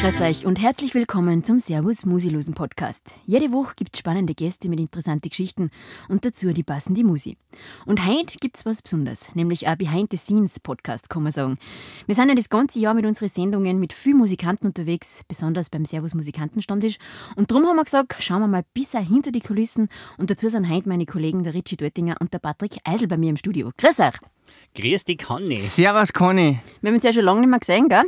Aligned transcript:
Grüß 0.00 0.20
euch 0.20 0.46
und 0.46 0.62
herzlich 0.62 0.94
willkommen 0.94 1.42
zum 1.42 1.58
Servus 1.58 2.06
Musilosen 2.06 2.54
Podcast. 2.54 3.16
Jede 3.26 3.50
Woche 3.50 3.74
gibt 3.74 3.96
es 3.96 3.98
spannende 3.98 4.32
Gäste 4.32 4.68
mit 4.68 4.78
interessanten 4.78 5.28
Geschichten 5.28 5.70
und 6.08 6.24
dazu 6.24 6.52
die 6.52 6.62
passende 6.62 7.02
Musi. 7.02 7.36
Und 7.84 8.06
heute 8.06 8.38
gibt 8.38 8.58
es 8.58 8.64
was 8.64 8.80
Besonderes, 8.80 9.34
nämlich 9.34 9.66
ein 9.66 9.76
Behind-the-Scenes-Podcast, 9.76 11.10
kann 11.10 11.24
man 11.24 11.32
sagen. 11.32 11.58
Wir 12.06 12.14
sind 12.14 12.28
ja 12.28 12.36
das 12.36 12.48
ganze 12.48 12.78
Jahr 12.78 12.94
mit 12.94 13.06
unseren 13.06 13.28
Sendungen 13.28 13.80
mit 13.80 13.92
vielen 13.92 14.18
Musikanten 14.18 14.68
unterwegs, 14.68 15.22
besonders 15.26 15.68
beim 15.68 15.84
Servus 15.84 16.14
Musikantenstammtisch. 16.14 16.98
Und 17.34 17.50
darum 17.50 17.66
haben 17.66 17.76
wir 17.76 17.84
gesagt, 17.84 18.14
schauen 18.20 18.42
wir 18.42 18.46
mal 18.46 18.64
bisher 18.74 19.00
hinter 19.00 19.32
die 19.32 19.40
Kulissen. 19.40 19.88
Und 20.16 20.30
dazu 20.30 20.48
sind 20.48 20.70
heute 20.70 20.88
meine 20.88 21.06
Kollegen 21.06 21.42
der 21.42 21.54
Richie 21.54 21.76
Dortinger 21.76 22.14
und 22.20 22.32
der 22.32 22.38
Patrick 22.38 22.76
Eisel 22.84 23.08
bei 23.08 23.16
mir 23.16 23.30
im 23.30 23.36
Studio. 23.36 23.72
Grüß 23.76 23.98
euch! 23.98 24.14
Grüß 24.76 25.04
dich, 25.06 25.18
Conny. 25.18 25.58
Servus, 25.58 26.12
Conny. 26.12 26.60
Wir 26.82 26.88
haben 26.88 26.94
uns 26.94 27.04
ja 27.04 27.12
schon 27.12 27.24
lange 27.24 27.40
nicht 27.40 27.50
mehr 27.50 27.58
gesehen, 27.58 27.88
gell? 27.88 28.04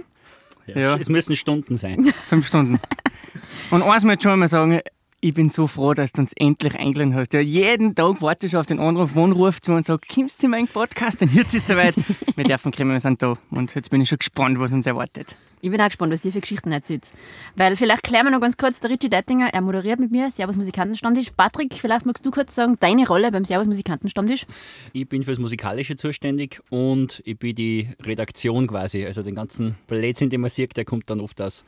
Ja. 0.66 0.96
Es 0.96 1.08
müssen 1.08 1.36
Stunden 1.36 1.76
sein. 1.76 2.12
Fünf 2.28 2.46
Stunden. 2.46 2.78
Und 3.70 3.82
eins 3.82 4.04
möchte 4.04 4.20
ich 4.20 4.30
schon 4.30 4.38
mal 4.38 4.48
sagen, 4.48 4.80
ich 5.22 5.34
bin 5.34 5.50
so 5.50 5.66
froh, 5.66 5.92
dass 5.92 6.12
du 6.12 6.22
uns 6.22 6.32
endlich 6.34 6.76
eingeladen 6.76 7.14
hast. 7.14 7.34
Ja, 7.34 7.40
jeden 7.40 7.94
Tag 7.94 8.22
warte 8.22 8.46
ich 8.46 8.56
auf 8.56 8.66
den 8.66 8.78
Anruf, 8.78 9.10
wann 9.14 9.32
ruft 9.32 9.66
sie 9.66 9.72
und 9.72 9.84
sagt, 9.84 10.08
kommst 10.08 10.42
du 10.42 10.46
in 10.46 10.52
meinen 10.52 10.68
Podcast? 10.68 11.20
Dann 11.20 11.30
jetzt 11.34 11.54
ist 11.54 11.62
es 11.62 11.68
soweit. 11.68 11.94
wir 12.36 12.44
dürfen 12.44 12.72
kommen, 12.72 12.92
wir 12.92 13.00
sind 13.00 13.22
da. 13.22 13.36
Und 13.50 13.74
jetzt 13.74 13.90
bin 13.90 14.00
ich 14.00 14.08
schon 14.08 14.18
gespannt, 14.18 14.58
was 14.58 14.72
uns 14.72 14.86
erwartet. 14.86 15.36
Ich 15.62 15.70
bin 15.70 15.78
auch 15.78 15.86
gespannt, 15.86 16.14
was 16.14 16.24
ihr 16.24 16.32
für 16.32 16.40
Geschichten 16.40 16.72
erzählt. 16.72 17.06
Weil 17.54 17.76
vielleicht 17.76 18.02
klären 18.02 18.24
wir 18.24 18.30
noch 18.30 18.40
ganz 18.40 18.56
kurz, 18.56 18.80
der 18.80 18.88
Richie 18.88 19.10
Deitinger, 19.10 19.52
er 19.52 19.60
moderiert 19.60 20.00
mit 20.00 20.10
mir 20.10 20.30
Servus 20.30 20.56
Musikantenstammtisch. 20.56 21.32
Patrick, 21.36 21.74
vielleicht 21.74 22.06
magst 22.06 22.24
du 22.24 22.30
kurz 22.30 22.54
sagen, 22.54 22.78
deine 22.80 23.06
Rolle 23.06 23.30
beim 23.30 23.44
Servus 23.44 23.66
Musikantenstammtisch? 23.66 24.46
Ich 24.94 25.06
bin 25.06 25.22
fürs 25.22 25.38
Musikalische 25.38 25.96
zuständig 25.96 26.62
und 26.70 27.20
ich 27.26 27.38
bin 27.38 27.54
die 27.54 27.90
Redaktion 28.02 28.68
quasi. 28.68 29.04
Also 29.04 29.22
den 29.22 29.34
ganzen 29.34 29.74
Blödsinn, 29.86 30.30
den 30.30 30.40
man 30.40 30.48
sieht, 30.48 30.78
der 30.78 30.86
kommt 30.86 31.10
dann 31.10 31.20
oft 31.20 31.42
aus 31.42 31.66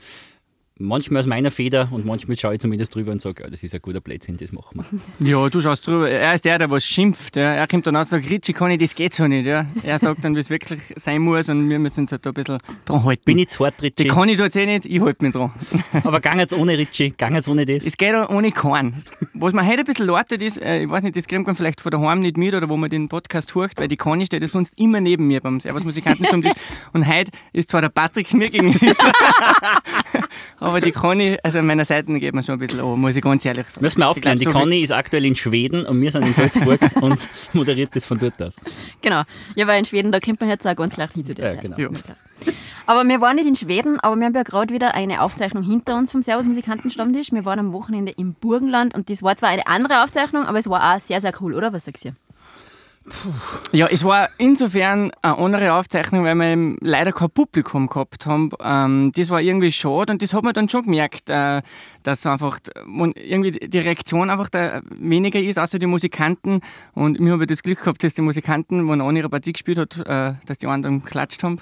manchmal 0.82 1.20
aus 1.20 1.26
meiner 1.26 1.50
Feder 1.50 1.88
und 1.90 2.04
manchmal 2.04 2.36
schaue 2.36 2.54
ich 2.54 2.60
zumindest 2.60 2.94
drüber 2.94 3.12
und 3.12 3.22
sage, 3.22 3.42
ja, 3.42 3.50
das 3.50 3.62
ist 3.62 3.74
ein 3.74 3.80
guter 3.80 4.00
Blödsinn, 4.00 4.36
das 4.36 4.52
machen 4.52 4.84
wir. 5.18 5.32
Ja, 5.32 5.48
du 5.48 5.60
schaust 5.60 5.86
drüber. 5.86 6.10
Er 6.10 6.34
ist 6.34 6.44
der, 6.44 6.58
der 6.58 6.70
was 6.70 6.84
schimpft. 6.84 7.36
Ja. 7.36 7.54
Er 7.54 7.66
kommt 7.66 7.86
dann 7.86 7.96
und 7.96 8.06
sagt, 8.06 8.28
Ritchie, 8.28 8.52
kann 8.52 8.70
ich, 8.70 8.78
das 8.78 8.94
geht 8.94 9.14
so 9.14 9.26
nicht. 9.26 9.46
Ja. 9.46 9.66
Er 9.82 9.98
sagt 9.98 10.24
dann, 10.24 10.34
wie 10.34 10.40
es 10.40 10.50
wirklich 10.50 10.80
sein 10.96 11.22
muss 11.22 11.48
und 11.48 11.68
wir 11.70 11.78
müssen 11.78 12.00
uns 12.00 12.10
da 12.10 12.18
ein 12.22 12.34
bisschen 12.34 12.58
dran 12.84 13.04
halten. 13.04 13.22
Bin 13.24 13.38
ich 13.38 13.48
zu 13.48 13.64
hart, 13.64 13.80
Ritchie? 13.80 14.04
Die 14.04 14.08
kann 14.08 14.28
ich 14.28 14.38
jetzt 14.38 14.56
eh 14.56 14.66
nicht, 14.66 14.86
ich 14.86 15.00
halte 15.00 15.24
mich 15.24 15.32
dran. 15.32 15.52
Aber 16.04 16.20
gang 16.20 16.38
jetzt 16.38 16.52
ohne 16.54 16.76
Ritchie, 16.76 17.10
gang 17.10 17.34
jetzt 17.34 17.48
ohne 17.48 17.64
das. 17.64 17.84
Es 17.84 17.96
geht 17.96 18.14
auch 18.14 18.28
ohne 18.30 18.52
keinen. 18.52 18.94
Was 19.34 19.52
mir 19.52 19.66
heute 19.66 19.80
ein 19.80 19.84
bisschen 19.84 20.06
lautet 20.06 20.42
ist, 20.42 20.60
äh, 20.60 20.82
ich 20.82 20.90
weiß 20.90 21.02
nicht, 21.02 21.16
das 21.16 21.26
kriegt 21.26 21.46
man 21.46 21.54
vielleicht 21.54 21.80
von 21.80 21.90
daheim 21.90 22.20
nicht 22.20 22.36
mit 22.36 22.54
oder 22.54 22.68
wo 22.68 22.76
man 22.76 22.90
den 22.90 23.08
Podcast 23.08 23.54
hört, 23.54 23.72
weil 23.76 23.88
die 23.88 23.96
Conny 23.96 24.26
steht 24.26 24.42
ja 24.42 24.48
sonst 24.48 24.72
immer 24.76 25.00
neben 25.00 25.26
mir 25.26 25.40
beim 25.40 25.60
Servus 25.60 25.84
Musikantenstammtisch 25.84 26.52
und 26.92 27.06
heute 27.06 27.30
ist 27.52 27.70
zwar 27.70 27.80
der 27.80 27.88
Patrick 27.88 28.32
mir 28.34 28.50
gegenüber, 28.50 28.94
aber 30.58 30.80
die 30.80 30.92
Conny, 30.92 31.36
also 31.42 31.58
an 31.58 31.66
meiner 31.66 31.84
Seite 31.84 32.12
geht 32.18 32.34
man 32.34 32.44
schon 32.44 32.54
ein 32.54 32.58
bisschen 32.58 32.80
an, 32.80 33.00
muss 33.00 33.16
ich 33.16 33.22
ganz 33.22 33.44
ehrlich 33.44 33.66
sagen. 33.68 33.84
Müssen 33.84 34.00
wir 34.00 34.08
aufklären, 34.08 34.38
die 34.38 34.44
so 34.44 34.50
Conny 34.50 34.80
ist 34.80 34.92
aktuell 34.92 35.24
in 35.24 35.36
Schweden 35.36 35.86
und 35.86 36.00
wir 36.00 36.10
sind 36.10 36.26
in 36.26 36.34
Salzburg 36.34 36.80
und 37.00 37.28
moderiert 37.52 37.94
das 37.94 38.04
von 38.04 38.18
dort 38.18 38.40
aus. 38.42 38.56
Genau. 39.00 39.22
Ja, 39.56 39.66
weil 39.66 39.78
in 39.78 39.84
Schweden, 39.84 40.12
da 40.12 40.20
kommt 40.20 40.40
man 40.40 40.48
jetzt 40.48 40.66
auch 40.66 40.76
ganz 40.76 40.96
leicht 40.96 41.14
hin 41.14 41.24
zu 41.24 41.34
der 41.34 41.54
ja, 41.54 41.60
Genau. 41.60 41.76
Ja. 41.78 41.88
Aber 42.86 43.08
wir 43.08 43.20
waren 43.20 43.36
nicht 43.36 43.46
in 43.46 43.56
Schweden, 43.56 44.00
aber 44.00 44.16
wir 44.16 44.26
haben 44.26 44.34
ja 44.34 44.42
gerade 44.42 44.74
wieder 44.74 44.94
eine 44.94 45.22
Aufzeichnung 45.22 45.62
hinter 45.62 45.96
uns 45.96 46.10
vom 46.10 46.22
Servus 46.22 46.46
Musikantenstammtisch. 46.46 47.32
Wir 47.32 47.44
waren 47.44 47.58
am 47.58 47.72
Wochenende 47.72 48.12
im 48.12 48.34
Burgenland 48.34 48.94
und 48.94 49.10
das 49.10 49.22
war 49.22 49.36
zwar 49.36 49.50
eine 49.50 49.66
andere 49.66 50.02
Aufzeichnung, 50.02 50.44
aber 50.44 50.58
es 50.58 50.68
war 50.68 50.94
auch 50.94 51.00
sehr, 51.00 51.20
sehr 51.20 51.32
cool, 51.40 51.54
oder? 51.54 51.72
Was 51.72 51.84
sagst 51.84 52.04
du? 52.04 52.10
Ja, 53.72 53.86
es 53.86 54.04
war 54.04 54.28
insofern 54.38 55.10
eine 55.22 55.38
andere 55.38 55.74
Aufzeichnung, 55.74 56.24
weil 56.24 56.34
wir 56.34 56.76
leider 56.80 57.12
kein 57.12 57.30
Publikum 57.30 57.88
gehabt 57.88 58.26
haben. 58.26 58.50
Ähm, 58.62 59.12
das 59.14 59.30
war 59.30 59.40
irgendwie 59.40 59.72
schade 59.72 60.12
und 60.12 60.22
das 60.22 60.34
hat 60.34 60.44
man 60.44 60.52
dann 60.52 60.68
schon 60.68 60.84
gemerkt, 60.84 61.28
äh, 61.28 61.62
dass 62.02 62.26
einfach 62.26 62.58
irgendwie 62.86 63.52
die 63.52 63.78
Reaktion 63.78 64.30
einfach 64.30 64.50
weniger 64.90 65.40
ist, 65.40 65.58
außer 65.58 65.78
die 65.78 65.86
Musikanten. 65.86 66.60
Und 66.94 67.18
wir 67.18 67.32
haben 67.32 67.46
das 67.46 67.62
Glück 67.62 67.80
gehabt, 67.80 68.04
dass 68.04 68.14
die 68.14 68.22
Musikanten, 68.22 68.88
wenn 68.88 69.00
einer 69.00 69.18
ihre 69.18 69.28
Partie 69.28 69.52
gespielt 69.52 69.78
hat, 69.78 69.98
äh, 70.06 70.34
dass 70.46 70.58
die 70.58 70.66
anderen 70.66 71.02
geklatscht 71.04 71.42
haben. 71.42 71.60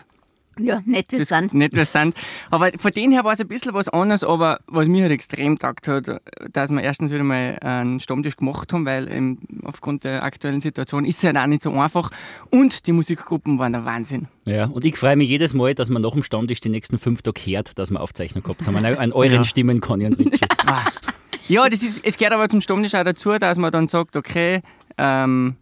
Ja, 0.58 0.82
nett 0.84 1.12
wir 1.12 1.24
sind. 1.24 1.54
Nett 1.54 1.74
wir 1.74 1.84
sind. 1.84 2.14
Aber 2.50 2.70
von 2.76 2.90
denen 2.92 3.12
her 3.12 3.24
war 3.24 3.32
es 3.32 3.40
ein 3.40 3.48
bisschen 3.48 3.72
was 3.72 3.88
anderes, 3.88 4.24
aber 4.24 4.60
was 4.66 4.88
mir 4.88 5.02
halt 5.02 5.12
extrem 5.12 5.58
taugt 5.58 5.88
hat, 5.88 6.20
dass 6.52 6.70
wir 6.70 6.82
erstens 6.82 7.10
wieder 7.10 7.24
mal 7.24 7.58
einen 7.60 8.00
Stammtisch 8.00 8.36
gemacht 8.36 8.72
haben, 8.72 8.84
weil 8.84 9.10
eben 9.10 9.38
aufgrund 9.64 10.04
der 10.04 10.22
aktuellen 10.22 10.60
Situation 10.60 11.04
ist 11.04 11.18
es 11.18 11.24
halt 11.24 11.36
auch 11.38 11.46
nicht 11.46 11.62
so 11.62 11.72
einfach. 11.72 12.10
Und 12.50 12.86
die 12.86 12.92
Musikgruppen 12.92 13.58
waren 13.58 13.72
der 13.72 13.84
Wahnsinn. 13.84 14.28
Ja, 14.44 14.66
und 14.66 14.84
ich 14.84 14.96
freue 14.96 15.16
mich 15.16 15.28
jedes 15.28 15.54
Mal, 15.54 15.74
dass 15.74 15.88
man 15.88 16.02
nach 16.02 16.12
dem 16.12 16.22
Stammtisch 16.22 16.60
die 16.60 16.68
nächsten 16.68 16.98
fünf 16.98 17.22
Tage 17.22 17.40
hört, 17.46 17.78
dass 17.78 17.90
wir 17.90 18.00
Aufzeichnung 18.00 18.42
gehabt 18.42 18.66
haben. 18.66 18.76
An, 18.76 18.84
an 18.84 19.12
euren 19.12 19.32
ja. 19.32 19.44
Stimmen, 19.44 19.80
Conny 19.80 20.06
und 20.06 20.18
Richie. 20.18 20.46
ja, 21.48 21.68
das 21.68 21.82
ist, 21.82 22.04
es 22.04 22.18
gehört 22.18 22.34
aber 22.34 22.48
zum 22.48 22.60
Stammtisch 22.60 22.94
auch 22.94 23.04
dazu, 23.04 23.38
dass 23.38 23.56
man 23.56 23.72
dann 23.72 23.88
sagt, 23.88 24.16
okay, 24.16 24.60
ähm, 24.98 25.56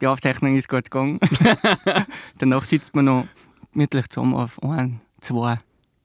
die 0.00 0.06
Aufzeichnung 0.06 0.56
ist 0.56 0.68
gut 0.68 0.90
gegangen. 0.90 1.20
Danach 2.38 2.64
sitzt 2.64 2.94
man 2.94 3.04
noch 3.04 3.26
gemütlich 3.72 4.08
zusammen 4.08 4.34
auf 4.34 4.62
ein, 4.62 5.00
zwei, 5.20 5.58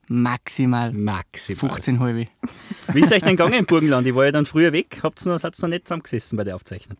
maximal, 0.07 0.91
maximal. 0.91 1.71
15 1.71 1.99
halbe. 1.99 2.27
Wie 2.93 2.99
ist 2.99 3.11
euch 3.11 3.21
denn 3.21 3.31
gegangen 3.35 3.53
im 3.53 3.65
Burgenland? 3.65 4.05
Ich 4.07 4.15
war 4.15 4.25
ja 4.25 4.31
dann 4.31 4.45
früher 4.45 4.71
weg. 4.73 4.99
Habt 5.03 5.25
ihr 5.25 5.31
noch, 5.31 5.39
seid 5.39 5.57
ihr 5.57 5.61
noch 5.63 5.69
nicht 5.69 5.87
zusammengesessen 5.87 6.37
bei 6.37 6.43
der 6.43 6.55
Aufzeichnung? 6.55 6.97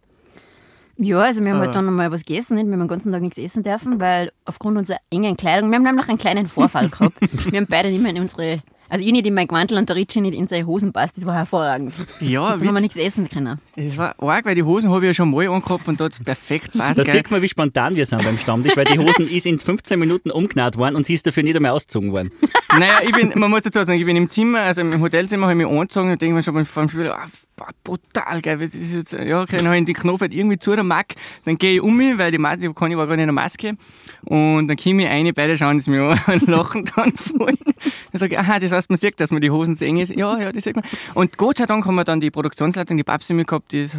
Ja, 0.98 1.20
also 1.20 1.44
wir 1.44 1.52
haben 1.52 1.60
halt 1.60 1.76
dann 1.76 1.86
noch 1.86 1.92
mal 1.92 2.10
was 2.10 2.24
gegessen, 2.24 2.56
nicht? 2.56 2.68
wir 2.68 2.74
haben 2.74 2.80
den 2.80 2.88
ganzen 2.88 3.12
Tag 3.12 3.22
nichts 3.22 3.38
essen 3.38 3.64
dürfen, 3.64 4.00
weil 4.00 4.32
aufgrund 4.46 4.78
unserer 4.78 5.00
engen 5.10 5.36
Kleidung, 5.36 5.70
wir 5.70 5.76
haben 5.76 5.84
nämlich 5.84 6.08
einen 6.08 6.18
kleinen 6.18 6.48
Vorfall 6.48 6.90
gehabt. 6.90 7.18
wir 7.52 7.60
haben 7.60 7.68
beide 7.68 7.90
nicht 7.90 8.02
mehr 8.02 8.12
in 8.16 8.22
unsere 8.22 8.62
also 8.90 9.06
ich 9.06 9.12
nicht 9.12 9.26
in 9.26 9.34
mein 9.34 9.48
Gewandel 9.48 9.78
und 9.78 9.90
der 9.90 9.96
Ritchie 9.96 10.22
nicht 10.22 10.36
in 10.36 10.48
seine 10.48 10.66
Hosen 10.66 10.94
passt, 10.94 11.18
das 11.18 11.26
war 11.26 11.34
hervorragend. 11.34 11.94
Ja, 12.20 12.58
da 12.58 12.66
haben 12.66 12.74
wir 12.74 12.82
nichts 12.82 12.98
essen 12.98 13.28
können. 13.30 13.60
Das 13.76 13.98
war 13.98 14.16
arg, 14.22 14.46
weil 14.46 14.56
die 14.56 14.64
Hosen 14.64 14.90
habe 14.90 15.06
ich 15.06 15.10
ja 15.10 15.14
schon 15.14 15.32
mal 15.32 15.48
angehabt 15.48 15.88
und 15.88 16.00
dort 16.00 16.24
perfekt 16.24 16.74
passt. 16.78 17.00
Da 17.00 17.06
sieht 17.06 17.30
man, 17.32 17.42
wie 17.42 17.50
spontan 17.50 17.96
wir 17.96 18.06
sind 18.06 18.24
beim 18.24 18.38
Stammtisch, 18.38 18.76
weil 18.78 18.86
die 18.86 19.00
Hosen 19.00 19.30
ist 19.30 19.46
in 19.46 19.60
15 19.60 20.00
Minuten 20.00 20.32
umgenäht 20.32 20.78
worden 20.78 20.96
und 20.96 21.06
sie 21.06 21.14
ist 21.14 21.26
dafür 21.26 21.44
nicht 21.44 21.56
einmal 21.56 21.72
ausgezogen 21.72 22.12
worden. 22.12 22.32
Naja, 22.70 23.00
ich 23.04 23.12
bin, 23.12 23.32
man 23.40 23.50
muss 23.50 23.62
dazu 23.64 23.84
sagen, 23.86 24.00
ich 24.00 24.06
bin 24.06 24.16
im 24.16 24.30
Zimmer, 24.30 24.60
also 24.60 24.82
im 24.82 25.02
Hotelzimmer 25.02 25.48
habe 25.48 25.54
ich 25.54 25.66
mich 25.66 25.68
angezogen 25.68 26.12
und 26.12 26.22
denke 26.22 26.36
mir 26.36 26.44
schon 26.44 26.66
vor 26.66 26.84
dem 26.84 26.90
Spiel, 26.90 27.12
oh, 27.14 27.55
brutal 27.84 28.42
geil, 28.42 28.58
das 28.58 28.76
ist 28.76 28.94
jetzt, 28.94 29.14
ja, 29.14 29.42
okay, 29.42 29.58
dann 29.58 29.68
habe 29.68 29.78
ich 29.78 29.86
den 29.86 29.96
Knopf 29.96 30.22
halt 30.22 30.34
irgendwie 30.34 30.58
zu 30.58 30.76
der 30.76 30.84
Mack, 30.84 31.16
dann 31.46 31.58
gehe 31.58 31.76
ich 31.76 31.82
um 31.82 31.96
mich, 31.96 32.18
weil 32.18 32.32
die 32.32 32.38
Maske, 32.38 32.68
ich 32.68 32.76
war 32.76 32.90
gerade 33.08 33.22
in 33.22 33.28
der 33.28 33.32
Maske 33.32 33.78
und 34.24 34.68
dann 34.68 34.78
komme 34.78 35.04
ich 35.04 35.10
rein, 35.10 35.32
beide 35.34 35.58
schauen 35.58 35.78
es 35.78 35.88
mir 35.88 36.04
an 36.04 36.20
und 36.34 36.48
lachen 36.48 36.86
dann 36.96 37.14
voll. 37.14 37.58
Dann 38.12 38.20
sage 38.20 38.34
ich, 38.34 38.40
aha, 38.40 38.60
das 38.60 38.72
heißt, 38.72 38.90
man 38.90 38.98
sieht, 38.98 39.20
dass 39.20 39.32
man 39.32 39.42
die 39.42 39.52
Hosen 39.52 39.78
eng 39.80 39.98
ist. 39.98 40.14
Ja, 40.16 40.38
ja, 40.38 40.52
das 40.52 40.64
sieht 40.64 40.76
man. 40.76 40.86
Und 41.14 41.38
Gott 41.38 41.58
sei 41.58 41.66
Dank 41.66 41.86
haben 41.86 41.96
wir 41.96 42.04
dann 42.04 42.20
die 42.20 42.32
Produktionsleitung, 42.32 42.98
die 42.98 43.04
Babsi 43.04 43.34
mit 43.34 43.48
gehabt, 43.48 43.72
die 43.72 43.82
ist, 43.82 43.98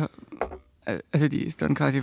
äh, 0.84 0.99
also 1.12 1.28
die 1.28 1.45
ist 1.45 1.62
dann 1.62 1.75
quasi 1.75 2.03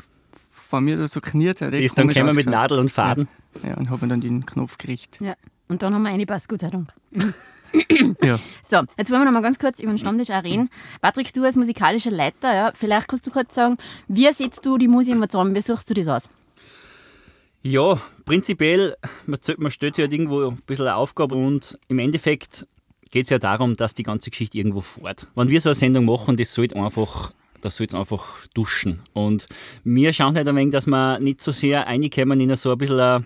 vor 0.51 0.81
mir 0.81 1.07
so 1.07 1.21
kniert. 1.21 1.61
Die 1.61 1.83
ist 1.83 1.97
dann 1.97 2.07
gekommen 2.07 2.35
mit 2.35 2.47
Nadel 2.47 2.79
und 2.79 2.89
Faden. 2.89 3.27
Ja, 3.61 3.69
ja 3.69 3.77
und 3.77 3.89
haben 3.89 4.09
dann 4.09 4.21
den 4.21 4.45
Knopf 4.45 4.77
gekriegt. 4.77 5.19
Ja, 5.21 5.35
und 5.67 5.83
dann 5.83 5.93
haben 5.93 6.03
wir 6.03 6.09
eine 6.09 6.25
Pass, 6.25 6.47
Gott 6.47 6.61
sei 6.61 6.69
Dank. 6.69 6.89
ja. 8.21 8.39
So, 8.69 8.81
jetzt 8.97 9.11
wollen 9.11 9.21
wir 9.21 9.25
noch 9.25 9.33
mal 9.33 9.43
ganz 9.43 9.59
kurz 9.59 9.79
über 9.79 9.91
den 9.91 9.99
Stammtisch 9.99 10.31
auch 10.31 10.43
reden. 10.43 10.69
Patrick, 10.99 11.31
du 11.33 11.43
als 11.43 11.55
musikalischer 11.55 12.09
Leiter, 12.09 12.55
ja, 12.55 12.71
vielleicht 12.73 13.07
kannst 13.07 13.27
du 13.27 13.31
kurz 13.31 13.53
sagen, 13.53 13.77
wie 14.07 14.31
setzt 14.33 14.65
du 14.65 14.79
die 14.79 14.87
Musik 14.87 15.13
immer 15.13 15.29
zusammen? 15.29 15.53
Wie 15.53 15.61
suchst 15.61 15.89
du 15.89 15.93
das 15.93 16.07
aus? 16.07 16.29
Ja, 17.61 18.01
prinzipiell, 18.25 18.95
man, 19.27 19.39
man 19.57 19.71
stellt 19.71 19.95
sich 19.95 20.03
halt 20.03 20.13
irgendwo 20.13 20.49
ein 20.49 20.57
bisschen 20.65 20.87
eine 20.87 20.95
Aufgabe 20.95 21.35
und 21.35 21.77
im 21.87 21.99
Endeffekt 21.99 22.65
geht 23.11 23.27
es 23.27 23.29
ja 23.29 23.37
darum, 23.37 23.75
dass 23.75 23.93
die 23.93 24.03
ganze 24.03 24.31
Geschichte 24.31 24.57
irgendwo 24.57 24.81
fährt. 24.81 25.27
Wenn 25.35 25.49
wir 25.49 25.61
so 25.61 25.69
eine 25.69 25.75
Sendung 25.75 26.05
machen, 26.05 26.35
das 26.35 26.53
sollte 26.53 26.75
einfach 26.75 27.31
das 27.63 27.77
soll 27.77 27.87
einfach 27.93 28.45
duschen. 28.53 29.01
Und 29.13 29.47
mir 29.83 30.11
schaut 30.11 30.35
halt 30.35 30.47
ein 30.47 30.55
wenig, 30.55 30.73
dass 30.73 30.85
wir 30.85 31.19
nicht 31.19 31.41
so 31.41 31.51
sehr 31.51 31.87
reinkommen 31.87 32.39
in 32.41 32.55
so 32.55 32.71
ein 32.71 32.77
bisschen 32.77 32.99
eine 32.99 33.25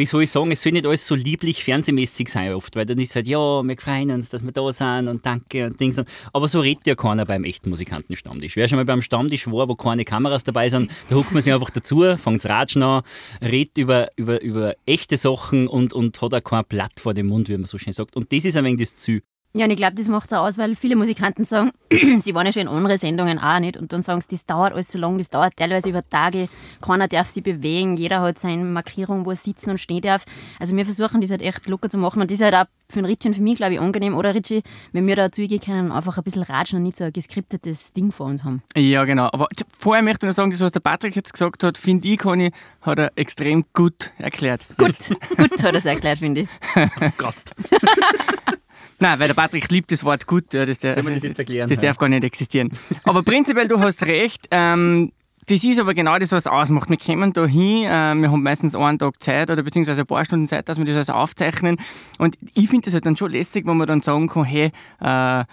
wie 0.00 0.06
soll 0.06 0.22
ich 0.22 0.30
sagen, 0.30 0.50
es 0.50 0.62
soll 0.62 0.72
nicht 0.72 0.86
alles 0.86 1.06
so 1.06 1.14
lieblich 1.14 1.62
fernsehmäßig 1.62 2.30
sein 2.30 2.54
oft, 2.54 2.74
weil 2.74 2.86
dann 2.86 2.98
ist 2.98 3.14
halt, 3.14 3.28
ja, 3.28 3.38
wir 3.38 3.76
freuen 3.76 4.10
uns, 4.10 4.30
dass 4.30 4.42
wir 4.42 4.50
da 4.50 4.72
sind 4.72 5.08
und 5.08 5.26
danke 5.26 5.66
und 5.66 5.78
Dings. 5.78 6.00
Aber 6.32 6.48
so 6.48 6.60
redet 6.60 6.86
ja 6.86 6.94
keiner 6.94 7.26
beim 7.26 7.44
echten 7.44 7.68
Musikantenstammtisch. 7.68 8.56
Wer 8.56 8.66
schon 8.66 8.76
mal 8.76 8.86
beim 8.86 9.02
Stammtisch 9.02 9.46
war, 9.46 9.68
wo 9.68 9.74
keine 9.74 10.06
Kameras 10.06 10.42
dabei 10.42 10.70
sind, 10.70 10.90
da 11.10 11.16
huckt 11.16 11.32
man 11.32 11.42
sich 11.42 11.52
einfach 11.52 11.68
dazu, 11.68 12.02
fängt 12.16 12.46
Ratschen 12.46 12.82
an, 12.82 13.02
redet 13.42 13.76
über, 13.76 14.08
über, 14.16 14.40
über 14.40 14.74
echte 14.86 15.18
Sachen 15.18 15.68
und, 15.68 15.92
und 15.92 16.20
hat 16.22 16.32
auch 16.32 16.44
kein 16.44 16.64
Blatt 16.64 16.98
vor 16.98 17.12
dem 17.12 17.26
Mund, 17.26 17.50
wie 17.50 17.58
man 17.58 17.66
so 17.66 17.76
schön 17.76 17.92
sagt. 17.92 18.16
Und 18.16 18.32
das 18.32 18.46
ist 18.46 18.56
ein 18.56 18.64
wenig 18.64 18.80
das 18.80 18.96
Ziel. 18.96 19.22
Ja, 19.56 19.64
und 19.64 19.72
ich 19.72 19.76
glaube, 19.78 19.96
das 19.96 20.06
macht 20.06 20.30
es 20.30 20.38
auch 20.38 20.46
aus, 20.46 20.58
weil 20.58 20.76
viele 20.76 20.94
Musikanten 20.94 21.44
sagen, 21.44 21.72
sie 22.20 22.34
waren 22.34 22.46
ja 22.46 22.52
schon 22.52 22.62
in 22.62 22.68
anderen 22.68 22.98
Sendungen 22.98 23.40
auch 23.40 23.58
nicht. 23.58 23.76
Und 23.76 23.92
dann 23.92 24.00
sagen 24.00 24.20
sie, 24.20 24.28
das 24.30 24.46
dauert 24.46 24.72
alles 24.72 24.92
so 24.92 24.98
lang, 24.98 25.18
das 25.18 25.28
dauert 25.28 25.56
teilweise 25.56 25.90
über 25.90 26.08
Tage. 26.08 26.48
Keiner 26.80 27.08
darf 27.08 27.30
sich 27.30 27.42
bewegen, 27.42 27.96
jeder 27.96 28.20
hat 28.20 28.38
seine 28.38 28.64
Markierung, 28.64 29.26
wo 29.26 29.30
er 29.30 29.36
sitzen 29.36 29.70
und 29.70 29.78
stehen 29.78 30.02
darf. 30.02 30.24
Also 30.60 30.76
wir 30.76 30.84
versuchen 30.84 31.20
das 31.20 31.32
halt 31.32 31.42
echt 31.42 31.68
locker 31.68 31.88
zu 31.90 31.98
machen. 31.98 32.22
Und 32.22 32.30
das 32.30 32.38
ist 32.38 32.44
halt 32.44 32.54
auch 32.54 32.66
für 32.88 33.00
den 33.00 33.06
Richie 33.06 33.26
und 33.26 33.34
für 33.34 33.42
mich, 33.42 33.56
glaube 33.56 33.74
ich, 33.74 33.80
angenehm. 33.80 34.16
Oder 34.16 34.36
Richie, 34.36 34.62
wenn 34.92 35.08
wir 35.08 35.16
da 35.16 35.32
zugehen 35.32 35.60
können, 35.60 35.90
einfach 35.90 36.16
ein 36.16 36.22
bisschen 36.22 36.42
ratschen 36.42 36.76
und 36.76 36.84
nicht 36.84 36.96
so 36.96 37.04
ein 37.04 37.12
geskriptetes 37.12 37.92
Ding 37.92 38.12
vor 38.12 38.26
uns 38.26 38.44
haben. 38.44 38.62
Ja, 38.76 39.04
genau. 39.04 39.30
Aber 39.32 39.48
vorher 39.76 40.04
möchte 40.04 40.26
ich 40.26 40.30
noch 40.30 40.36
sagen, 40.36 40.52
das, 40.52 40.60
was 40.60 40.70
der 40.70 40.80
Patrick 40.80 41.16
jetzt 41.16 41.32
gesagt 41.32 41.64
hat, 41.64 41.76
finde 41.76 42.06
ich, 42.06 42.18
Conny, 42.18 42.52
hat 42.82 43.00
er 43.00 43.10
extrem 43.16 43.64
gut 43.72 44.12
erklärt. 44.18 44.64
Gut, 44.78 44.94
gut 45.36 45.62
hat 45.62 45.72
er 45.72 45.74
es 45.74 45.84
erklärt, 45.86 46.20
finde 46.20 46.42
ich. 46.42 46.48
Oh 46.76 47.08
Gott. 47.18 47.34
Nein, 49.00 49.18
weil 49.18 49.28
der 49.28 49.34
Patrick 49.34 49.70
liebt 49.70 49.90
das 49.90 50.04
Wort 50.04 50.26
gut. 50.26 50.52
Ja, 50.52 50.66
das, 50.66 50.78
der, 50.78 50.94
Soll 50.94 51.02
man 51.04 51.14
das 51.14 51.38
erklären? 51.38 51.68
das 51.68 51.78
darf 51.78 51.96
gar 51.96 52.08
nicht 52.08 52.22
existieren. 52.22 52.70
Aber 53.04 53.22
prinzipiell, 53.22 53.66
du 53.66 53.80
hast 53.80 54.06
recht. 54.06 54.46
Ähm, 54.50 55.10
das 55.46 55.64
ist 55.64 55.80
aber 55.80 55.94
genau 55.94 56.18
das, 56.18 56.32
was 56.32 56.44
es 56.44 56.46
ausmacht. 56.46 56.90
Wir 56.90 56.98
kommen 56.98 57.32
da 57.32 57.46
hin, 57.46 57.84
äh, 57.84 58.14
wir 58.14 58.30
haben 58.30 58.42
meistens 58.42 58.76
einen 58.76 58.98
Tag 58.98 59.20
Zeit 59.22 59.50
oder 59.50 59.62
beziehungsweise 59.62 60.02
ein 60.02 60.06
paar 60.06 60.24
Stunden 60.24 60.48
Zeit, 60.48 60.68
dass 60.68 60.78
wir 60.78 60.84
das 60.84 60.94
alles 60.94 61.10
aufzeichnen. 61.10 61.78
Und 62.18 62.36
ich 62.54 62.68
finde 62.68 62.84
das 62.84 62.94
halt 62.94 63.06
dann 63.06 63.16
schon 63.16 63.32
lästig, 63.32 63.66
wenn 63.66 63.78
man 63.78 63.88
dann 63.88 64.02
sagen 64.02 64.28
kann, 64.28 64.44
hey, 64.44 64.70
äh, 65.00 65.44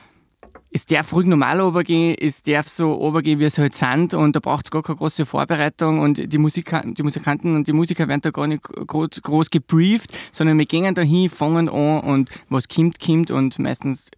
es 0.77 0.85
darf 0.85 1.11
ruhig 1.11 1.25
normal 1.25 1.59
runtergehen, 1.59 2.15
es 2.21 2.43
darf 2.43 2.69
so 2.69 2.93
runtergehen, 2.93 3.39
wie 3.39 3.45
es 3.45 3.57
halt 3.57 3.73
sind 3.73 4.13
und 4.13 4.35
da 4.35 4.39
braucht 4.39 4.67
es 4.67 4.71
gar 4.71 4.83
keine 4.83 4.97
große 4.97 5.25
Vorbereitung 5.25 6.01
und 6.01 6.31
die, 6.31 6.37
Musika 6.37 6.83
die 6.85 7.01
Musikanten 7.01 7.55
und 7.55 7.67
die 7.67 7.73
Musiker 7.73 8.07
werden 8.07 8.21
da 8.21 8.29
gar 8.29 8.45
nicht 8.45 8.61
groß, 8.61 9.09
groß 9.23 9.49
gebrieft, 9.49 10.11
sondern 10.31 10.59
wir 10.59 10.67
gehen 10.67 10.93
da 10.93 11.01
hin, 11.01 11.31
fangen 11.31 11.67
an 11.67 11.99
und 11.99 12.29
was 12.49 12.67
kommt, 12.67 12.99
kommt 12.99 13.31
und 13.31 13.57
meistens 13.57 14.11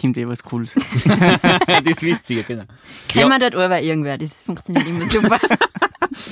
kommt 0.00 0.16
eh 0.16 0.28
was 0.28 0.42
Cooles. 0.42 0.74
das 1.84 2.02
wisst 2.02 2.30
ihr, 2.30 2.42
genau. 2.42 2.64
Können 3.12 3.28
wir 3.28 3.38
dort 3.38 3.54
über 3.54 3.80
irgendwer, 3.80 4.18
das 4.18 4.42
funktioniert 4.42 4.86
immer 4.86 5.10
super. 5.10 5.38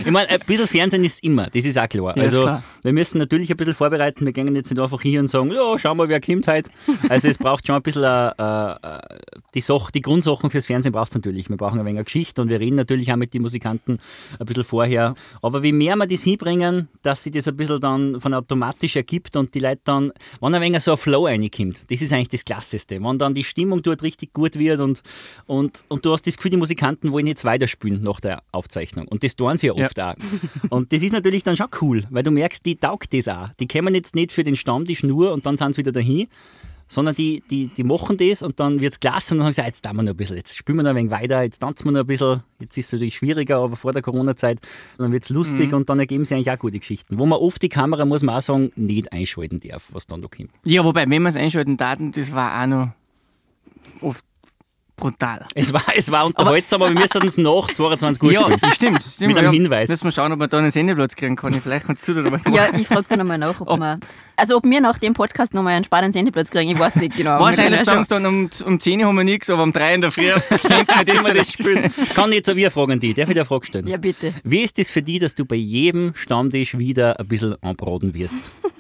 Ich 0.01 0.11
meine, 0.11 0.29
ein 0.29 0.41
bisschen 0.47 0.67
Fernsehen 0.67 1.05
ist 1.05 1.23
immer, 1.23 1.49
das 1.49 1.65
ist 1.65 1.79
auch 1.79 1.89
klar. 1.89 2.17
Ja, 2.17 2.23
also, 2.23 2.43
klar. 2.43 2.63
wir 2.83 2.93
müssen 2.93 3.19
natürlich 3.19 3.51
ein 3.51 3.57
bisschen 3.57 3.75
vorbereiten. 3.75 4.25
Wir 4.25 4.33
gehen 4.33 4.55
jetzt 4.55 4.71
nicht 4.71 4.81
einfach 4.81 5.01
hier 5.03 5.21
und 5.21 5.29
sagen, 5.29 5.51
ja, 5.53 5.79
schau 5.79 5.95
mal, 5.95 6.09
wer 6.09 6.21
kommt 6.21 6.47
heute. 6.49 6.71
Also, 7.09 7.29
es 7.29 7.39
braucht 7.39 7.67
schon 7.67 7.77
ein 7.77 7.83
bisschen 7.83 8.05
äh, 8.05 8.73
äh, 8.73 9.01
die, 9.55 9.61
Sach 9.61 9.91
die 9.91 10.01
Grundsachen 10.01 10.51
fürs 10.51 10.67
Fernsehen 10.67 10.93
braucht 10.93 11.11
es 11.11 11.15
natürlich. 11.15 11.49
Wir 11.49 11.57
brauchen 11.57 11.79
ein 11.79 11.85
wenig 11.85 11.99
eine 11.99 12.05
Geschichte 12.05 12.43
und 12.43 12.49
wir 12.49 12.61
reden 12.61 12.77
natürlich 12.77 13.13
auch 13.13 13.17
mit 13.17 13.35
den 13.35 13.43
Musikanten 13.43 13.99
ein 14.39 14.47
bisschen 14.47 14.65
vorher. 14.65 15.15
Aber 15.43 15.63
wie 15.63 15.73
mehr 15.73 15.97
wir 15.97 16.07
das 16.07 16.23
hinbringen, 16.23 16.89
dass 17.03 17.23
sich 17.23 17.33
das 17.33 17.49
ein 17.49 17.57
bisschen 17.57 17.81
dann 17.81 18.21
von 18.21 18.35
automatisch 18.35 18.97
ergibt 18.97 19.37
und 19.37 19.55
die 19.55 19.61
Leute 19.61 19.81
dann, 19.85 20.13
wenn 20.41 20.55
ein 20.55 20.61
wenig 20.61 20.83
so 20.83 20.93
ein 20.93 20.97
Flow 20.97 21.27
reinkommt, 21.27 21.91
das 21.91 22.03
ist 22.03 22.13
eigentlich 22.13 22.29
das 22.29 22.45
Klasseste. 22.45 23.03
Wenn 23.03 23.19
dann 23.19 23.35
die 23.35 23.45
Stimmung 23.55 23.83
dort 23.83 24.03
richtig 24.03 24.33
gut 24.33 24.59
wird 24.59 24.81
und, 24.81 25.03
und, 25.47 25.85
und 25.87 26.05
du 26.05 26.13
hast 26.13 26.27
das 26.27 26.37
Gefühl, 26.37 26.51
die 26.51 26.57
Musikanten 26.57 27.13
wollen 27.13 27.29
jetzt 27.29 27.45
weiterspielen 27.45 28.03
nach 28.03 28.19
der 28.19 28.43
Aufzeichnung. 28.51 29.07
Und 29.07 29.23
das 29.23 29.37
tun 29.37 29.57
sie 29.59 29.69
ja 29.69 29.75
oft 29.75 30.01
auch. 30.01 30.15
Und 30.71 30.93
das 30.93 31.05
ist 31.05 31.13
natürlich 31.13 31.45
dann 31.45 31.57
schon 31.57 31.69
cool, 31.81 32.05
weil 32.11 32.25
du 32.25 32.33
merkst, 32.33 32.67
die 32.67 32.75
taugt 32.75 33.15
das 33.15 33.29
auch. 33.29 33.51
Die 33.61 33.69
kommen 33.69 33.95
jetzt 33.95 34.17
nicht 34.17 34.33
für 34.33 34.43
den 34.43 34.57
Stammtisch 34.57 35.05
nur 35.05 35.33
und 35.33 35.47
dann 35.47 35.57
sind 35.57 35.75
sie 35.75 35.83
wieder 35.83 35.93
dahin, 35.93 36.27
sondern 36.89 37.15
die, 37.15 37.45
die, 37.49 37.69
die 37.69 37.85
machen 37.85 38.17
das 38.17 38.43
und 38.43 38.59
dann 38.59 38.81
wird 38.81 38.95
es 38.95 39.01
klasse 39.01 39.35
und 39.35 39.39
dann 39.39 39.53
sagen 39.53 39.55
sie, 39.55 39.63
ah, 39.63 39.67
jetzt 39.67 39.85
tun 39.85 39.97
wir 39.97 40.03
noch 40.03 40.11
ein 40.11 40.17
bisschen, 40.17 40.37
jetzt 40.37 40.57
spielen 40.57 40.79
wir 40.79 40.83
noch 40.83 40.91
ein 40.91 40.97
wenig 40.97 41.13
weiter, 41.13 41.43
jetzt 41.43 41.61
tanzen 41.61 41.85
wir 41.85 41.93
noch 41.93 42.01
ein 42.01 42.07
bisschen. 42.07 42.43
Jetzt 42.59 42.77
ist 42.77 42.87
es 42.87 42.93
natürlich 42.93 43.17
schwieriger, 43.17 43.59
aber 43.59 43.77
vor 43.77 43.93
der 43.93 44.03
Corona-Zeit, 44.03 44.59
dann 44.99 45.13
wird 45.13 45.23
es 45.23 45.31
lustig 45.31 45.73
und 45.73 45.89
dann 45.89 46.01
ergeben 46.01 46.25
sich 46.25 46.35
eigentlich 46.35 46.51
auch 46.51 46.59
gute 46.59 46.81
Geschichten. 46.81 47.19
Wo 47.19 47.27
man 47.27 47.39
oft 47.39 47.63
die 47.63 47.69
Kamera, 47.69 48.05
muss 48.05 48.23
man 48.23 48.37
auch 48.37 48.43
sagen, 48.43 48.73
nicht 48.75 49.13
einschalten 49.13 49.61
darf, 49.61 49.89
was 49.93 50.07
dann 50.07 50.21
noch 50.21 50.31
kommt. 50.31 50.51
ja, 50.65 50.85
wobei, 50.85 51.09
wenn 51.09 51.23
wir 51.23 51.29
es 51.29 51.37
einschalten 51.37 51.79
taten, 51.79 52.11
das 52.11 52.33
war 52.33 52.61
auch 52.61 52.67
noch 52.67 52.89
oft 54.05 54.25
brutal. 54.97 55.45
Es 55.57 55.73
war, 55.73 55.83
es 55.97 56.11
war 56.13 56.25
unterhaltsam, 56.25 56.81
aber 56.81 56.95
wir 56.95 57.01
müssen 57.01 57.27
es 57.27 57.37
nach 57.37 57.67
22 57.73 58.23
Uhr 58.23 58.33
Ja, 58.33 58.43
spielen. 58.43 58.59
das 58.63 58.75
stimmt. 58.77 58.99
das 58.99 59.15
stimmt 59.15 59.29
Mit 59.29 59.39
einem 59.39 59.47
ja. 59.47 59.53
Hinweis. 59.53 59.89
Müssen 59.89 60.05
wir 60.05 60.13
schauen, 60.13 60.31
ob 60.31 60.39
wir 60.39 60.47
da 60.47 60.59
einen 60.59 60.71
Sendeplatz 60.71 61.17
kriegen 61.17 61.35
können. 61.35 61.61
Vielleicht 61.61 61.87
kannst 61.87 62.07
du 62.07 62.15
da 62.15 62.31
was 62.31 62.45
machen. 62.45 62.55
Ja, 62.55 62.69
ich 62.73 62.87
frage 62.87 63.05
dann 63.09 63.19
nochmal 63.19 63.39
nach, 63.39 63.61
ob, 63.61 63.81
wir. 63.81 63.99
Also, 64.37 64.57
ob 64.57 64.65
wir 64.65 64.81
nach 64.81 64.99
dem 64.99 65.13
Podcast 65.15 65.53
nochmal 65.53 65.75
einen 65.75 65.85
spannenden 65.85 66.13
Sendeplatz 66.13 66.49
kriegen, 66.51 66.71
ich 66.71 66.79
weiß 66.79 66.97
nicht 66.97 67.17
genau. 67.17 67.41
Wahrscheinlich 67.41 67.81
Wir 67.81 67.85
sagen 67.87 68.05
sie 68.05 68.09
dann, 68.11 68.25
um, 68.27 68.51
um 68.67 68.81
10 68.81 69.01
Uhr 69.01 69.07
haben 69.09 69.17
wir 69.17 69.25
nichts, 69.25 69.51
aber 69.51 69.65
um 69.65 69.73
3 69.73 69.95
in 69.95 70.01
der 70.01 70.11
Früh 70.13 70.31
könnten 70.49 71.27
wir 71.27 71.35
das, 71.35 71.49
das 71.49 71.53
spielen. 71.53 71.93
Kann 72.15 72.31
ich 72.31 72.37
jetzt 72.37 72.51
auch 72.51 72.55
wieder 72.57 72.71
fragen, 72.71 73.01
die. 73.01 73.15
Darf 73.15 73.29
ich 73.29 73.35
dir 73.35 73.41
eine 73.41 73.47
Frage 73.47 73.67
stellen? 73.67 73.87
ja, 73.89 73.93
ja, 73.93 73.99
bitte. 73.99 74.33
Wie 74.45 74.63
ist 74.63 74.79
es 74.79 74.91
für 74.93 75.03
dich, 75.03 75.19
dass 75.19 75.35
du 75.35 75.45
bei 75.45 75.57
jedem 75.57 76.13
Stammtisch 76.15 76.79
wieder 76.79 77.19
ein 77.19 77.27
bisschen 77.27 77.57
anbraten 77.63 78.15
wirst? 78.15 78.53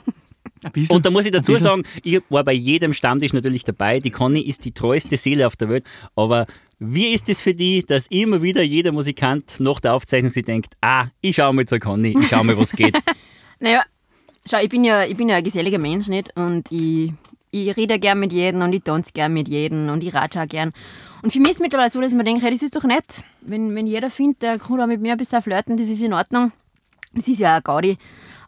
Und 0.89 1.07
da 1.07 1.11
muss 1.11 1.27
ich 1.27 1.33
dazu 1.33 1.57
sagen, 1.57 1.85
ich 2.03 2.21
war 2.29 2.45
bei 2.45 2.53
jedem 2.53 2.93
Stammtisch 2.93 3.33
natürlich 3.33 3.65
dabei. 3.65 4.01
Die 4.01 4.11
Conny 4.11 4.41
ist 4.41 4.65
die 4.65 4.73
treueste 4.73 5.17
Seele 5.17 5.47
auf 5.47 5.57
der 5.57 5.69
Welt. 5.69 5.85
Aber 6.17 6.47
wie 6.79 7.15
ist 7.15 7.29
es 7.29 7.41
für 7.41 7.55
dich, 7.55 7.87
dass 7.87 8.07
immer 8.09 8.43
wieder 8.43 8.63
jeder 8.63 8.93
Musikant 8.93 9.61
nach 9.61 9.81
der 9.81 9.95
Aufzeichnung 9.95 10.31
sich 10.31 10.45
denkt, 10.45 10.75
ah, 10.81 11.07
ich 11.21 11.37
schau 11.37 11.53
mal 11.53 11.67
zur 11.67 11.79
Conny, 11.79 12.17
ich 12.19 12.29
schau 12.29 12.45
mal, 12.45 12.57
was 12.59 12.73
geht. 12.73 12.97
Naja, 13.61 13.85
schau, 14.49 14.59
ich 14.59 14.69
bin 14.69 14.85
ja, 14.85 15.05
ich 15.05 15.17
bin 15.17 15.29
ja 15.29 15.37
ein 15.37 15.45
geselliger 15.45 15.79
Mensch, 15.79 16.09
nicht? 16.09 16.37
Und 16.37 16.71
ich, 16.71 17.13
ich 17.53 17.77
rede 17.77 17.99
gern 17.99 18.19
mit 18.19 18.33
jedem 18.33 18.63
und 18.63 18.73
ich 18.73 18.83
tanze 18.83 19.13
gern 19.13 19.33
mit 19.33 19.49
jedem 19.49 19.89
und 19.89 20.03
ich 20.03 20.13
ratsche 20.13 20.43
auch 20.43 20.49
gern. 20.49 20.73
Und 21.23 21.33
für 21.33 21.39
mich 21.39 21.53
ist 21.53 21.57
es 21.57 21.63
mittlerweile 21.63 21.89
so, 21.89 22.01
dass 22.01 22.13
ich 22.13 22.19
mir 22.19 22.25
denke, 22.25 22.43
hey, 22.43 22.51
das 22.51 22.63
ist 22.63 22.77
doch 22.77 22.83
nett. 22.83 23.23
Wenn, 23.41 23.75
wenn 23.75 23.87
jeder 23.87 24.11
findet, 24.11 24.43
der 24.43 24.59
kann 24.59 24.81
auch 24.81 24.87
mit 24.87 25.01
mir 25.01 25.13
ein 25.13 25.19
bisschen 25.19 25.41
flirten, 25.41 25.77
das 25.77 25.89
ist 25.89 26.03
in 26.03 26.13
Ordnung. 26.13 26.53
Das 27.15 27.29
ist 27.29 27.39
ja 27.39 27.57
auch 27.59 27.65
Gaudi. 27.65 27.97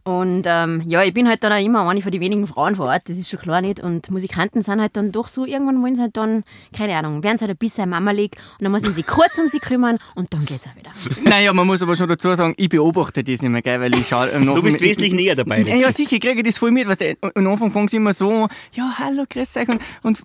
Und 0.07 0.45
ähm, 0.47 0.83
ja, 0.87 1.03
ich 1.03 1.13
bin 1.13 1.29
halt 1.29 1.43
dann 1.43 1.53
auch 1.53 1.59
immer 1.61 1.89
eine 1.89 2.01
von 2.01 2.13
den 2.13 2.21
wenigen 2.21 2.47
Frauen 2.47 2.77
vor 2.77 2.87
Ort, 2.87 3.03
das 3.09 3.17
ist 3.19 3.29
schon 3.29 3.41
klar 3.41 3.61
nicht. 3.61 3.81
Und 3.81 4.09
Musikanten 4.11 4.63
sind 4.63 4.81
halt 4.81 4.97
dann 4.97 5.11
doch 5.11 5.27
so, 5.27 5.45
irgendwann 5.45 5.83
wollen 5.83 5.97
sie 5.97 6.03
halt 6.03 6.17
dann, 6.17 6.45
keine 6.73 6.95
Ahnung, 6.97 7.25
werden 7.25 7.39
sie 7.39 7.43
halt 7.43 7.51
ein 7.51 7.57
bisschen 7.59 7.91
Mamalig 7.91 8.37
und 8.59 8.63
dann 8.65 8.71
muss 8.71 8.83
man 8.83 8.93
sich 8.93 9.05
kurz 9.05 9.37
um 9.37 9.49
sie 9.49 9.59
kümmern 9.59 9.99
und 10.15 10.33
dann 10.33 10.45
geht's 10.45 10.65
auch 10.69 10.77
wieder. 10.77 10.91
Naja, 11.29 11.53
man 11.53 11.67
muss 11.67 11.83
aber 11.83 11.97
schon 11.97 12.09
dazu 12.09 12.33
sagen, 12.37 12.55
ich 12.57 12.69
beobachte 12.69 13.25
das 13.25 13.43
immer, 13.43 13.63
gell, 13.63 13.81
weil 13.81 13.95
ich 13.99 14.07
schaue. 14.07 14.29
Du 14.31 14.63
bist 14.63 14.81
wesentlich 14.81 15.13
näher 15.13 15.35
dabei. 15.35 15.63
Ja, 15.63 15.75
ja, 15.75 15.91
sicher, 15.91 16.15
ich 16.17 16.21
kriege 16.23 16.43
das 16.45 16.57
voll 16.57 16.71
mit. 16.71 16.87
Weißt 16.87 17.01
du, 17.01 17.17
am 17.35 17.47
Anfang 17.49 17.73
fangen 17.73 17.89
sie 17.89 17.97
immer 17.97 18.13
so 18.13 18.47
ja, 18.73 18.95
hallo, 18.99 19.25
grüß 19.29 19.57
euch. 19.57 19.69
Und, 19.69 19.81
und, 20.03 20.23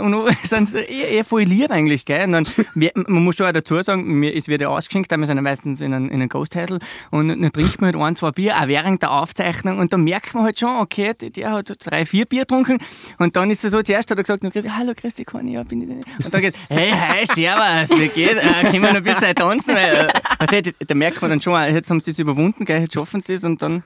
und 0.00 0.12
dann 0.12 0.34
sind 0.42 0.68
sie 0.70 0.78
eher, 0.78 1.08
eher 1.10 1.24
voll 1.24 1.42
lieb 1.42 1.70
eigentlich. 1.70 2.04
Gell? 2.04 2.24
Und 2.24 2.32
dann, 2.32 2.46
wir- 2.74 2.90
man 2.94 3.22
muss 3.22 3.36
schon 3.36 3.46
auch 3.46 3.52
dazu 3.52 3.80
sagen, 3.82 4.02
mir, 4.14 4.34
es 4.34 4.48
wird 4.48 4.60
ja 4.60 4.68
ausgeschenkt, 4.68 5.10
wir 5.16 5.24
sind 5.26 5.36
ja 5.36 5.42
meistens 5.42 5.80
in 5.80 5.94
einem, 5.94 6.06
in 6.08 6.14
einem 6.14 6.28
Ghosthäusl 6.28 6.80
und 7.12 7.28
dann 7.28 7.52
trinkt 7.52 7.80
man 7.80 7.94
halt 7.94 8.02
ein, 8.04 8.16
zwei 8.16 8.32
Bier, 8.32 8.56
auch 8.60 8.66
während 8.66 9.02
der 9.02 9.19
Aufzeichnung. 9.20 9.78
Und 9.78 9.92
dann 9.92 10.02
merkt 10.02 10.34
man 10.34 10.44
halt 10.44 10.58
schon, 10.58 10.76
okay, 10.78 11.14
der, 11.14 11.52
hat 11.52 11.76
drei, 11.84 12.06
vier 12.06 12.26
Bier 12.26 12.42
getrunken. 12.42 12.78
Und 13.18 13.36
dann 13.36 13.50
ist 13.50 13.64
er 13.64 13.70
so, 13.70 13.82
zuerst 13.82 14.10
hat 14.10 14.18
er 14.18 14.22
gesagt, 14.22 14.44
hallo, 14.76 14.92
grüß 14.96 15.14
dich, 15.14 15.26
Conny, 15.26 15.54
ja, 15.54 15.62
bin 15.62 15.82
ich 15.82 15.88
denn? 15.88 16.04
Und 16.24 16.34
dann 16.34 16.40
geht, 16.40 16.54
hey, 16.68 16.90
hi, 16.90 17.26
servus, 17.26 17.90
wie 17.98 18.08
geht? 18.08 18.36
Äh, 18.36 18.70
können 18.70 18.82
wir 18.82 18.90
noch 18.90 18.96
ein 18.96 19.04
bisschen 19.04 19.34
tanzen? 19.34 19.74
Weil, 19.74 20.62
du, 20.62 20.72
da 20.72 20.94
merkt 20.94 21.20
man 21.20 21.30
dann 21.30 21.40
schon, 21.40 21.60
jetzt 21.74 21.90
haben 21.90 22.00
sie 22.00 22.10
das 22.10 22.18
überwunden, 22.18 22.64
gell, 22.64 22.80
jetzt 22.80 22.94
schaffen 22.94 23.20
sie 23.20 23.34
es 23.34 23.44
und 23.44 23.62
dann 23.62 23.82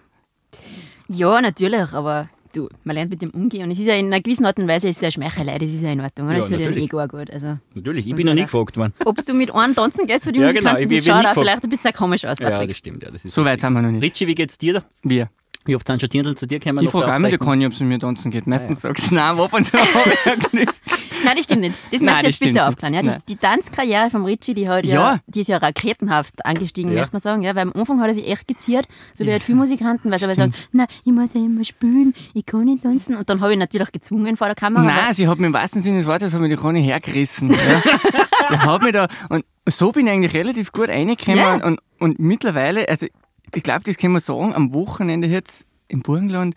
Ja, 1.09 1.41
natürlich, 1.41 1.93
aber 1.93 2.29
du, 2.57 2.69
man 2.85 2.95
lernt 2.97 3.11
mit 3.11 3.23
dem 3.23 3.31
umgehen. 3.31 3.65
Und 3.65 3.71
es 3.71 3.79
ist 3.79 3.87
ja 3.87 3.95
in 3.95 4.07
einer 4.07 4.21
gewissen 4.21 4.45
Art 4.47 4.59
und 4.59 4.67
Weise 4.69 4.89
ist 4.89 4.97
es 4.97 5.03
ja 5.03 5.11
Schmeichelei, 5.11 5.59
das 5.59 5.69
ist 5.71 5.83
ja 5.83 5.91
in 5.91 6.01
Ordnung. 6.01 6.29
oder? 6.29 6.37
Ja, 6.37 6.43
das 6.43 6.51
tut 6.51 6.61
ja 6.61 6.67
natürlich. 6.67 6.85
Ego 6.85 7.01
auch 7.01 7.09
gut. 7.09 7.31
Also, 7.31 7.59
Natürlich, 7.75 8.07
ich 8.07 8.15
bin 8.15 8.27
noch 8.27 8.35
nie 8.35 8.43
gefragt 8.43 8.77
worden. 8.77 8.93
ob 9.05 9.17
du 9.25 9.35
mit 9.35 9.55
einem 9.55 9.75
tanzen 9.75 10.07
gehst 10.07 10.25
für 10.25 10.33
die 10.33 10.41
Ja, 10.41 10.49
genau, 10.49 10.71
Musikanten, 10.73 10.83
ich 10.83 10.89
bin- 10.89 10.99
das 10.99 11.07
schaut 11.07 11.27
auch 11.27 11.41
vielleicht 11.41 11.65
ein 11.65 11.71
bisschen 11.71 11.93
komisch 11.93 12.25
aus, 12.25 12.39
Ja, 12.39 12.51
Patrick. 12.51 12.69
das 12.69 12.79
stimmt. 12.79 13.03
Ja, 13.03 13.11
das 13.11 13.25
ist 13.25 13.35
so 13.35 13.45
weit 13.45 13.61
sind 13.61 13.73
wir 13.73 13.83
noch 13.83 13.91
nicht. 13.91 14.03
Richie, 14.03 14.27
wie 14.27 14.35
geht's 14.35 14.59
dir 14.59 14.75
da? 14.75 14.85
Wir. 15.03 15.29
Wie 15.67 15.75
oft 15.77 15.87
sind 15.87 15.99
schon 16.01 16.11
Dirndl 16.11 16.35
zu 16.37 16.47
dir 16.47 16.59
gekommen? 16.59 16.85
Ich 16.85 16.91
der 16.91 17.01
frage 17.01 17.05
einmal 17.13 17.31
Aufzeichnung? 17.33 17.47
Conny, 17.49 17.67
ob 17.67 17.73
es 17.73 17.81
mit 17.81 17.89
mir 17.89 17.99
tanzen 17.99 18.31
geht. 18.31 18.47
Meistens 18.47 18.83
sagst 18.83 19.11
du, 19.11 19.15
nein, 19.15 19.39
ab 19.39 19.53
und 19.53 19.65
zu 19.65 19.73
habe 19.79 20.11
ich 20.13 20.25
ja 20.27 20.35
Glück. 20.35 20.75
Nein, 21.25 21.35
das 21.37 21.45
stimmt 21.45 21.63
nicht. 21.63 21.75
Das 21.93 22.01
möchte 22.01 22.21
ich 22.21 22.27
jetzt 22.27 22.39
bitte 22.41 22.53
nicht. 22.53 22.61
aufklären. 22.63 22.95
Ja, 22.95 23.03
die, 23.03 23.11
die 23.31 23.37
Tanzkarriere 23.37 24.11
vom 24.11 24.25
Richie, 24.25 24.55
die, 24.55 24.69
hat 24.69 24.85
ja, 24.87 24.95
Ja. 25.15 25.19
die 25.27 25.41
ist 25.41 25.49
ja 25.49 25.57
raketenhaft 25.57 26.45
angestiegen, 26.45 26.91
Ja. 26.93 26.99
möchte 27.01 27.13
man 27.15 27.23
sagen. 27.23 27.43
Ja, 27.43 27.55
weil 27.55 27.63
am 27.63 27.73
Anfang 27.73 28.01
hat 28.01 28.09
er 28.09 28.15
sich 28.15 28.27
echt 28.29 28.47
geziert, 28.47 28.87
so 29.15 29.25
wie 29.25 29.33
halt 29.33 29.43
viele 29.43 29.59
Musikanten, 29.59 30.11
weil 30.11 30.19
sie 30.19 30.25
aber 30.27 30.35
sagen, 30.35 30.53
nein, 30.73 30.87
ich 31.05 31.13
muss 31.13 31.35
ja 31.35 31.41
immer 31.41 31.65
spielen, 31.65 32.15
ich 32.35 32.45
kann 32.47 32.65
nicht 32.65 32.83
tanzen. 32.83 33.17
Und 33.17 33.29
dann 33.31 33.41
habe 33.41 33.53
ich 33.53 33.59
natürlich 33.59 33.91
gezwungen 33.93 34.37
vor 34.37 34.47
der 34.49 34.57
Kamera. 34.57 34.85
Nein, 34.85 35.15
sie 35.15 35.27
hat 35.29 35.39
mich 35.39 35.47
im 35.47 35.53
wahrsten 35.53 35.81
Sinne 35.83 35.99
des 35.99 36.07
Wortes 36.07 36.33
hat 36.35 36.41
mich 36.41 36.51
die 36.51 36.57
Conny 36.57 36.83
hergerissen. 36.83 37.51
Ja. 37.51 38.59
hat 38.67 38.83
mich 38.83 38.93
da, 38.93 39.09
und 39.29 39.45
so 39.69 39.93
bin 39.93 40.07
ich 40.07 40.13
eigentlich 40.13 40.35
relativ 40.35 40.73
gut 40.73 40.89
reingekommen. 40.89 41.39
Ja. 41.39 41.55
Und, 41.65 41.81
und 41.99 42.19
mittlerweile, 42.19 42.89
also 42.89 43.07
ich 43.55 43.63
glaube, 43.63 43.85
das 43.85 43.97
kann 43.97 44.13
man 44.13 44.21
sagen, 44.21 44.55
am 44.55 44.73
Wochenende 44.75 45.27
jetzt 45.29 45.65
im 45.89 46.03
Burgenland, 46.03 46.55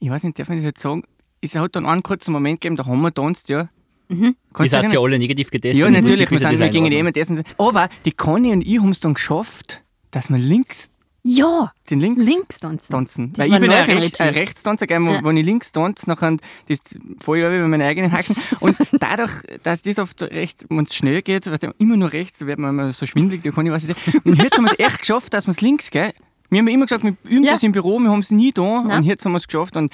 ich 0.00 0.10
weiß 0.10 0.24
nicht, 0.24 0.38
darf 0.38 0.48
man 0.48 0.58
das 0.58 0.64
jetzt 0.64 0.80
sagen, 0.82 1.02
es 1.42 1.54
hat 1.54 1.76
dann 1.76 1.86
einen 1.86 2.02
kurzen 2.02 2.32
Moment 2.32 2.60
gegeben, 2.60 2.76
da 2.76 2.86
haben 2.86 3.00
wir 3.00 3.14
tanzt, 3.14 3.48
ja. 3.48 3.68
Mhm. 4.10 4.36
Ihr 4.58 4.66
seid 4.68 4.92
ja 4.92 5.00
alle 5.00 5.18
negativ 5.18 5.50
getestet. 5.50 5.78
Ja, 5.84 5.90
natürlich, 5.90 6.30
wir, 6.30 6.38
sind, 6.38 6.58
wir 6.58 6.68
gingen 6.68 6.92
in 6.92 6.98
immer 6.98 7.16
essen. 7.16 7.42
Aber 7.58 7.88
die 8.04 8.12
Conny 8.12 8.52
und 8.52 8.62
ich 8.62 8.78
haben 8.80 8.90
es 8.90 9.00
dann 9.00 9.14
geschafft, 9.14 9.82
dass 10.10 10.28
wir 10.30 10.38
links 10.38 10.88
Ja, 11.22 11.72
den 11.90 12.00
links, 12.00 12.24
links 12.24 12.58
tanzen. 12.60 12.90
tanzen. 12.90 13.32
Weil 13.36 13.52
ich 13.52 13.60
bin 13.60 13.70
ein, 13.70 13.84
Rechts, 13.98 14.20
ein. 14.20 14.34
Rechtstanzer, 14.34 14.86
gell, 14.86 15.00
wo, 15.02 15.10
Ja. 15.10 15.22
wenn 15.22 15.36
ich 15.36 15.44
links 15.44 15.70
tanze, 15.70 16.08
nachher 16.08 16.36
das 16.66 16.78
fahre 17.20 17.38
ich 17.38 17.44
auch 17.44 17.50
über 17.52 17.68
meine 17.68 17.84
eigenen 17.84 18.10
Haxen. 18.10 18.34
Und 18.60 18.76
dadurch, 18.98 19.30
dass 19.62 19.82
das 19.82 19.98
oft 19.98 20.22
rechts, 20.22 20.66
wenn 20.70 20.84
es 20.86 20.94
schnell 20.94 21.22
geht, 21.22 21.46
weißt 21.46 21.62
du, 21.62 21.74
immer 21.78 21.96
nur 21.96 22.12
rechts, 22.12 22.40
wird 22.46 22.58
man 22.58 22.70
immer 22.70 22.92
so 22.92 23.06
schwindelig, 23.06 23.42
da 23.42 23.50
kann 23.50 23.66
ich 23.66 23.72
was 23.72 23.86
nicht 23.86 24.00
sehen. 24.00 24.20
Und 24.24 24.42
jetzt 24.42 24.56
haben 24.56 24.64
wir 24.64 24.72
es 24.72 24.78
echt 24.78 24.98
geschafft, 25.00 25.34
dass 25.34 25.46
wir 25.46 25.52
es 25.52 25.60
links, 25.60 25.90
gell? 25.90 26.12
Wir 26.48 26.58
haben 26.58 26.66
ja 26.68 26.74
immer 26.74 26.86
gesagt, 26.86 27.04
wir 27.04 27.14
üben 27.24 27.44
Ja. 27.44 27.52
das 27.52 27.62
im 27.62 27.70
Büro, 27.72 27.98
wir 28.00 28.10
haben 28.10 28.20
es 28.20 28.30
nie 28.32 28.50
da 28.50 28.82
Nein. 28.82 28.98
und 28.98 29.04
jetzt 29.04 29.24
haben 29.24 29.32
wir 29.32 29.38
es 29.38 29.46
geschafft. 29.46 29.76
Und 29.76 29.92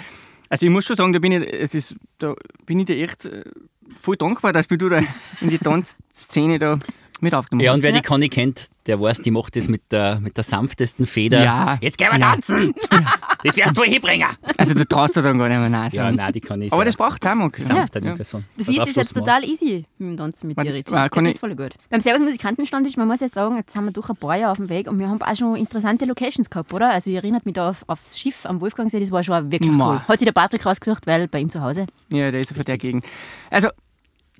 also 0.49 0.65
ich 0.65 0.71
muss 0.73 0.85
schon 0.87 0.95
sagen, 0.97 1.13
da 1.13 1.19
bin 1.19 1.33
ich, 1.33 1.53
es 1.53 1.75
ist, 1.75 1.97
da 2.19 2.35
bin 2.65 2.79
ich 2.79 2.87
dir 2.87 3.03
echt 3.03 3.25
äh, 3.27 3.43
voll 4.01 4.17
dankbar, 4.17 4.53
dass 4.53 4.67
du 4.69 4.77
da 4.77 5.01
in 5.41 5.51
die 5.51 5.59
Tanzszene 5.59 6.59
da 6.59 6.79
mit 7.21 7.35
aufgenommen 7.35 7.65
Ja, 7.65 7.71
hast. 7.73 7.79
und 7.79 7.83
wer 7.83 7.93
die 7.93 8.03
Conny 8.03 8.29
kennt, 8.29 8.69
der 8.85 9.01
weiß, 9.01 9.23
die 9.23 9.31
macht 9.31 9.57
das 9.57 9.69
mit 9.69 9.91
der, 9.91 10.21
mit 10.21 10.37
der 10.37 10.45
sanftesten 10.45 11.07
Feder. 11.07 11.43
Ja. 11.43 11.79
Jetzt 11.81 11.97
gehen 11.97 12.09
wir 12.13 12.19
Ja. 12.19 12.33
tanzen! 12.33 12.75
Das 13.43 13.57
wirst 13.57 13.77
du 13.77 13.83
hinbringen! 13.85 14.29
Also 14.59 14.75
du 14.75 14.85
traust 14.87 15.17
du 15.17 15.23
dann 15.23 15.39
gar 15.39 15.49
nicht 15.49 15.59
mehr 15.59 15.71
nein 15.71 15.91
Ja, 15.93 16.13
nein, 16.13 16.33
die 16.33 16.41
kann 16.43 16.61
ich 16.61 16.73
Aber 16.73 16.85
das 16.85 16.95
braucht 16.97 17.25
es 17.25 17.31
auch 17.31 17.35
mal. 17.35 17.51
sanft, 17.57 17.95
ja. 17.95 18.01
die 18.03 18.11
Person. 18.11 18.45
Du 18.59 18.65
findest 18.65 18.89
es 18.89 18.97
jetzt 18.97 19.15
total 19.15 19.45
easy 19.45 19.87
mit 19.99 20.11
dem 20.11 20.17
Tanzen 20.19 20.49
mit 20.49 20.59
dir, 20.63 20.75
Richie. 20.75 20.93
Das 20.93 21.11
das 21.11 21.39
voll 21.39 21.55
gut. 21.57 21.75
Beim 21.89 22.01
Servus 22.03 22.21
Musikantenstammtisch, 22.23 22.97
man 22.99 23.09
muss 23.09 23.21
jetzt 23.21 23.35
sagen, 23.35 23.57
jetzt 23.57 23.73
sind 23.73 23.85
wir 23.85 23.93
durch 23.93 24.11
ein 24.11 24.17
paar 24.17 24.37
Jahre 24.37 24.53
auf 24.53 24.59
dem 24.59 24.69
Weg 24.69 24.87
und 24.89 24.99
wir 24.99 25.09
haben 25.09 25.23
auch 25.23 25.37
schon 25.37 25.57
interessante 25.57 26.05
Locations 26.05 26.51
gehabt, 26.51 26.73
oder? 26.75 26.91
Also 26.91 27.09
ich 27.11 27.17
erinnert 27.17 27.47
mich 27.47 27.55
da 27.55 27.71
auf, 27.71 27.83
aufs 27.87 28.19
Schiff 28.19 28.45
am 28.45 28.61
Wolfgangsee, 28.61 29.01
das 29.01 29.11
war 29.11 29.23
schon 29.25 29.51
wirklich 29.51 29.73
Ma. 29.73 29.93
cool. 29.93 30.01
Hat 30.01 30.19
sich 30.19 30.27
der 30.27 30.33
Patrick 30.33 30.67
rausgesucht, 30.67 31.07
weil 31.07 31.29
bei 31.29 31.41
ihm 31.41 31.49
zu 31.49 31.63
Hause. 31.63 31.87
Ja, 32.13 32.31
der 32.31 32.41
ist 32.43 32.51
ja 32.51 32.57
von 32.57 32.65
der 32.67 32.77
Gegend. 32.79 33.05
Also, 33.51 33.69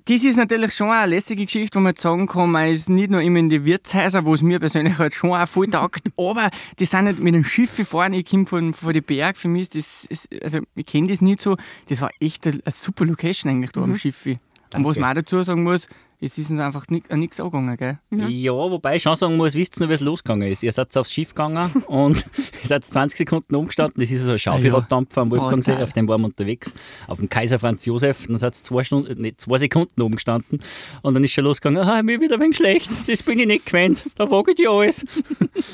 das 0.07 0.23
ist 0.23 0.37
natürlich 0.37 0.73
schon 0.73 0.89
eine 0.89 1.07
lässige 1.07 1.43
Geschichte, 1.43 1.77
wo 1.77 1.81
man 1.81 1.93
sagen 1.93 2.27
kann, 2.27 2.49
man 2.49 2.69
ist 2.69 2.87
nicht 2.87 3.11
nur 3.11 3.21
immer 3.21 3.39
in 3.39 3.49
die 3.49 3.65
Wirtshäuser, 3.65 4.23
wo 4.23 4.33
es 4.33 4.41
mir 4.41 4.57
persönlich 4.57 4.97
halt 4.97 5.13
schon 5.13 5.31
auch 5.31 5.47
voll 5.47 5.67
taugt, 5.67 6.07
aber 6.17 6.49
die 6.79 6.85
sind 6.85 7.05
nicht 7.05 7.19
mit 7.19 7.35
dem 7.35 7.43
Schiff 7.43 7.85
fahren. 7.85 8.13
Ich 8.13 8.25
komme 8.25 8.45
von, 8.45 8.73
von 8.73 8.93
den 8.93 9.03
Berg, 9.03 9.35
für 9.35 9.49
mich 9.49 9.63
ist 9.63 9.75
das, 9.75 10.05
ist, 10.05 10.43
also 10.43 10.59
ich 10.75 10.85
kenne 10.85 11.09
das 11.09 11.19
nicht 11.19 11.41
so. 11.41 11.57
Das 11.89 11.99
war 11.99 12.09
echt 12.21 12.47
eine, 12.47 12.61
eine 12.63 12.71
super 12.71 13.03
Location 13.03 13.51
eigentlich 13.51 13.73
da 13.73 13.81
am 13.81 13.97
Schiff. 13.97 14.25
Und 14.73 14.85
was 14.85 14.97
man 14.97 15.11
auch 15.11 15.15
dazu 15.15 15.43
sagen 15.43 15.63
muss, 15.63 15.89
es 16.19 16.37
ist 16.37 16.49
uns 16.49 16.59
einfach 16.59 16.85
nichts 16.89 17.39
angegangen, 17.39 17.77
gell? 17.77 17.99
Ja, 18.29 18.51
wobei 18.53 18.95
ich 18.95 19.03
schon 19.03 19.15
sagen 19.15 19.37
muss, 19.37 19.53
wisst 19.53 19.77
ihr 19.77 19.83
noch, 19.83 19.89
wie 19.89 19.93
es 19.93 19.99
losgegangen 20.01 20.47
ist? 20.51 20.63
Ihr 20.63 20.71
seid 20.71 20.95
aufs 20.97 21.13
Schiff 21.13 21.29
gegangen 21.29 21.71
und 21.87 22.25
ihr 22.63 22.67
seid 22.67 22.83
20 22.85 23.17
Sekunden 23.19 23.55
umgestanden. 23.55 24.01
Das 24.01 24.09
ist 24.09 24.23
so 24.23 24.31
ein 24.31 24.39
Schaufelraddampfer 24.39 25.21
am 25.21 25.31
Wolfgangsee, 25.31 25.75
auf 25.75 25.93
dem 25.93 26.07
waren 26.07 26.21
wir 26.21 26.25
unterwegs. 26.25 26.73
Auf 27.07 27.19
dem 27.19 27.29
Kaiser 27.29 27.59
Franz 27.59 27.85
Josef. 27.85 28.25
Dann 28.27 28.39
seid 28.39 28.55
ihr 28.57 28.63
zwei, 28.63 28.83
Stunden, 28.83 29.21
nicht, 29.21 29.39
zwei 29.41 29.57
Sekunden 29.59 30.01
umgestanden 30.01 30.59
und 31.03 31.13
dann 31.13 31.23
ist 31.23 31.31
schon 31.33 31.43
losgegangen. 31.43 31.87
Ah, 31.87 32.01
mir 32.01 32.19
wieder 32.19 32.35
ein 32.35 32.41
wenig 32.41 32.57
schlecht. 32.57 32.89
Das 33.07 33.21
bin 33.21 33.37
ich 33.39 33.45
nicht 33.47 33.65
gewöhnt. 33.67 34.03
Da 34.15 34.29
wage 34.31 34.51
ich 34.51 34.57
dir 34.57 34.71
alles. 34.71 35.05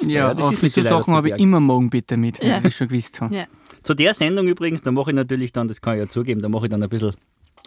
Ja, 0.02 0.10
Ja, 0.30 0.34
das 0.34 0.48
aber 0.48 0.64
ist 0.64 0.76
so 0.76 0.82
Sachen 0.82 1.14
habe 1.14 1.30
ich 1.30 1.36
immer 1.38 1.60
Magenbitter 1.62 2.18
mit, 2.18 2.40
wenn 2.42 2.50
Ja. 2.50 2.58
ich 2.58 2.64
das 2.64 2.76
schon 2.76 2.88
gewusst 2.90 3.22
habe. 3.22 3.34
Ja. 3.34 3.46
Zu 3.82 3.94
der 3.94 4.14
Sendung 4.14 4.48
übrigens, 4.48 4.82
da 4.82 4.92
mache 4.92 5.12
ich 5.12 5.16
natürlich 5.16 5.52
dann, 5.54 5.68
das 5.68 5.82
kann 5.82 5.94
ich 5.96 6.00
ja 6.02 6.08
zugeben, 6.08 6.42
da 6.42 6.50
mache 6.50 6.66
ich 6.66 6.70
dann 6.72 6.82
ein 6.84 6.90
bisschen 6.90 7.14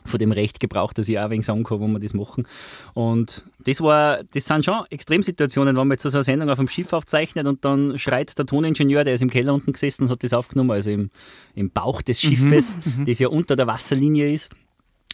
von 0.06 0.18
dem 0.18 0.32
Recht 0.32 0.60
Gebrauch, 0.60 0.92
dass 0.92 1.08
ich 1.08 1.18
auch 1.18 1.30
wenig 1.30 1.46
sagen 1.46 1.64
kann, 1.64 1.80
wo 1.80 1.86
wir 1.86 1.98
das 1.98 2.14
machen. 2.14 2.46
Und 2.94 3.44
das 3.64 3.80
war, 3.80 4.22
das 4.32 4.44
sind 4.44 4.64
schon 4.64 4.84
Extremsituationen, 4.90 5.76
wenn 5.76 5.88
man 5.88 5.96
jetzt 5.96 6.04
so 6.04 6.16
eine 6.16 6.24
Sendung 6.24 6.50
auf 6.50 6.58
dem 6.58 6.68
Schiff 6.68 6.92
aufzeichnet 6.92 7.46
und 7.46 7.64
dann 7.64 7.98
schreit 7.98 8.36
der 8.38 8.46
Toningenieur, 8.46 9.04
der 9.04 9.14
ist 9.14 9.22
im 9.22 9.30
Keller 9.30 9.54
unten 9.54 9.72
gesessen 9.72 10.04
und 10.04 10.10
hat 10.10 10.22
das 10.22 10.32
aufgenommen, 10.32 10.70
also 10.70 10.90
im, 10.90 11.10
im 11.54 11.70
Bauch 11.70 12.02
des 12.02 12.20
Schiffes, 12.20 12.76
das 13.06 13.18
ja 13.18 13.28
unter 13.28 13.56
der 13.56 13.66
Wasserlinie 13.66 14.32
ist. 14.32 14.50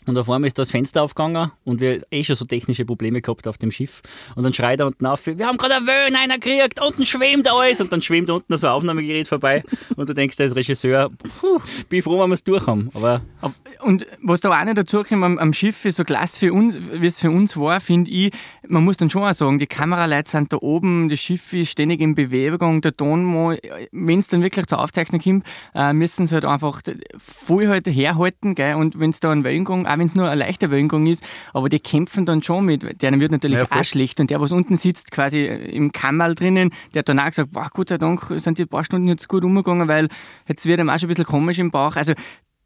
Und 0.06 0.18
auf 0.18 0.28
einmal 0.28 0.48
ist 0.48 0.58
das 0.58 0.70
Fenster 0.72 1.02
aufgegangen 1.02 1.52
und 1.64 1.80
wir 1.80 2.02
eh 2.10 2.24
schon 2.24 2.34
so 2.36 2.44
technische 2.44 2.84
Probleme 2.84 3.22
gehabt 3.22 3.46
auf 3.46 3.56
dem 3.58 3.70
Schiff. 3.70 4.02
Und 4.34 4.42
dann 4.42 4.52
schreit 4.52 4.80
er 4.80 4.86
unten 4.86 5.06
auf, 5.06 5.24
wir 5.26 5.46
haben 5.46 5.56
gerade 5.58 5.76
einen 5.76 5.86
Wöhn 5.86 6.16
einer 6.16 6.38
gekriegt, 6.38 6.80
unten 6.84 7.06
schwimmt 7.06 7.48
alles. 7.50 7.80
Und 7.80 7.92
dann 7.92 8.02
schwimmt 8.02 8.28
unten 8.30 8.56
so 8.56 8.66
ein 8.66 8.72
Aufnahmegerät 8.72 9.28
vorbei. 9.28 9.62
Und 9.96 10.08
du 10.08 10.14
denkst 10.14 10.40
als 10.40 10.56
Regisseur, 10.56 11.10
puh, 11.40 11.60
bin 11.88 12.02
froh, 12.02 12.20
wenn 12.20 12.30
wir 12.30 12.34
es 12.34 12.42
durch 12.44 12.66
haben. 12.66 12.90
Aber 12.94 13.22
Ab- 13.40 13.52
Und 13.82 14.06
was 14.22 14.40
da 14.40 14.50
auch 14.50 14.64
nicht 14.64 14.76
dazu 14.78 15.02
kommt, 15.04 15.22
am, 15.24 15.38
am 15.38 15.52
Schiff 15.52 15.84
ist 15.84 15.96
so 15.96 16.04
klasse 16.04 16.38
für 16.38 16.52
uns, 16.52 16.76
wie 16.92 17.06
es 17.06 17.20
für 17.20 17.30
uns 17.30 17.56
war, 17.56 17.80
finde 17.80 18.10
ich, 18.10 18.32
man 18.66 18.82
muss 18.84 18.96
dann 18.96 19.08
schon 19.10 19.22
auch 19.22 19.32
sagen, 19.34 19.58
die 19.58 19.66
Kameraleute 19.66 20.30
sind 20.30 20.52
da 20.52 20.56
oben, 20.60 21.08
das 21.08 21.20
Schiff 21.20 21.52
ist 21.52 21.70
ständig 21.70 22.00
in 22.00 22.14
Bewegung, 22.14 22.80
der 22.80 22.96
Ton, 22.96 23.56
wenn 23.92 24.18
es 24.18 24.28
dann 24.28 24.42
wirklich 24.42 24.66
zur 24.66 24.80
Aufzeichnung 24.80 25.20
kommt, 25.20 25.46
äh, 25.74 25.92
müssen 25.92 26.26
sie 26.26 26.34
halt 26.34 26.44
einfach 26.44 26.80
voll 27.18 27.68
halt 27.68 27.86
herhalten, 27.86 28.54
gell? 28.54 28.74
und 28.74 28.98
wenn 28.98 29.10
es 29.10 29.20
da 29.20 29.30
ein 29.30 29.44
Wellengang, 29.44 29.86
auch 29.92 29.98
wenn 29.98 30.06
es 30.06 30.14
nur 30.14 30.28
ein 30.28 30.38
leichter 30.38 30.70
Wellengang 30.70 31.06
ist, 31.06 31.22
aber 31.52 31.68
die 31.68 31.80
kämpfen 31.80 32.26
dann 32.26 32.42
schon 32.42 32.64
mit, 32.64 33.02
denen 33.02 33.20
wird 33.20 33.32
natürlich 33.32 33.58
Ja, 33.58 33.66
auch 33.70 33.84
schlecht 33.84 34.20
und 34.20 34.30
der, 34.30 34.40
was 34.40 34.52
unten 34.52 34.76
sitzt, 34.76 35.10
quasi 35.10 35.44
im 35.46 35.92
Kammerl 35.92 36.34
drinnen, 36.34 36.70
der 36.94 37.00
hat 37.00 37.08
dann 37.08 37.18
auch 37.18 37.26
gesagt, 37.26 37.52
boah, 37.52 37.68
Gott 37.72 37.88
sei 37.90 37.98
Dank 37.98 38.24
sind 38.38 38.58
die 38.58 38.66
paar 38.66 38.84
Stunden 38.84 39.08
jetzt 39.08 39.28
gut 39.28 39.44
umgegangen, 39.44 39.88
weil 39.88 40.08
jetzt 40.48 40.64
wird 40.66 40.80
ihm 40.80 40.88
auch 40.90 40.98
schon 40.98 41.06
ein 41.06 41.08
bisschen 41.08 41.24
komisch 41.26 41.58
im 41.58 41.70
Bauch, 41.70 41.96
also 41.96 42.12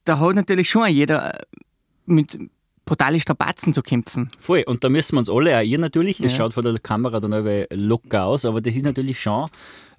da 0.04 0.18
hat 0.20 0.34
natürlich 0.36 0.70
schon 0.70 0.86
jeder 0.88 1.34
äh, 1.34 1.42
mit 2.06 2.38
brutalen 2.84 3.18
Strapazen 3.18 3.72
zu 3.74 3.82
kämpfen. 3.82 4.30
voll. 4.38 4.62
Und 4.64 4.84
da 4.84 4.88
müssen 4.88 5.16
wir 5.16 5.18
uns 5.18 5.28
alle, 5.28 5.58
auch 5.58 5.62
ihr 5.62 5.78
natürlich, 5.78 6.18
das 6.18 6.30
Ja. 6.30 6.38
schaut 6.44 6.54
von 6.54 6.62
der 6.64 6.78
Kamera 6.78 7.18
dann 7.18 7.32
aber 7.32 7.64
locker 7.72 8.24
aus, 8.24 8.44
aber 8.44 8.60
das 8.60 8.76
ist 8.76 8.84
natürlich 8.84 9.20
schon 9.20 9.48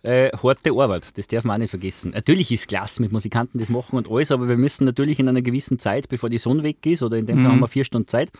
äh, 0.03 0.29
harte 0.31 0.71
Arbeit. 0.71 1.17
Das 1.17 1.27
darf 1.27 1.43
man 1.43 1.55
auch 1.55 1.59
nicht 1.59 1.69
vergessen. 1.69 2.11
Natürlich 2.11 2.51
ist 2.51 2.61
es 2.61 2.67
klasse 2.67 3.01
mit 3.01 3.11
Musikanten 3.11 3.57
das 3.59 3.69
machen 3.69 3.97
und 3.97 4.09
alles, 4.09 4.31
aber 4.31 4.47
wir 4.47 4.57
müssen 4.57 4.85
natürlich 4.85 5.19
in 5.19 5.27
einer 5.27 5.41
gewissen 5.41 5.79
Zeit, 5.79 6.09
bevor 6.09 6.29
die 6.29 6.37
Sonne 6.37 6.63
weg 6.63 6.85
ist, 6.85 7.03
oder 7.03 7.17
in 7.17 7.25
dem 7.25 7.39
Fall 7.39 7.51
haben 7.51 7.59
wir 7.59 7.67
vier 7.67 7.83
Stunden 7.83 8.07
Zeit, 8.07 8.31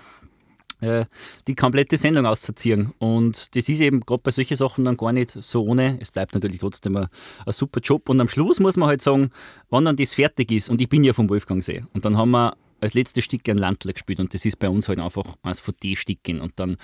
äh, 0.81 1.05
die 1.47 1.55
komplette 1.55 1.97
Sendung 1.97 2.25
auszuziehen. 2.25 2.93
Und 2.99 3.55
das 3.55 3.69
ist 3.69 3.81
eben 3.81 4.01
gerade 4.01 4.21
bei 4.23 4.31
solchen 4.31 4.55
Sachen 4.55 4.85
dann 4.85 4.97
gar 4.97 5.11
nicht 5.11 5.31
so 5.31 5.63
ohne. 5.63 5.97
Es 6.01 6.11
bleibt 6.11 6.33
natürlich 6.33 6.59
trotzdem 6.59 6.97
ein, 6.97 7.07
ein 7.45 7.53
super 7.53 7.79
Job. 7.81 8.09
Und 8.09 8.21
am 8.21 8.27
Schluss 8.27 8.59
muss 8.59 8.77
man 8.77 8.89
halt 8.89 9.01
sagen, 9.01 9.31
wenn 9.69 9.85
dann 9.85 9.95
das 9.95 10.13
fertig 10.13 10.51
ist, 10.51 10.69
und 10.69 10.79
ich 10.81 10.89
bin 10.89 11.03
ja 11.03 11.13
vom 11.13 11.29
Wolfgangsee, 11.29 11.83
und 11.93 12.05
dann 12.05 12.17
haben 12.17 12.31
wir 12.31 12.55
als 12.79 12.93
letztes 12.93 13.25
Stück 13.25 13.47
ein 13.49 13.57
Landler 13.57 13.93
gespielt 13.93 14.19
und 14.19 14.33
das 14.33 14.45
ist 14.45 14.59
bei 14.59 14.69
uns 14.69 14.87
halt 14.87 14.99
einfach 14.99 15.25
eines 15.43 15.59
von 15.59 15.73
den 15.81 15.95
Stücken. 15.95 16.41
Und 16.41 16.53
dann 16.57 16.77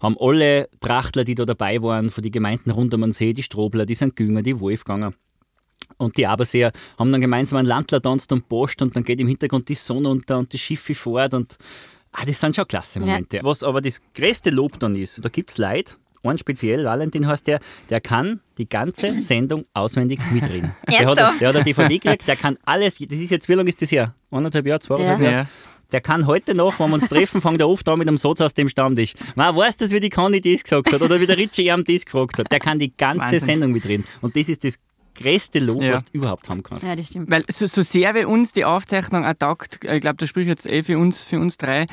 haben 0.00 0.16
alle 0.18 0.68
Trachtler, 0.80 1.24
die 1.24 1.34
da 1.34 1.44
dabei 1.44 1.82
waren, 1.82 2.10
von 2.10 2.22
den 2.22 2.32
Gemeinden 2.32 2.70
rund 2.70 2.94
um 2.94 3.00
den 3.00 3.12
See, 3.12 3.32
die 3.32 3.42
Strobler, 3.42 3.86
die 3.86 3.94
St. 3.94 4.14
Günger, 4.14 4.42
die 4.42 4.60
Wolfganger, 4.60 5.12
und 5.96 6.16
die 6.16 6.26
Aberseer 6.26 6.72
haben 6.98 7.12
dann 7.12 7.20
gemeinsam 7.20 7.58
einen 7.58 7.68
Landler 7.68 8.00
tanzt 8.00 8.32
und 8.32 8.48
post 8.48 8.80
und 8.82 8.94
dann 8.96 9.04
geht 9.04 9.20
im 9.20 9.28
Hintergrund 9.28 9.68
die 9.68 9.74
Sonne 9.74 10.08
unter 10.08 10.38
und 10.38 10.52
die 10.52 10.58
Schiffe 10.58 10.94
fort 10.94 11.34
und 11.34 11.58
ah, 12.12 12.24
das 12.24 12.40
sind 12.40 12.56
schon 12.56 12.66
klasse 12.66 13.00
Momente. 13.00 13.40
Was 13.42 13.62
aber 13.62 13.80
das 13.80 14.00
größte 14.14 14.50
Lob 14.50 14.78
dann 14.78 14.94
ist, 14.94 15.22
da 15.22 15.28
gibt 15.28 15.50
es 15.50 15.58
Leute, 15.58 15.96
einen 16.28 16.38
speziell, 16.38 16.84
Valentin 16.84 17.26
heißt 17.26 17.46
der, 17.46 17.60
der 17.88 18.00
kann 18.00 18.40
die 18.58 18.68
ganze 18.68 19.16
Sendung 19.18 19.64
auswendig 19.74 20.20
mitreden. 20.32 20.72
Der 20.90 21.06
hat, 21.06 21.18
der 21.40 21.48
hat 21.48 21.56
eine 21.56 21.64
DVD 21.64 21.98
gekriegt, 21.98 22.28
der 22.28 22.36
kann 22.36 22.58
alles, 22.64 22.98
das 22.98 23.18
ist 23.18 23.30
jetzt, 23.30 23.48
wie 23.48 23.54
lange 23.54 23.68
ist 23.70 23.80
das 23.80 23.90
her? 23.92 24.14
Anderthalb 24.30 24.66
Jahre, 24.66 24.80
zweieinhalb 24.80 25.20
Ja. 25.20 25.30
Jahre? 25.30 25.48
Der 25.92 26.00
kann 26.00 26.26
heute 26.28 26.54
noch, 26.54 26.78
wenn 26.78 26.88
wir 26.90 26.94
uns 26.94 27.08
treffen, 27.08 27.40
fängt 27.40 27.60
er 27.60 27.68
oft 27.68 27.88
an 27.88 27.98
mit 27.98 28.06
einem 28.06 28.16
Satz 28.16 28.40
aus 28.40 28.54
dem 28.54 28.68
Stammtisch. 28.68 29.14
Man 29.34 29.56
weiß 29.56 29.76
das, 29.78 29.90
wie 29.90 29.98
die 29.98 30.08
Conny 30.08 30.40
das 30.40 30.62
gesagt 30.62 30.92
hat 30.92 31.02
oder 31.02 31.20
wie 31.20 31.26
der 31.26 31.36
Richie 31.36 31.66
ihm 31.66 31.82
das 31.84 32.04
gefragt 32.04 32.38
hat. 32.38 32.52
Der 32.52 32.60
kann 32.60 32.78
die 32.78 32.96
ganze 32.96 33.22
Wahnsinn. 33.24 33.40
Sendung 33.40 33.72
mitreden. 33.72 34.04
Und 34.20 34.36
das 34.36 34.48
ist 34.48 34.62
das 34.62 34.78
größte 35.14 35.58
Lob, 35.58 35.82
Ja. 35.82 35.92
was 35.94 36.04
du 36.04 36.10
überhaupt 36.12 36.48
haben 36.48 36.62
kannst. 36.62 36.84
Ja, 36.84 36.94
das 36.96 37.08
stimmt. 37.08 37.30
Weil 37.30 37.44
so, 37.48 37.66
so 37.66 37.82
sehr 37.82 38.14
wie 38.14 38.24
uns 38.24 38.52
die 38.52 38.64
Aufzeichnung 38.64 39.24
auch 39.24 39.34
taugt, 39.34 39.84
ich 39.84 40.00
glaube, 40.00 40.16
da 40.16 40.26
spricht 40.26 40.48
jetzt 40.48 40.66
eh 40.66 40.82
für 40.82 40.98
uns, 40.98 41.22
für 41.24 41.38
uns 41.40 41.56
drei, 41.56 41.86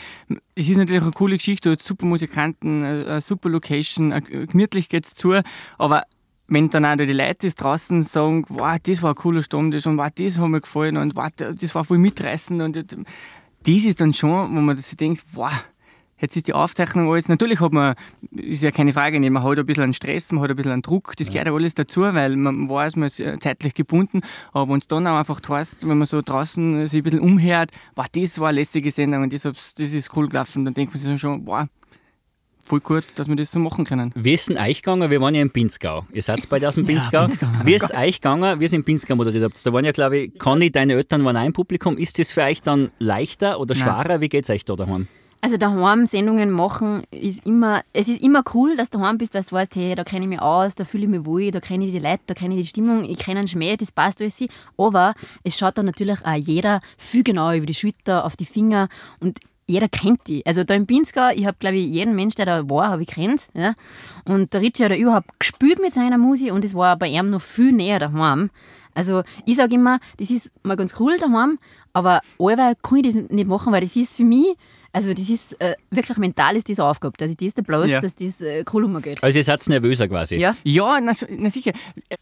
es 0.56 0.70
ist 0.70 0.78
natürlich 0.78 1.02
eine 1.02 1.12
coole 1.12 1.38
Geschichte, 1.38 1.76
super 1.80 2.06
Musikanten, 2.06 2.84
eine, 2.84 3.06
eine 3.08 3.22
super 3.22 3.50
Location, 3.50 4.14
eine- 4.14 4.22
gemütlich 4.48 4.90
geht's 4.90 5.16
zu, 5.16 5.34
aber 5.78 6.04
wenn 6.50 6.70
dann 6.70 6.86
auch 6.86 6.96
die 6.96 7.06
Leute 7.12 7.50
draußen 7.52 8.04
sagen, 8.04 8.46
wow, 8.50 8.78
das 8.82 9.02
war 9.02 9.10
ein 9.12 9.16
cooler 9.16 9.44
Stammtisch 9.44 9.86
und 9.86 9.98
wow, 9.98 10.08
das 10.16 10.38
hat 10.38 10.50
mir 10.50 10.62
gefallen 10.62 10.96
und 10.98 11.16
wow, 11.16 11.28
das 11.36 11.76
war 11.76 11.84
voll 11.84 11.98
mitreißend 11.98 12.62
und 12.62 12.76
das 12.78 12.86
ist 13.84 14.00
dann 14.00 14.14
schon, 14.14 14.56
wo 14.56 14.62
man 14.62 14.78
sich 14.78 14.96
denkt, 14.96 15.24
wow, 15.34 15.52
Jetzt 16.20 16.36
ist 16.36 16.48
die 16.48 16.54
Aufzeichnung 16.54 17.12
alles, 17.12 17.28
natürlich 17.30 17.60
hat 17.60 17.74
man, 17.74 17.96
ist 18.32 18.64
ja 18.64 18.72
keine 18.72 18.92
Frage, 18.92 19.20
nicht, 19.20 19.30
man 19.30 19.44
hat 19.44 19.60
ein 19.60 19.66
bisschen 19.66 19.84
einen 19.84 19.94
Stress, 19.94 20.32
man 20.32 20.44
hat 20.44 20.50
ein 20.50 20.56
bisschen 20.56 20.72
einen 20.72 20.82
Druck, 20.82 21.14
das 21.16 21.28
gehört 21.28 21.48
ja 21.48 21.54
alles 21.54 21.76
dazu, 21.76 22.02
weil 22.02 22.36
man 22.36 22.70
weiß, 22.70 22.96
man 22.96 23.08
ist 23.08 23.20
äh, 23.20 23.38
zeitlich 23.40 23.76
gebunden, 23.76 24.22
aber 24.52 24.72
wenn 24.72 24.80
es 24.80 24.88
dann 24.88 25.06
auch 25.06 25.18
einfach 25.18 25.40
heißt, 25.48 25.88
wenn 25.88 25.98
man 25.98 26.08
so 26.08 26.22
draußen 26.22 26.88
sich 26.88 27.02
ein 27.02 27.04
bisschen 27.04 27.20
umhört, 27.20 27.72
wow, 27.96 28.08
das 28.12 28.40
war 28.40 28.50
eine 28.50 28.60
lässige 28.60 28.90
Sendung 28.90 29.24
und 29.24 29.34
das, 29.34 29.44
das 29.44 29.80
ist 29.80 30.16
cool 30.16 30.28
gelaufen, 30.28 30.66
dann 30.66 30.74
denkt 30.74 30.94
man 30.94 31.02
sich 31.02 31.22
schon, 31.22 31.46
wow, 31.46 31.68
voll 32.68 32.80
gut, 32.82 33.06
dass 33.16 33.28
wir 33.28 33.36
das 33.36 33.52
so 33.52 33.60
machen 33.60 33.86
können. 33.86 34.12
Wie 34.16 34.34
ist 34.34 34.50
denn 34.50 34.58
euch 34.58 34.82
gegangen? 34.82 35.10
Wir 35.10 35.22
waren 35.22 35.34
ja 35.34 35.42
im 35.42 35.50
Pinzgau. 35.50 36.06
Ihr 36.12 36.22
seid 36.22 36.48
beide 36.50 36.68
aus 36.68 36.76
dem 36.76 36.86
Pinzgau. 36.88 37.28
Wie 37.64 37.76
ist 37.76 37.94
euch 37.94 38.22
gegangen? 38.22 38.60
Wir 38.60 38.70
sind 38.70 38.80
im 38.80 38.84
Pinzgau 38.84 39.16
moderiert 39.16 39.46
habt. 39.46 39.66
Da 39.66 39.72
waren 39.72 39.86
ja, 39.86 39.92
glaube 39.92 40.18
ich, 40.18 40.40
Conny, 40.40 40.70
deine 40.70 40.94
Eltern 40.94 41.24
waren 41.24 41.38
auch 41.38 41.46
im 41.46 41.54
Publikum. 41.54 41.98
Ist 41.98 42.20
das 42.20 42.32
für 42.32 42.42
euch 42.42 42.62
dann 42.62 42.92
leichter 43.00 43.60
oder 43.60 43.74
Nein. 43.74 43.84
schwerer? 43.84 44.22
Wie 44.22 44.30
geht 44.30 44.44
es 44.44 44.50
euch 44.50 44.66
da 44.66 44.76
daheim? 44.76 45.08
Also 45.40 45.58
daheim 45.58 46.08
Sendungen 46.08 46.50
machen 46.50 47.04
ist 47.12 47.46
immer, 47.46 47.82
es 47.94 48.10
ist 48.10 48.22
immer 48.22 48.44
cool, 48.54 48.76
dass 48.76 48.90
du 48.90 48.98
daheim 48.98 49.20
bist, 49.20 49.36
weil 49.36 49.44
du 49.44 49.52
weißt, 49.52 49.76
hey, 49.76 49.94
da 49.94 50.04
kenne 50.04 50.26
ich 50.26 50.30
mich 50.30 50.42
aus, 50.42 50.74
da 50.74 50.84
fühle 50.84 51.04
ich 51.04 51.10
mich 51.10 51.26
wohl, 51.26 51.52
da 51.52 51.60
kenne 51.60 51.86
ich 51.86 51.92
die 51.92 52.00
Leute, 52.00 52.24
da 52.26 52.34
kenne 52.34 52.56
ich 52.56 52.62
die 52.62 52.68
Stimmung, 52.68 53.04
ich 53.04 53.20
kenne 53.20 53.40
einen 53.40 53.48
Schmäh, 53.48 53.78
das 53.78 53.92
passt 53.92 54.20
alles. 54.22 54.44
Aber 54.78 55.14
es 55.44 55.58
schaut 55.58 55.78
dann 55.78 55.86
natürlich 55.86 56.26
auch 56.26 56.34
jeder 56.34 56.82
viel 56.98 57.24
genauer 57.24 57.54
über 57.54 57.68
die 57.68 57.76
Schulter, 57.76 58.26
auf 58.26 58.36
die 58.36 58.46
Finger 58.46 58.90
und 59.20 59.40
jeder 59.68 59.90
kennt 59.90 60.28
die. 60.28 60.46
Also 60.46 60.64
da 60.64 60.74
im 60.74 60.88
Pinzgau, 60.88 61.30
ich 61.36 61.46
habe 61.46 61.58
glaube 61.60 61.76
ich 61.76 61.88
jeden 61.88 62.16
Mensch, 62.16 62.36
der 62.36 62.46
da 62.46 62.70
war, 62.70 62.90
habe 62.90 63.04
ich 63.04 63.10
kennt. 63.10 63.50
Ja? 63.54 63.74
Und 64.26 64.54
der 64.54 64.62
Richie 64.62 64.86
hat 64.86 64.92
er 64.92 64.98
überhaupt 64.98 65.40
gespielt 65.40 65.80
mit 65.82 65.94
seiner 65.94 66.18
Musik 66.18 66.52
und 66.52 66.66
es 66.66 66.74
war 66.74 66.98
bei 66.98 67.08
ihm 67.08 67.30
noch 67.30 67.42
viel 67.42 67.74
näher 67.74 68.00
daheim. 68.00 68.50
Also 68.96 69.22
ich 69.46 69.58
sage 69.58 69.76
immer, 69.76 70.00
das 70.18 70.32
ist 70.32 70.52
mal 70.64 70.78
ganz 70.78 70.96
cool 71.00 71.18
daheim, 71.18 71.60
aber 71.94 72.22
allweil 72.40 72.76
kann 72.82 72.98
ich 72.98 73.14
das 73.14 73.30
nicht 73.30 73.48
machen, 73.48 73.72
weil 73.72 73.82
das 73.82 73.96
ist 73.96 74.16
für 74.16 74.24
mich, 74.24 74.56
Also 74.98 75.14
das 75.14 75.30
ist 75.30 75.62
äh, 75.62 75.76
wirklich 75.92 76.18
mental 76.18 76.56
ist 76.56 76.68
das 76.70 76.80
Aufgabe. 76.80 77.14
Also 77.22 77.36
das 77.36 77.48
ist 77.48 77.58
der 77.58 77.62
bloß, 77.62 77.92
Ja. 77.92 78.00
dass 78.02 78.16
das 78.16 78.42
äh, 78.42 78.66
cool 78.74 78.86
umgeht. 78.86 79.22
Also 79.24 79.38
ihr 79.38 79.44
seid 79.44 79.68
nervöser 79.68 80.08
quasi. 80.08 80.38
Ja. 80.38 80.56
Ja, 80.64 81.00
na, 81.00 81.12
na 81.38 81.50
sicher. 81.52 81.72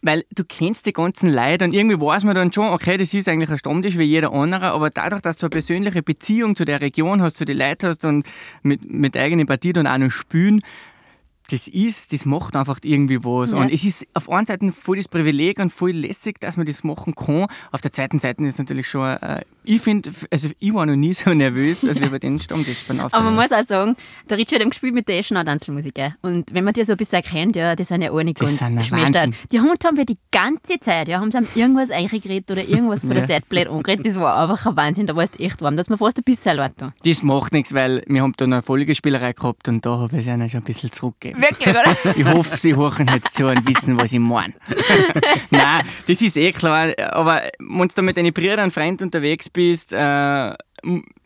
Weil 0.01 0.25
du 0.36 0.44
kennst 0.44 0.86
die 0.86 0.91
ganzen 0.91 1.29
Leute 1.34 1.63
und 1.63 1.74
irgendwie 1.74 2.00
weiß 2.00 2.25
man 2.25 2.36
dann 2.36 2.51
schon, 2.51 2.67
okay, 2.67 2.98
das 2.98 3.13
ist 3.13 3.29
eigentlich 3.29 3.50
ein 3.50 3.58
Stammtisch 3.58 3.98
wie 3.98 4.03
jeder 4.03 4.34
andere, 4.34 4.72
aber 4.72 4.89
dadurch, 4.89 5.22
dass 5.22 5.38
du 5.38 5.46
eine 5.46 5.51
persönliche 5.51 6.03
Beziehung 6.03 6.58
zu 6.58 6.65
der 6.65 6.82
Region 6.82 7.22
hast, 7.22 7.38
zu 7.38 7.46
den 7.46 7.58
Leuten 7.58 7.88
hast 7.88 8.03
und 8.03 8.25
mit, 8.62 8.91
mit 8.91 9.15
eigenen 9.15 9.46
Partie 9.46 9.72
dann 9.72 9.88
auch 9.88 9.98
noch 9.98 10.12
spielen, 10.12 10.62
das 11.50 11.67
ist, 11.67 12.12
das 12.12 12.25
macht 12.25 12.55
einfach 12.55 12.79
irgendwie 12.84 13.24
was. 13.24 13.51
Ja. 13.51 13.58
Und 13.60 13.72
es 13.72 13.84
ist 13.84 14.05
auf 14.15 14.29
einer 14.29 14.48
Seite 14.48 14.72
voll 14.72 14.98
das 14.98 15.08
Privileg 15.08 15.60
und 15.60 15.72
voll 15.72 15.91
lässig, 15.91 16.39
dass 16.39 16.58
man 16.58 16.65
das 16.65 16.84
machen 16.84 17.13
kann. 17.15 17.46
Auf 17.72 17.82
der 17.82 17.91
zweiten 17.91 18.20
Seite 18.20 18.41
ist 18.44 18.55
es 18.55 18.58
natürlich 18.58 18.89
schon, 18.89 19.05
äh, 19.08 19.41
ich 19.65 19.81
finde, 19.81 20.12
also 20.31 20.50
ich 20.60 20.74
war 20.74 20.86
noch 20.86 20.95
nie 20.95 21.13
so 21.13 21.34
nervös, 21.34 21.84
als 21.86 22.00
wir 22.00 22.10
bei 22.10 22.19
den 22.19 22.39
Stammtisch 22.39 22.84
beim 22.88 23.00
Aber 23.00 23.22
man 23.22 23.36
muss 23.36 23.51
auch 23.51 23.63
sagen, 23.63 23.95
der 24.29 24.38
Richard 24.38 24.62
hat 24.62 24.69
gespielt 24.69 24.93
mit 24.93 25.07
der 25.07 25.22
gell? 25.22 26.15
Und 26.22 26.53
wenn 26.53 26.63
man 26.63 26.74
die 26.74 26.84
so 26.84 26.93
ein 26.93 26.98
bisschen 26.98 27.22
kennt, 27.22 27.55
ja, 27.55 27.75
die 27.75 27.84
sind 27.84 28.01
ja 28.01 28.12
auch 28.12 28.24
nicht 28.24 28.41
Das 28.41 28.57
ganz. 28.57 28.91
Wahnsinn. 28.91 29.36
Die 29.51 29.60
haben, 29.60 29.69
haben 29.84 29.98
wir 29.98 30.05
die 30.05 30.17
ganze 30.31 30.79
Zeit, 30.79 31.07
ja, 31.07 31.19
haben 31.19 31.31
sie 31.31 31.39
irgendwas 31.55 31.91
eingeredet 31.91 32.50
oder 32.51 32.63
irgendwas 32.63 33.01
von 33.01 33.12
der 33.12 33.41
blöd 33.41 33.67
angeredet. 33.67 34.05
Das 34.05 34.15
war 34.15 34.38
einfach 34.38 34.65
ein 34.65 34.75
Wahnsinn, 34.75 35.07
da 35.07 35.15
warst 35.15 35.39
du 35.39 35.43
echt 35.43 35.62
warm. 35.62 35.75
Da 35.75 35.81
hast 35.81 35.89
mir 35.89 35.98
fast 35.98 36.17
ein 36.17 36.24
bisschen 36.24 36.57
leid 36.57 36.75
getan. 36.75 36.93
Das 37.03 37.24
macht 37.24 37.53
nichts, 37.53 37.74
weil 37.74 38.03
wir 38.07 38.22
haben 38.22 38.34
da 38.38 38.45
eine 38.45 38.62
Folgespielerei 38.62 39.34
gehabt 39.34 39.67
und 39.67 39.86
da 39.86 39.98
habe 39.98 40.17
ich 40.17 40.27
es 40.27 40.34
ihnen 40.34 40.50
schon 40.50 40.62
ein 40.62 40.63
bisschen 40.63 40.91
zurückgegeben. 40.91 41.41
Wirklich, 41.41 41.69
oder? 41.69 41.84
Ich 42.15 42.25
hoffe, 42.25 42.57
sie 42.57 42.75
hören 42.75 43.07
jetzt 43.13 43.34
zu 43.36 43.45
und 43.48 43.67
wissen, 43.67 43.98
was 43.98 44.13
ich 44.13 44.19
meine. 44.19 44.53
Nein, 45.50 45.84
das 46.07 46.22
ist 46.22 46.38
eh 46.38 46.51
klar. 46.51 46.93
Aber 47.12 47.41
wenn 47.60 47.88
du 47.88 47.95
da 47.95 48.01
mit 48.01 48.17
deinen 48.17 48.34
Brüdern 48.34 48.65
und 48.65 48.72
Freunden 48.72 49.03
unterwegs 49.05 49.50
bist 49.55 49.93
äh, 49.93 50.53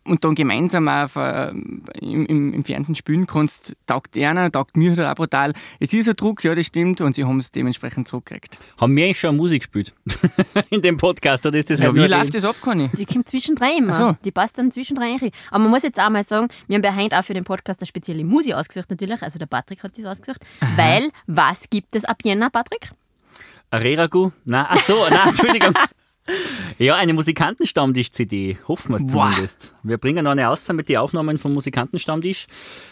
und 0.05 0.23
dann 0.23 0.35
gemeinsam 0.35 0.87
auf, 0.87 1.15
äh, 1.17 1.49
im, 1.49 2.25
im, 2.25 2.53
im 2.53 2.63
Fernsehen 2.63 2.95
spielen 2.95 3.27
kannst, 3.27 3.75
taugt 3.85 4.17
einer, 4.17 4.51
taugt 4.51 4.77
mir 4.77 4.95
halt 4.95 5.07
auch 5.07 5.15
brutal. 5.15 5.53
Es 5.79 5.93
ist 5.93 6.07
ein 6.07 6.15
Druck, 6.15 6.43
ja, 6.43 6.55
das 6.55 6.67
stimmt, 6.67 7.01
und 7.01 7.15
sie 7.15 7.25
haben 7.25 7.39
es 7.39 7.51
dementsprechend 7.51 8.07
zurückgekriegt. 8.07 8.57
Haben 8.79 8.95
wir 8.95 9.05
eigentlich 9.05 9.19
schon 9.19 9.35
Musik 9.35 9.61
gespielt? 9.61 9.93
In 10.69 10.81
dem 10.81 10.97
Podcast, 10.97 11.45
oder 11.45 11.59
ist 11.59 11.69
das 11.69 11.79
Ja, 11.79 11.85
halt 11.85 11.95
wie 11.95 12.07
läuft 12.07 12.33
das 12.33 12.45
ab, 12.45 12.55
Conny? 12.61 12.89
Die 12.97 13.05
kommt 13.05 13.27
zwischendrin 13.27 13.77
immer. 13.79 13.93
So. 13.93 14.17
Die 14.23 14.31
passt 14.31 14.57
dann 14.57 14.71
zwischendrin 14.71 15.17
rein. 15.19 15.31
Aber 15.51 15.59
man 15.59 15.71
muss 15.71 15.83
jetzt 15.83 15.99
auch 15.99 16.09
mal 16.09 16.23
sagen, 16.23 16.47
wir 16.67 16.75
haben 16.75 16.81
bei 16.81 16.93
Heint 16.93 17.13
auch 17.13 17.23
für 17.23 17.33
den 17.33 17.43
Podcast 17.43 17.81
eine 17.81 17.87
spezielle 17.87 18.23
Musik 18.23 18.53
ausgesucht, 18.53 18.89
natürlich. 18.89 19.21
Also 19.21 19.37
der 19.37 19.47
Patrick 19.47 19.83
hat 19.83 19.97
das 19.97 20.05
ausgesucht. 20.05 20.41
Weil, 20.75 21.09
was 21.27 21.69
gibt 21.69 21.95
es 21.95 22.05
ab 22.05 22.17
Jänner, 22.23 22.49
Patrick? 22.49 22.91
Reragu? 23.71 24.31
Nein, 24.45 24.65
ach 24.69 24.81
so, 24.81 25.05
nein, 25.09 25.19
Entschuldigung. 25.27 25.73
Ja, 26.77 26.95
eine 26.95 27.13
Musikantenstammtisch-CD, 27.13 28.57
hoffen 28.67 28.91
wir 28.93 28.97
es 28.97 29.07
zumindest. 29.07 29.73
Wir 29.83 29.97
bringen 29.97 30.23
noch 30.23 30.31
eine 30.31 30.49
aus 30.49 30.67
mit 30.71 30.87
den 30.89 30.97
Aufnahmen 30.97 31.37
vom 31.37 31.53
Musikantenstammtisch. 31.53 32.47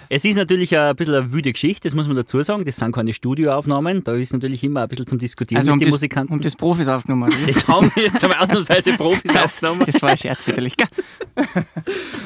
Es 0.09 0.25
ist 0.25 0.35
natürlich 0.35 0.77
ein 0.77 0.95
bisschen 0.95 1.15
eine 1.15 1.31
wüde 1.31 1.51
Geschichte, 1.53 1.87
das 1.87 1.95
muss 1.95 2.07
man 2.07 2.15
dazu 2.15 2.41
sagen. 2.41 2.65
Das 2.65 2.75
sind 2.77 2.91
keine 2.93 3.13
Studioaufnahmen, 3.13 4.03
da 4.03 4.13
ist 4.13 4.33
natürlich 4.33 4.63
immer 4.63 4.81
ein 4.83 4.87
bisschen 4.89 5.07
zum 5.07 5.19
Diskutieren 5.19 5.59
Also 5.59 5.71
mit 5.71 5.81
den 5.81 5.87
das, 5.87 5.93
Musikanten. 5.93 6.33
haben 6.33 6.41
das 6.41 6.55
Profis 6.55 6.87
aufgenommen, 6.87 7.31
das 7.45 7.67
haben 7.67 7.91
wir 7.95 8.03
jetzt 8.03 8.23
aber 8.23 8.41
ausnahmsweise 8.41 8.93
Profis 8.97 9.35
aufgenommen. 9.35 9.83
Das 9.85 10.01
war 10.01 10.09
ein 10.09 10.17
Scherz 10.17 10.47
natürlich. 10.47 10.75
gell? 10.75 10.87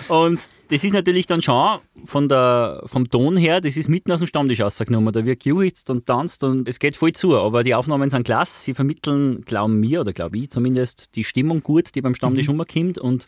Und 0.08 0.40
das 0.72 0.84
ist 0.84 0.94
natürlich 0.94 1.28
dann 1.28 1.42
schon 1.42 1.80
von 2.06 2.28
der, 2.30 2.82
vom 2.86 3.10
Ton 3.10 3.38
her, 3.38 3.62
das 3.62 3.78
ist 3.78 3.90
mitten 3.90 4.12
aus 4.12 4.20
dem 4.20 4.28
Stammtisch 4.28 4.62
rausgenommen. 4.62 5.14
Da 5.14 5.26
wird 5.26 5.44
gejuchzt 5.44 5.90
und 5.90 6.06
tanzt 6.06 6.44
und 6.44 6.68
es 6.70 6.80
geht 6.80 6.96
voll 6.96 7.12
zu. 7.12 7.36
Aber 7.38 7.64
die 7.64 7.76
Aufnahmen 7.76 8.10
sind 8.10 8.24
klasse. 8.24 8.64
Sie 8.64 8.74
vermitteln, 8.74 9.42
glauben 9.42 9.80
mir 9.80 10.02
oder 10.02 10.14
glaube 10.14 10.38
ich 10.38 10.50
zumindest, 10.50 11.16
die 11.16 11.24
Stimmung 11.24 11.62
gut, 11.62 11.94
die 11.94 12.02
beim 12.02 12.16
Stammtisch 12.16 12.48
Mhm. 12.48 12.60
rumkommt. 12.62 12.98
Und 12.98 13.26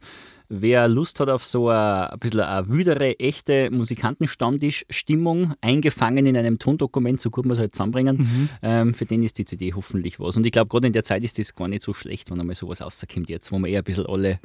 wer 0.49 0.87
Lust 0.87 1.19
hat 1.19 1.29
auf 1.29 1.45
so 1.45 1.69
eine, 1.69 2.13
ein 2.13 2.19
bisschen 2.19 2.39
eine 2.41 2.67
wüdere, 2.69 3.19
echte 3.19 3.69
Musikantenstammtisch-Stimmung, 3.71 5.53
eingefangen 5.61 6.25
in 6.25 6.37
einem 6.37 6.59
Tondokument, 6.59 7.19
so 7.19 7.29
gut 7.29 7.45
man 7.45 7.53
es 7.53 7.59
halt 7.59 7.73
zusammenbringen, 7.73 8.17
Mhm. 8.17 8.49
ähm, 8.61 8.93
für 8.93 9.05
den 9.05 9.21
ist 9.23 9.37
die 9.37 9.45
CD 9.45 9.73
hoffentlich 9.73 10.19
was. 10.19 10.37
Und 10.37 10.45
ich 10.45 10.51
glaube, 10.51 10.69
gerade 10.69 10.87
in 10.87 10.93
der 10.93 11.03
Zeit 11.03 11.23
ist 11.23 11.39
das 11.39 11.55
gar 11.55 11.67
nicht 11.67 11.81
so 11.83 11.93
schlecht, 11.93 12.31
wenn 12.31 12.39
einmal 12.39 12.55
sowas 12.55 12.81
rauskommt 12.81 13.29
jetzt, 13.29 13.51
wo 13.51 13.59
wir 13.59 13.67
eher 13.67 13.79
ein 13.81 13.83
bisschen 13.83 14.05
alle 14.05 14.39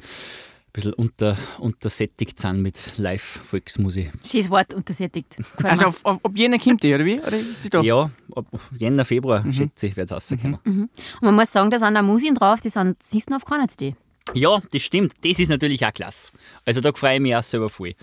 bisschen 0.79 0.93
unter, 0.93 1.37
untersättigt 1.59 2.39
sind 2.39 2.61
mit 2.61 2.97
Live-Volksmusik. 2.97 4.11
Schönes 4.25 4.49
Wort, 4.49 4.73
untersättigt. 4.73 5.37
Also 5.63 5.87
auf, 5.87 6.05
auf, 6.05 6.23
ab 6.23 6.31
jener 6.35 6.57
kommt 6.57 6.83
die, 6.83 6.93
oder 6.93 7.05
wie? 7.05 7.19
Oder 7.19 7.37
ist 7.37 7.63
sie 7.63 7.69
da? 7.69 7.81
Ja, 7.81 8.09
ab 8.35 8.45
Jänner, 8.77 9.05
Februar, 9.05 9.45
schätze 9.51 9.87
ich, 9.87 9.95
wird 9.95 10.11
es 10.11 10.15
rauskommen. 10.15 10.59
Und 10.65 10.89
man 11.21 11.35
muss 11.35 11.51
sagen, 11.51 11.69
da 11.69 11.79
sind 11.79 11.95
auch 11.95 12.01
Musik 12.01 12.35
drauf, 12.35 12.61
die 12.61 12.69
sind, 12.69 13.01
siehst 13.03 13.29
du 13.29 13.35
auf 13.35 13.45
keiner 13.45 13.67
CD. 13.67 13.95
Ja, 14.33 14.61
das 14.71 14.81
stimmt. 14.81 15.13
Das 15.23 15.39
ist 15.39 15.49
natürlich 15.49 15.85
auch 15.85 15.93
klasse. 15.93 16.31
Also 16.65 16.81
da 16.81 16.91
freue 16.93 17.15
ich 17.15 17.21
mich 17.21 17.35
auch 17.35 17.43
selber 17.43 17.69
voll. 17.69 17.95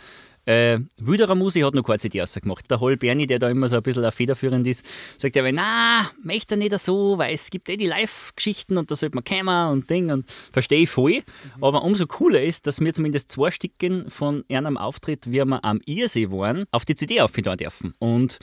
Äh, 0.46 0.78
Wüderer 0.96 1.34
Musi 1.34 1.60
hat 1.60 1.74
noch 1.74 1.82
keine 1.82 1.98
CD 1.98 2.20
rausgemacht. 2.20 2.70
Der 2.70 2.78
Hol 2.78 2.96
Berni, 2.96 3.26
der 3.26 3.40
da 3.40 3.50
immer 3.50 3.68
so 3.68 3.76
ein 3.76 3.82
bisschen 3.82 4.10
federführend 4.12 4.66
ist, 4.66 4.86
sagt 5.18 5.34
ja, 5.34 5.52
na, 5.52 6.08
möchte 6.22 6.54
er 6.54 6.58
nicht 6.58 6.78
so, 6.78 7.18
weil 7.18 7.34
es 7.34 7.50
gibt 7.50 7.68
eh 7.68 7.76
die 7.76 7.86
Live-Geschichten 7.86 8.78
und 8.78 8.90
da 8.90 8.96
sollte 8.96 9.16
man 9.16 9.24
kommen 9.24 9.72
und 9.72 9.90
Ding 9.90 10.10
und 10.12 10.30
verstehe 10.52 10.82
ich 10.82 10.90
voll. 10.90 11.22
Aber 11.60 11.82
umso 11.82 12.06
cooler 12.06 12.42
ist, 12.42 12.66
dass 12.68 12.80
wir 12.80 12.94
zumindest 12.94 13.32
zwei 13.32 13.50
Stücken 13.50 14.08
von 14.08 14.44
einem 14.48 14.76
Auftritt, 14.76 15.26
wie 15.26 15.44
wir 15.44 15.64
am 15.64 15.80
Irsee 15.84 16.30
waren, 16.30 16.66
auf 16.70 16.84
die 16.84 16.94
CD 16.94 17.20
aufgetan 17.20 17.58
dürfen. 17.58 17.94
Und 17.98 18.38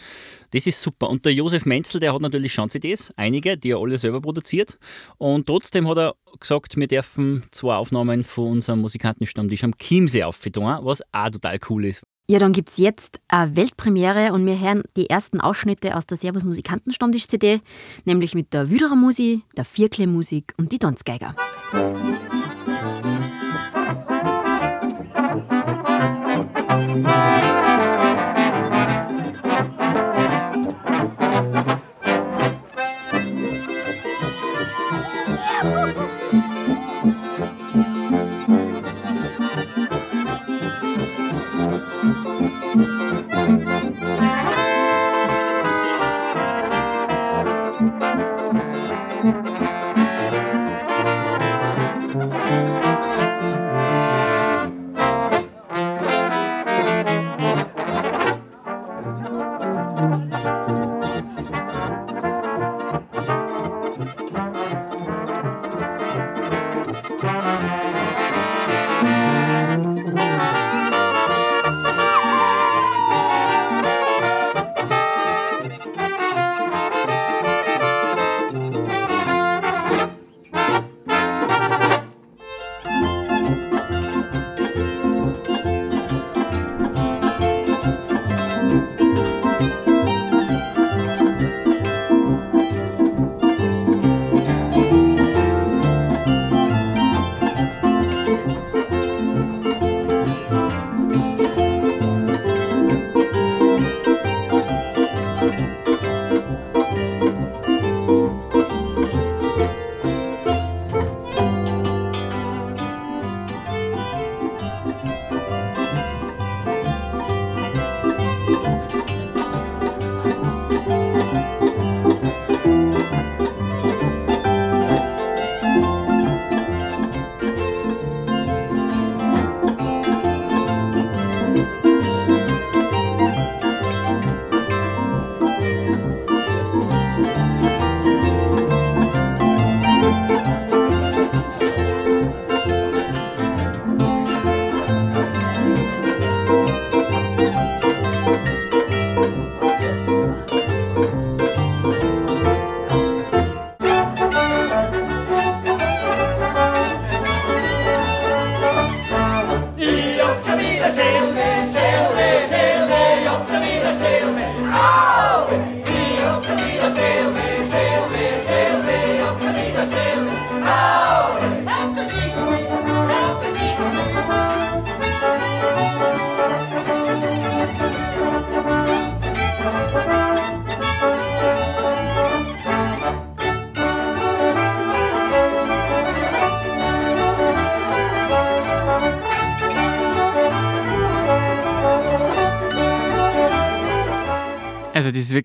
das 0.51 0.67
ist 0.67 0.81
super. 0.81 1.09
Und 1.09 1.25
der 1.25 1.33
Josef 1.33 1.65
Menzel, 1.65 2.01
der 2.01 2.13
hat 2.13 2.21
natürlich 2.21 2.53
schon 2.53 2.69
CDs, 2.69 3.13
einige, 3.15 3.57
die 3.57 3.71
er 3.71 3.77
alle 3.77 3.97
selber 3.97 4.21
produziert. 4.21 4.75
Und 5.17 5.47
trotzdem 5.47 5.87
hat 5.87 5.97
er 5.97 6.15
gesagt, 6.39 6.77
wir 6.77 6.87
dürfen 6.87 7.43
zwei 7.51 7.75
Aufnahmen 7.75 8.23
von 8.23 8.53
unserem 8.53 8.81
Musikantenstammtisch 8.81 9.63
am 9.63 9.75
Chiemsee 9.77 10.23
aufgetan, 10.23 10.83
was 10.83 11.01
auch 11.11 11.29
total 11.29 11.59
cool 11.69 11.85
ist. 11.85 12.03
Ja, 12.29 12.39
dann 12.39 12.53
gibt 12.53 12.69
es 12.69 12.77
jetzt 12.77 13.19
eine 13.27 13.55
Weltpremiere 13.55 14.31
und 14.31 14.45
wir 14.45 14.57
hören 14.57 14.83
die 14.95 15.09
ersten 15.09 15.41
Ausschnitte 15.41 15.97
aus 15.97 16.05
der 16.05 16.17
Servus 16.17 16.45
Musikantenstammtisch-CD, 16.45 17.59
nämlich 18.05 18.33
mit 18.33 18.53
der 18.53 18.69
Wüderer 18.69 18.95
Musik, 18.95 19.41
der 19.57 19.65
Vierkle 19.65 20.07
Musik 20.07 20.53
und 20.57 20.71
die 20.71 20.79
Tanzgeiger. 20.79 21.35
Musik 21.73 22.43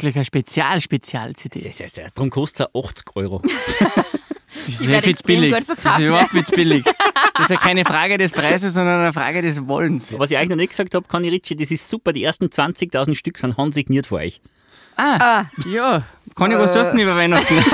wirklich 0.08 0.16
eine 0.16 0.24
Spezial-Spezial-CD. 0.24 1.60
Sehr, 1.60 1.72
sehr, 1.72 1.88
sehr. 1.88 2.10
Darum 2.14 2.30
kostet 2.30 2.68
es 2.72 2.82
80 2.84 3.16
Euro. 3.16 3.42
Das 4.66 4.80
ist 4.80 4.88
extrem 5.06 5.40
billig. 5.40 5.54
gut 5.54 5.76
Das 5.82 5.98
ist 5.98 6.04
überhaupt 6.04 6.34
nicht 6.34 6.50
billig. 6.50 6.84
Das 7.34 7.44
ist 7.44 7.50
ja 7.50 7.56
keine 7.56 7.84
Frage 7.84 8.18
des 8.18 8.32
Preises, 8.32 8.74
sondern 8.74 9.00
eine 9.00 9.12
Frage 9.12 9.42
des 9.42 9.68
Wollens. 9.68 10.12
Was 10.18 10.32
ich 10.32 10.36
eigentlich 10.36 10.48
noch 10.48 10.56
nicht 10.56 10.70
gesagt 10.70 10.94
habe, 10.96 11.06
Conny 11.06 11.28
Ritchie, 11.28 11.54
das 11.54 11.70
ist 11.70 11.88
super. 11.88 12.12
Die 12.12 12.24
ersten 12.24 12.46
20.000 12.46 13.14
Stück 13.14 13.38
sind 13.38 13.56
handsigniert 13.56 14.08
für 14.08 14.16
euch. 14.16 14.40
Ah, 14.96 15.44
ja. 15.64 16.02
Conny, 16.34 16.56
was 16.58 16.72
tust 16.72 16.86
du 16.86 16.90
denn 16.92 17.00
über 17.00 17.16
Weihnachten? 17.16 17.54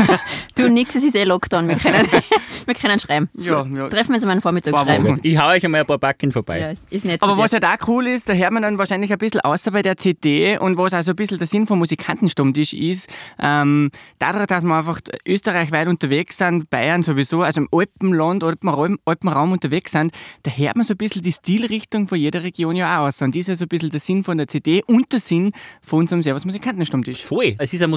Du, 0.56 0.68
nix, 0.68 0.94
es 0.94 1.02
ist 1.02 1.16
eh 1.16 1.24
Lockdown. 1.24 1.66
Wir 1.66 1.74
können, 1.74 2.06
wir 2.66 2.74
können 2.74 3.00
schreiben. 3.00 3.28
ja, 3.36 3.64
ja. 3.66 3.88
Treffen 3.88 4.10
wir 4.10 4.14
uns 4.14 4.24
mal 4.24 4.30
einen 4.30 4.40
Vormittag 4.40 4.72
Zwei 4.72 4.84
schreiben. 4.84 5.18
Ich 5.24 5.36
hau 5.36 5.48
euch 5.48 5.64
einmal 5.64 5.80
ein 5.80 5.86
paar 5.86 5.98
Backen 5.98 6.30
vorbei. 6.30 6.60
Ja, 6.60 6.70
ist 6.90 7.04
nicht 7.04 7.20
Aber 7.24 7.36
was 7.36 7.50
dich. 7.50 7.60
halt 7.60 7.82
auch 7.82 7.88
cool 7.88 8.06
ist, 8.06 8.28
da 8.28 8.34
hört 8.34 8.52
man 8.52 8.62
dann 8.62 8.78
wahrscheinlich 8.78 9.10
ein 9.12 9.18
bisschen 9.18 9.40
außer 9.40 9.72
bei 9.72 9.82
der 9.82 9.96
CD 9.96 10.56
und 10.56 10.78
was 10.78 10.92
also 10.94 11.10
ein 11.10 11.16
bisschen 11.16 11.38
der 11.38 11.48
Sinn 11.48 11.66
vom 11.66 11.80
Musikantenstammtisch 11.80 12.72
ist, 12.72 13.08
ähm, 13.40 13.90
dadurch, 14.20 14.46
dass 14.46 14.62
wir 14.62 14.76
einfach 14.76 15.00
österreichweit 15.26 15.88
unterwegs 15.88 16.38
sind, 16.38 16.70
Bayern 16.70 17.02
sowieso, 17.02 17.42
also 17.42 17.62
im 17.62 17.68
Alpenland, 17.72 18.44
Alpenraum, 18.44 18.98
Alpenraum 19.04 19.50
unterwegs 19.50 19.90
sind, 19.90 20.12
da 20.44 20.52
hört 20.52 20.76
man 20.76 20.84
so 20.84 20.94
ein 20.94 20.98
bisschen 20.98 21.22
die 21.22 21.32
Stilrichtung 21.32 22.06
von 22.06 22.16
jeder 22.16 22.44
Region 22.44 22.76
ja 22.76 23.00
auch 23.00 23.08
aus. 23.08 23.20
Und 23.22 23.34
das 23.34 23.40
ist 23.40 23.48
ja 23.48 23.54
so 23.56 23.64
ein 23.64 23.68
bisschen 23.68 23.90
der 23.90 23.98
Sinn 23.98 24.22
von 24.22 24.38
der 24.38 24.46
CD 24.46 24.84
und 24.86 25.12
der 25.12 25.18
Sinn 25.18 25.50
von 25.82 25.98
unserem 26.00 26.22
Servus 26.22 26.44
Musikantenstammtisch. 26.44 27.24
Voll. 27.24 27.56
Es 27.58 27.74
ist 27.74 27.80
eine 27.82 27.88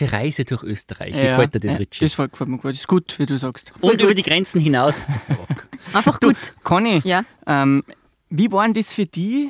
musikalische 0.00 0.12
Reise 0.12 0.44
durch 0.44 0.62
Österreich. 0.62 1.14
Wie 1.14 1.20
gefällt 1.26 1.54
dir 1.54 1.60
das, 1.60 1.72
ja, 1.74 1.78
Ritchie? 1.78 2.04
Das 2.04 2.16
gefällt 2.16 2.48
mir 2.48 2.58
gut. 2.58 2.70
Das 2.72 2.78
ist 2.78 2.88
gut, 2.88 3.18
wie 3.18 3.26
du 3.26 3.36
sagst. 3.36 3.72
Und 3.80 3.92
gut. 3.92 4.02
über 4.02 4.14
die 4.14 4.22
Grenzen 4.22 4.60
hinaus. 4.60 5.06
Einfach 5.92 6.20
gut. 6.20 6.36
Conny, 6.62 7.00
Ja. 7.04 7.24
ähm, 7.46 7.82
wie 8.30 8.50
war 8.52 8.64
denn 8.64 8.74
das 8.74 8.92
für 8.92 9.06
dich, 9.06 9.48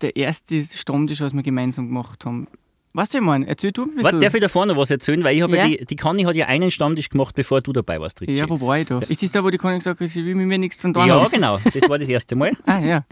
der 0.00 0.16
erste 0.16 0.62
Stammtisch, 0.62 1.20
was 1.20 1.32
wir 1.32 1.42
gemeinsam 1.42 1.88
gemacht 1.88 2.24
haben? 2.24 2.48
Weißt 2.92 3.14
du, 3.14 3.18
ich 3.18 3.24
meine, 3.24 3.46
erzähl 3.46 3.70
du 3.70 3.82
ein 3.82 3.88
bisschen. 3.94 4.04
Warte, 4.04 4.18
darf 4.18 4.34
ich 4.34 4.40
da 4.40 4.48
vorne 4.48 4.76
was 4.76 4.90
erzählen? 4.90 5.22
Weil 5.22 5.36
ich 5.36 5.42
habe 5.42 5.56
ja. 5.56 5.64
Ja. 5.66 5.76
die, 5.76 5.84
die 5.86 5.96
Conny 5.96 6.24
hat 6.24 6.34
ja 6.34 6.46
einen 6.46 6.72
Stammtisch 6.72 7.08
gemacht, 7.08 7.36
bevor 7.36 7.60
du 7.60 7.72
dabei 7.72 8.00
warst, 8.00 8.20
Ritchie. 8.20 8.34
Ja, 8.34 8.48
wo 8.48 8.60
war 8.66 8.78
ich 8.78 8.88
da? 8.88 8.98
Ist 8.98 9.22
das 9.22 9.30
da, 9.30 9.44
wo 9.44 9.50
die 9.50 9.58
Conny 9.58 9.78
gesagt 9.78 10.00
hat, 10.00 10.08
sie 10.08 10.24
will 10.24 10.34
mit 10.34 10.46
mir 10.48 10.58
nichts 10.58 10.78
zu 10.78 10.92
tun 10.92 11.06
Ja, 11.06 11.20
haben? 11.22 11.30
genau. 11.30 11.60
Das 11.72 11.88
war 11.88 11.98
das 12.00 12.08
erste 12.08 12.34
Mal. 12.34 12.52
Ah, 12.66 12.80
ja. 12.80 13.04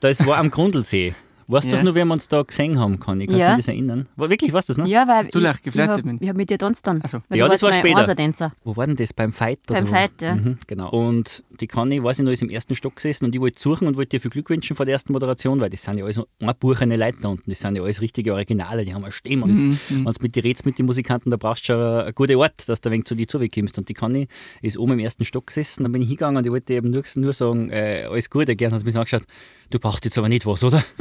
Das 0.00 0.26
war 0.26 0.36
am 0.36 0.50
Grundlsee. 0.50 1.14
Weißt 1.46 1.66
du 1.66 1.70
Ja. 1.70 1.76
das 1.76 1.84
noch, 1.84 1.94
wie 1.94 2.04
wir 2.04 2.12
uns 2.12 2.28
da 2.28 2.42
gesehen 2.42 2.78
haben, 2.78 2.98
Conny? 2.98 3.26
Kannst 3.26 3.40
Ja. 3.40 3.50
du 3.50 3.56
dich 3.56 3.66
das 3.66 3.72
erinnern? 3.74 4.08
War 4.16 4.30
wirklich, 4.30 4.52
weißt 4.52 4.68
du 4.68 4.72
das 4.72 4.78
noch? 4.78 4.86
Ja, 4.86 5.06
weil 5.06 5.26
Du 5.26 5.38
ich, 5.40 5.62
geflirtet 5.62 5.98
ich 5.98 6.04
bin. 6.04 6.16
habe 6.16 6.28
hab 6.28 6.36
mit 6.36 6.50
dir 6.50 6.58
tanzt 6.58 6.86
dann. 6.86 7.02
So. 7.06 7.20
Ja, 7.32 7.48
das 7.48 7.62
war 7.62 7.72
später. 7.72 8.52
Wo 8.64 8.76
war 8.76 8.86
denn 8.86 8.96
das? 8.96 9.12
Beim 9.12 9.32
Fight? 9.32 9.60
Beim 9.66 9.84
oder 9.84 9.88
wo? 9.90 9.94
Fight, 9.94 10.22
ja. 10.22 10.34
Mhm, 10.34 10.58
genau. 10.66 10.90
Und 10.90 11.44
die 11.60 11.66
Conny, 11.66 12.02
weiß 12.02 12.18
ich 12.18 12.24
noch, 12.24 12.32
ist 12.32 12.42
im 12.42 12.50
ersten 12.50 12.74
Stock 12.74 12.96
gesessen 12.96 13.24
und 13.26 13.34
ich 13.34 13.40
wollte 13.40 13.60
suchen 13.60 13.86
und 13.88 13.96
wollte 13.96 14.10
dir 14.16 14.20
viel 14.20 14.30
Glück 14.30 14.50
wünschen 14.50 14.76
vor 14.76 14.86
der 14.86 14.94
ersten 14.94 15.12
Moderation, 15.12 15.60
weil 15.60 15.70
das 15.70 15.82
sind 15.82 15.98
ja 15.98 16.04
alles 16.04 16.20
einbuchene 16.40 16.96
Leute 16.96 17.18
da 17.20 17.28
unten. 17.28 17.50
Das 17.50 17.60
sind 17.60 17.76
ja 17.76 17.82
alles 17.82 18.00
richtige 18.00 18.32
Originale, 18.34 18.84
die 18.84 18.94
haben 18.94 19.10
Stimme. 19.12 19.44
Und 19.44 19.50
das, 19.52 19.58
Mhm, 19.60 19.78
wenn 19.90 20.04
du 20.04 20.22
mit 20.22 20.36
dir 20.36 20.44
redest 20.44 20.66
mit 20.66 20.78
den 20.78 20.86
Musikanten, 20.86 21.30
da 21.30 21.36
brauchst 21.36 21.68
du 21.68 21.72
schon 21.72 21.80
eine 21.82 22.12
gute 22.12 22.36
Art, 22.36 22.68
dass 22.68 22.80
du 22.80 22.88
ein 22.88 22.92
wenig 22.94 23.06
zu 23.06 23.14
dir 23.14 23.28
zukommst. 23.28 23.78
Und 23.78 23.88
die 23.88 23.94
Conny 23.94 24.28
ist 24.62 24.78
oben 24.78 24.92
im 24.92 24.98
ersten 24.98 25.24
Stock 25.24 25.46
gesessen, 25.46 25.82
dann 25.84 25.92
bin 25.92 26.02
ich 26.02 26.08
hingegangen 26.08 26.36
und 26.38 26.44
ich 26.46 26.52
wollte 26.52 26.74
eben 26.74 26.90
nur, 26.90 27.02
nur 27.16 27.32
sagen, 27.32 27.70
äh, 27.70 28.06
alles 28.10 28.30
Gute, 28.30 28.56
gern 28.56 28.72
hat 28.72 28.80
sie 28.80 28.86
mich 28.86 28.96
angeschaut, 28.96 29.22
du 29.70 29.78
brauchst 29.78 30.04
jetzt 30.04 30.18
aber 30.18 30.28
nicht 30.28 30.46
was, 30.46 30.64
oder? 30.64 30.84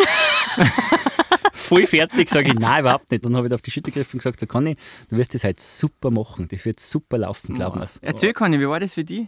Voll 1.53 1.87
fertig, 1.87 2.29
sage 2.29 2.49
ich, 2.49 2.55
nein, 2.55 2.81
überhaupt 2.81 3.09
nicht. 3.09 3.23
Dann 3.23 3.35
habe 3.35 3.47
ich 3.47 3.53
auf 3.53 3.61
die 3.61 3.71
Schütte 3.71 3.91
gegriffen 3.91 4.15
und 4.15 4.19
gesagt, 4.19 4.39
so 4.39 4.45
Conny, 4.47 4.75
du 5.09 5.17
wirst 5.17 5.33
das 5.33 5.43
halt 5.43 5.59
super 5.59 6.11
machen, 6.11 6.47
das 6.49 6.65
wird 6.65 6.79
super 6.79 7.17
laufen, 7.17 7.55
glaub 7.55 7.75
mir's. 7.75 7.99
Erzähl, 8.01 8.33
Conny, 8.33 8.59
wie 8.59 8.67
war 8.67 8.79
das 8.79 8.93
für 8.95 9.03
dich? 9.03 9.27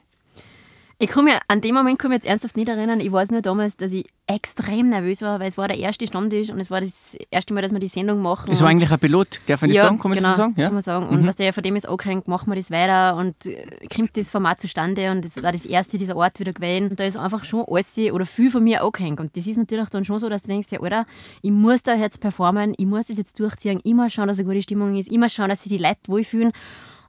Ich 1.05 1.11
kann 1.11 1.25
mich, 1.25 1.35
an 1.47 1.61
dem 1.61 1.75
Moment 1.75 1.99
kann 1.99 2.09
ich 2.11 2.15
mich 2.15 2.23
jetzt 2.23 2.29
ernsthaft 2.31 2.57
nicht 2.57 2.67
erinnern. 2.67 2.99
Ich 2.99 3.11
weiß 3.11 3.29
nur 3.29 3.43
damals, 3.43 3.77
dass 3.77 3.91
ich 3.91 4.07
extrem 4.25 4.89
nervös 4.89 5.21
war, 5.21 5.39
weil 5.39 5.49
es 5.49 5.55
war 5.55 5.67
der 5.67 5.77
erste 5.77 6.07
Stammtisch 6.07 6.49
und 6.49 6.59
es 6.59 6.71
war 6.71 6.81
das 6.81 7.15
erste 7.29 7.53
Mal, 7.53 7.61
dass 7.61 7.71
wir 7.71 7.77
die 7.77 7.85
Sendung 7.85 8.23
machen. 8.23 8.51
Es 8.51 8.59
war 8.61 8.69
eigentlich 8.69 8.91
ein 8.91 8.97
Pilot, 8.97 9.39
darf 9.45 9.61
man 9.61 9.69
das 9.69 9.75
ja, 9.75 9.83
sagen? 9.83 9.99
Kann 9.99 10.09
man 10.09 10.17
genau, 10.17 10.29
das 10.29 10.37
so 10.37 10.41
sagen? 10.41 10.53
das 10.55 10.61
Ja? 10.63 10.67
kann 10.67 10.73
man 10.73 10.81
sagen. 10.81 11.07
Und 11.09 11.27
was 11.27 11.35
der 11.35 11.53
von 11.53 11.61
dem 11.61 11.75
ist 11.75 11.87
angehängt, 11.87 12.27
machen 12.27 12.49
wir 12.49 12.55
das 12.55 12.71
weiter 12.71 13.17
und 13.17 13.35
äh, 13.45 13.67
kommt 13.95 14.17
das 14.17 14.31
Format 14.31 14.59
zustande 14.59 15.11
und 15.11 15.23
das 15.23 15.43
war 15.43 15.51
das 15.51 15.63
erste 15.63 15.99
dieser 15.99 16.19
Art 16.19 16.39
wieder 16.39 16.53
gewesen. 16.53 16.89
Und 16.89 16.99
da 16.99 17.03
ist 17.03 17.17
einfach 17.17 17.43
schon 17.43 17.65
alles 17.67 17.99
oder 18.11 18.25
viel 18.25 18.49
von 18.49 18.63
mir 18.63 18.83
angehängt. 18.83 19.19
Und 19.19 19.37
das 19.37 19.45
ist 19.45 19.57
natürlich 19.57 19.89
dann 19.89 20.05
schon 20.05 20.17
so, 20.17 20.27
dass 20.27 20.41
du 20.41 20.47
denkst, 20.47 20.69
ja, 20.71 20.79
Alter, 20.79 21.05
ich 21.43 21.51
muss 21.51 21.83
da 21.83 21.93
jetzt 21.93 22.19
performen, 22.19 22.73
ich 22.79 22.87
muss 22.87 23.05
das 23.07 23.19
jetzt 23.19 23.39
durchziehen, 23.39 23.79
ich 23.83 23.93
muss 23.93 24.11
schauen, 24.11 24.27
dass 24.27 24.39
eine 24.39 24.47
gute 24.47 24.63
Stimmung 24.63 24.95
ist, 24.95 25.11
ich 25.11 25.19
muss 25.19 25.33
schauen, 25.33 25.49
dass 25.49 25.61
sich 25.61 25.69
die 25.71 25.77
Leute 25.77 25.99
wohlfühlen. 26.07 26.51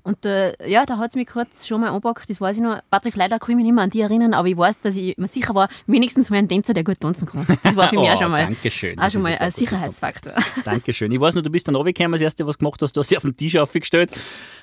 Und 0.07 0.25
äh, 0.25 0.55
ja, 0.71 0.87
da 0.87 0.99
hat 0.99 1.09
es 1.11 1.17
mich 1.17 1.27
kurz 1.27 1.67
schon 1.67 1.81
mal 1.81 1.89
angepackt, 1.89 2.31
das 2.31 2.41
weiß 2.41 2.59
ich 2.59 2.63
noch. 2.63 2.79
Patrick, 2.91 3.17
leider 3.17 3.41
kann 3.41 3.51
ich 3.51 3.57
mich 3.57 3.65
nicht 3.65 3.75
mehr 3.75 3.83
an 3.83 3.91
die 3.91 4.01
erinnern, 4.01 4.35
aber 4.35 4.47
ich 4.47 4.57
weiß, 4.57 4.81
dass 4.83 4.95
ich 4.95 5.19
mir 5.19 5.27
sicher 5.27 5.53
war, 5.57 5.69
wenigstens 5.89 6.31
mal 6.31 6.37
ein 6.37 6.49
Tänzer, 6.49 6.75
der 6.75 6.85
gut 6.85 7.01
tanzen 7.01 7.27
kann. 7.27 7.45
Das 7.65 7.75
war 7.75 7.89
für 7.89 7.97
mich 8.01 8.09
Oh, 8.09 8.13
auch 8.13 8.19
schon 8.23 8.31
mal, 8.31 8.45
Dankeschön. 8.45 8.97
auch 9.01 9.11
schon 9.11 9.23
mal 9.23 9.37
ein 9.37 9.51
Sicherheitsfaktor. 9.51 10.33
Dankeschön. 10.65 11.11
Ich 11.11 11.19
weiß 11.19 11.35
noch, 11.35 11.43
du 11.43 11.51
bist 11.51 11.67
dann 11.67 11.75
runtergekommen, 11.75 12.13
das 12.13 12.21
erste, 12.21 12.47
was 12.47 12.57
gemacht 12.57 12.81
hast, 12.83 12.93
du 12.97 13.01
hast 13.01 13.11
dich 13.11 13.17
auf 13.17 13.25
den 13.25 13.37
Tisch 13.37 13.57
aufgestellt. 13.57 14.13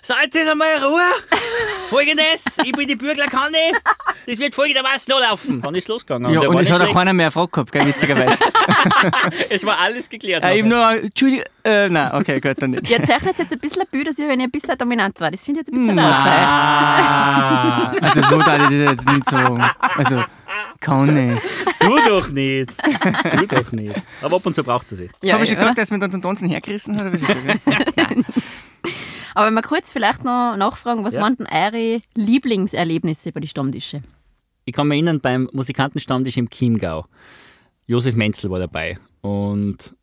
Seid 0.06 0.36
jetzt 0.36 0.52
einmal 0.52 0.68
Ruhe! 0.84 1.02
Folgendes, 1.89 2.58
ich 2.66 2.74
bin 2.74 2.86
die 2.89 2.98
Bürgler 2.98 3.28
Kanne, 3.28 3.58
das 4.28 4.38
wird 4.38 4.54
folgendermaßen 4.54 5.13
anlaufen. 5.13 5.62
Dann 5.62 5.74
ist 5.76 5.84
es 5.84 5.88
losgegangen. 5.88 6.30
Ja, 6.34 6.42
und 6.42 6.56
war 6.56 6.62
es 6.62 6.70
hat 6.70 6.82
auch 6.82 6.92
keiner 6.94 7.13
mehr 7.13 7.28
gefragt 7.28 7.54
gehabt, 7.54 7.72
gell, 7.72 7.86
witzigerweise. 7.86 8.38
es 9.50 9.66
war 9.66 9.80
alles 9.80 10.10
geklärt. 10.10 10.44
äh, 10.44 10.58
eben 10.58 10.68
nur, 10.68 10.92
Entschuldigung, 10.92 11.46
äh, 11.63 11.88
nein, 11.88 12.12
okay, 12.16 12.42
gut, 12.42 12.62
dann 12.62 12.72
nicht. 12.72 12.89
Ihr 12.89 13.02
zeichnet 13.02 13.39
jetzt 13.39 13.54
ein 13.54 13.60
bisschen 13.60 13.84
ein 13.84 13.88
Bild, 13.92 14.10
als 14.10 14.18
wenn 14.18 14.38
ich 14.42 14.46
ein 14.46 14.52
bisschen 14.52 14.78
dominant 14.78 15.22
war. 15.22 15.32
Das 15.32 15.46
finde 15.46 15.62
ich 15.62 15.68
jetzt 15.68 15.74
ein 15.74 15.80
bisschen 15.80 16.00
arg. 16.00 16.28
Ah, 16.28 17.92
also 18.02 18.22
so 18.24 18.39
darf 18.42 18.70
ich 18.70 18.86
das 18.86 18.92
jetzt 18.92 19.08
nicht 19.08 19.30
sagen. 19.30 19.63
Also, 19.96 20.24
Conny. 20.84 21.38
Du 21.80 21.98
doch 22.10 22.28
nicht. 22.28 22.74
Du 23.38 23.48
doch 23.48 23.72
nicht. 23.72 24.02
Aber 24.22 24.36
ab 24.36 24.46
und 24.46 24.54
zu 24.54 24.66
braucht 24.66 24.92
es 24.92 24.98
sich. 24.98 25.12
Ja, 25.22 25.36
Habe 25.36 25.44
ich 25.44 25.50
schon 25.50 25.60
gesagt, 25.60 25.78
dass 25.78 25.92
man 25.92 26.02
dann 26.02 26.12
zum 26.12 26.22
Tanzen 26.22 26.50
hergerissen 26.50 27.00
hat? 27.00 27.08
oder 27.08 27.13
wie? 27.13 28.26
Aber 29.36 29.48
wenn 29.48 29.54
wir 29.54 29.62
kurz 29.62 29.91
vielleicht 29.91 30.24
noch 30.24 30.56
nachfragen, 30.58 31.04
was 31.04 31.15
Ja. 31.15 31.22
waren 31.22 31.36
denn 31.36 31.48
eure 31.48 32.02
Lieblingserlebnisse 32.15 33.32
bei 33.32 33.39
den 33.39 33.48
Stammtische? 33.50 34.02
Ich 34.65 34.74
kann 34.74 34.88
mich 34.88 34.96
erinnern, 34.98 35.19
beim 35.19 35.50
Musikantenstammtisch 35.54 36.38
im 36.38 36.50
Chiemgau. 36.50 37.06
Josef 37.86 38.15
Menzel 38.15 38.50
war 38.50 38.60
dabei. 38.60 38.98
Und 39.22 39.96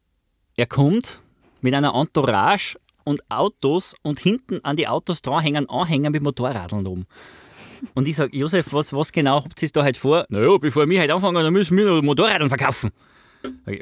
er 0.57 0.67
kommt 0.67 1.21
mit 1.61 1.75
einer 1.75 1.95
Entourage 1.95 2.77
und 3.05 3.23
Autos 3.31 3.95
und 4.03 4.21
hinten 4.21 4.63
an 4.65 4.77
die 4.77 4.87
Autos 4.89 5.23
dran 5.23 5.41
hängen 5.43 5.69
Anhänger 5.69 6.11
mit 6.11 6.23
Motorradeln 6.23 6.85
rum. 6.85 7.07
Und 7.95 8.07
ich 8.07 8.17
sage, 8.17 8.37
Josef, 8.37 8.73
was, 8.75 8.93
was 8.93 9.11
genau 9.11 9.43
habt 9.43 9.63
ihr 9.63 9.69
da 9.71 9.83
halt 9.83 9.97
vor? 9.97 10.27
Naja, 10.29 10.59
bevor 10.59 10.87
wir 10.89 11.01
heute 11.01 11.15
anfangen, 11.15 11.37
dann 11.43 11.53
müssen 11.53 11.77
wir 11.79 11.87
noch 11.87 12.03
Motorradeln 12.03 12.51
verkaufen. 12.51 12.91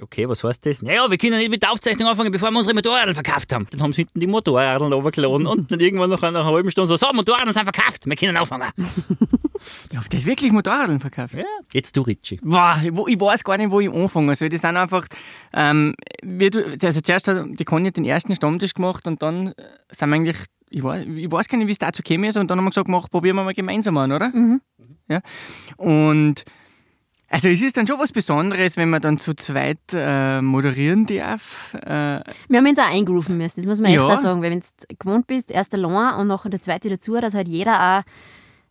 Okay, 0.02 0.28
was 0.28 0.44
heißt 0.44 0.66
das? 0.66 0.82
Naja, 0.82 1.10
wir 1.10 1.18
können 1.18 1.38
nicht 1.38 1.50
mit 1.50 1.62
der 1.62 1.72
Aufzeichnung 1.72 2.08
anfangen, 2.08 2.30
bevor 2.30 2.50
wir 2.50 2.58
unsere 2.58 2.74
Motorradeln 2.74 3.14
verkauft 3.14 3.52
haben. 3.52 3.66
Dann 3.70 3.82
haben 3.82 3.92
sie 3.92 4.02
hinten 4.02 4.20
die 4.20 4.26
Motorradeln 4.26 4.92
runtergeladen 4.92 5.46
und 5.46 5.70
dann 5.72 5.80
irgendwann 5.80 6.10
nach 6.10 6.22
einer 6.22 6.44
halben 6.44 6.70
Stunde 6.70 6.88
so, 6.88 6.96
so, 6.96 7.12
Motorradeln 7.12 7.52
sind 7.54 7.64
verkauft, 7.64 8.06
wir 8.06 8.16
können 8.16 8.36
anfangen. 8.36 8.68
Ja, 9.92 10.00
das 10.10 10.24
wirklich 10.24 10.52
Motorradeln 10.52 11.00
verkauft. 11.00 11.34
Ja, 11.34 11.42
jetzt 11.72 11.96
du, 11.96 12.02
Ritchie. 12.02 12.38
Wow, 12.42 12.76
wo- 12.92 13.08
ich 13.08 13.20
weiß 13.20 13.42
gar 13.42 13.56
nicht, 13.56 13.72
wo 13.72 13.80
ich 13.80 13.90
anfangen 13.92 14.32
soll. 14.36 14.50
Das 14.50 14.60
sind 14.60 14.76
einfach, 14.76 15.04
ähm, 15.52 15.96
wie 16.22 16.48
du, 16.48 16.76
also 16.80 17.00
zuerst 17.00 17.26
hat 17.26 17.44
die 17.58 17.64
Conny 17.64 17.90
den 17.90 18.04
ersten 18.04 18.36
Stammtisch 18.36 18.72
gemacht 18.74 19.08
und 19.08 19.20
dann 19.20 19.48
äh, 19.48 19.54
sind 19.90 20.10
wir 20.10 20.14
eigentlich, 20.14 20.36
ich 20.70 20.80
weiß, 20.84 21.06
ich 21.12 21.28
weiß 21.32 21.48
gar 21.48 21.58
nicht, 21.58 21.66
wie 21.66 21.72
es 21.72 21.78
dazu 21.78 22.02
gekommen 22.04 22.24
ist 22.28 22.36
und 22.36 22.48
dann 22.52 22.58
haben 22.58 22.66
wir 22.66 22.70
gesagt, 22.70 22.86
mach, 22.86 23.10
probieren 23.10 23.34
wir 23.34 23.42
mal 23.42 23.52
gemeinsam 23.52 23.96
an, 23.98 24.12
oder? 24.12 24.32
Ja. 25.08 25.22
Und 25.76 26.44
also 27.30 27.48
es 27.48 27.60
ist 27.62 27.76
dann 27.76 27.86
schon 27.86 27.98
was 27.98 28.12
Besonderes, 28.12 28.76
wenn 28.76 28.90
man 28.90 29.02
dann 29.02 29.18
zu 29.18 29.34
zweit 29.34 29.78
äh, 29.92 30.40
moderieren 30.40 31.06
darf. 31.06 31.74
Äh, 31.74 32.20
Wir 32.48 32.58
haben 32.58 32.66
uns 32.66 32.78
auch 32.78 32.90
eingerufen 32.90 33.36
müssen, 33.36 33.60
das 33.60 33.66
muss 33.66 33.80
man 33.80 33.92
Ja. 33.92 34.06
echt 34.08 34.18
auch 34.18 34.22
sagen. 34.22 34.42
Weil 34.42 34.50
wenn 34.52 34.60
du 34.60 34.66
gewohnt 34.98 35.26
bist, 35.26 35.50
erst 35.50 35.74
allein 35.74 36.18
und 36.20 36.28
nachher 36.28 36.48
der 36.50 36.62
zweite 36.62 36.88
dazu, 36.88 37.14
dass 37.20 37.34
halt 37.34 37.48
jeder 37.48 37.98
auch 37.98 38.02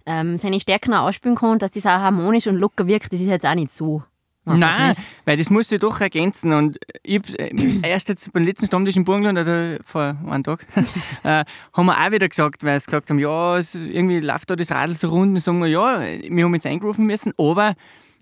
ähm, 0.06 0.38
seine 0.38 0.60
Stärken 0.60 0.93
auch 0.93 1.08
ausspielen 1.08 1.36
kann, 1.38 1.60
dass 1.60 1.72
das 1.72 1.86
auch 1.86 1.89
harmonisch 1.91 2.48
und 2.48 2.56
locker 2.56 2.88
wirkt, 2.88 3.13
das 3.13 3.22
ist 3.22 3.28
jetzt 3.28 3.46
auch 3.46 3.56
nicht 3.56 3.72
so. 3.72 4.04
Nein, 4.46 4.89
nicht. 4.89 5.02
weil 5.26 5.36
das 5.36 5.50
muss 5.50 5.70
ich 5.72 5.80
doch 5.82 6.00
ergänzen. 6.00 6.54
Und 6.54 6.78
ich 7.04 7.38
äh, 7.38 7.52
erst 7.84 8.08
jetzt 8.08 8.32
beim 8.32 8.43
letzten 8.43 8.67
Stammtisch 8.67 8.96
in 8.96 9.04
Burgenland, 9.04 9.38
oder 9.38 9.78
vor 9.84 10.15
einem 10.26 10.43
Tag, 10.43 10.65
äh, 11.24 11.43
haben 11.74 11.86
wir 11.86 11.98
auch 12.00 12.12
wieder 12.12 12.30
gesagt, 12.30 12.63
weil 12.63 12.80
sie 12.80 12.86
gesagt 12.86 13.10
haben, 13.10 13.20
ja, 13.20 13.58
es, 13.58 13.76
irgendwie 13.76 14.22
läuft 14.22 14.50
da 14.50 14.56
das 14.56 14.72
Radl 14.72 14.96
so 14.96 15.10
rund. 15.10 15.36
Und 15.36 15.41
sagen 15.41 15.60
wir, 15.60 15.67
ja, 15.67 16.00
wir 16.00 16.46
haben 16.46 16.54
jetzt 16.54 16.65
eingerufen 16.65 17.06
müssen, 17.06 17.34
aber 17.38 17.74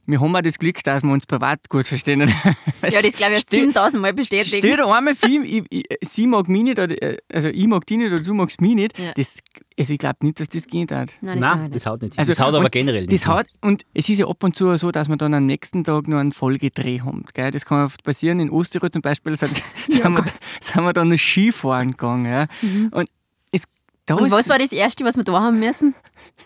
wir 0.08 0.22
haben 0.22 0.36
auch 0.36 0.42
das 0.42 0.60
Glück, 0.60 0.84
dass 0.84 1.04
wir 1.04 1.12
uns 1.12 1.26
privat 1.26 1.68
gut 1.70 1.88
verstehen. 1.88 2.32
Ja, 2.88 3.02
das 3.02 3.16
glaube 3.16 3.34
ich 3.34 3.40
Stell- 3.40 3.62
7000 3.66 4.02
Mal 4.02 4.14
bestätigt. 4.14 4.48
Stell 4.60 4.62
dir 4.76 4.86
einmal 4.88 5.16
vor, 5.16 5.28
ich, 5.28 5.64
ich, 5.72 5.86
sie 6.02 6.28
mag 6.28 6.48
mich 6.48 6.62
nicht, 6.64 6.78
oder, 6.78 7.02
äh, 7.02 7.18
also 7.34 7.48
ich 7.50 7.66
mag 7.66 7.86
dich 7.88 7.98
nicht 7.98 8.08
oder 8.12 8.20
du 8.20 8.34
magst 8.36 8.62
mich 8.62 8.76
nicht. 8.76 9.00
Ja. 9.00 9.12
Das, 9.16 9.34
also 9.80 9.94
ich 9.94 9.98
glaube 10.00 10.18
nicht, 10.22 10.40
dass 10.40 10.50
das 10.50 10.68
geht. 10.68 10.92
Hat. 10.92 11.14
Nein, 11.22 11.40
das 11.40 11.56
Nein, 11.58 11.72
das 11.72 11.86
haut 11.88 12.02
nicht. 12.04 12.14
hin. 12.14 12.20
Also, 12.20 12.32
das 12.34 12.40
haut 12.40 12.54
aber 12.54 12.70
generell 12.70 13.02
nicht. 13.08 13.12
Das 13.14 13.26
haut, 13.28 13.48
und 13.62 13.84
es 13.96 14.08
ist 14.08 14.20
ja 14.20 14.28
ab 14.28 14.44
und 14.44 14.56
zu 14.56 14.78
so, 14.78 14.92
dass 14.92 15.08
man 15.08 15.18
dann 15.18 15.34
am 15.34 15.48
nächsten 15.48 15.84
Tag 15.84 16.08
noch 16.08 16.20
einen 16.20 16.32
Folgedreh 16.32 17.00
haben. 17.02 17.26
Gell? 17.34 17.50
Das 17.50 17.66
kann 17.66 17.84
oft 17.86 18.04
passieren. 18.04 18.40
In 18.40 18.52
Osterrot 18.52 18.94
zum 18.94 19.02
Beispiel 19.02 19.36
sind, 19.36 19.56
sind, 19.90 20.04
wir, 20.04 20.24
sind 20.62 20.84
wir 20.84 20.94
dann 20.94 21.08
noch 21.08 21.18
Skifahren 21.18 21.92
gegangen. 21.92 22.26
Ja? 22.26 22.48
Und 22.92 23.08
es, 23.52 23.64
da 24.06 24.14
Und 24.16 24.30
was 24.30 24.48
war 24.48 24.60
das 24.60 24.72
Erste, 24.72 25.04
was 25.06 25.18
wir 25.18 25.24
da 25.24 25.34
haben 25.42 25.60
müssen? 25.60 25.96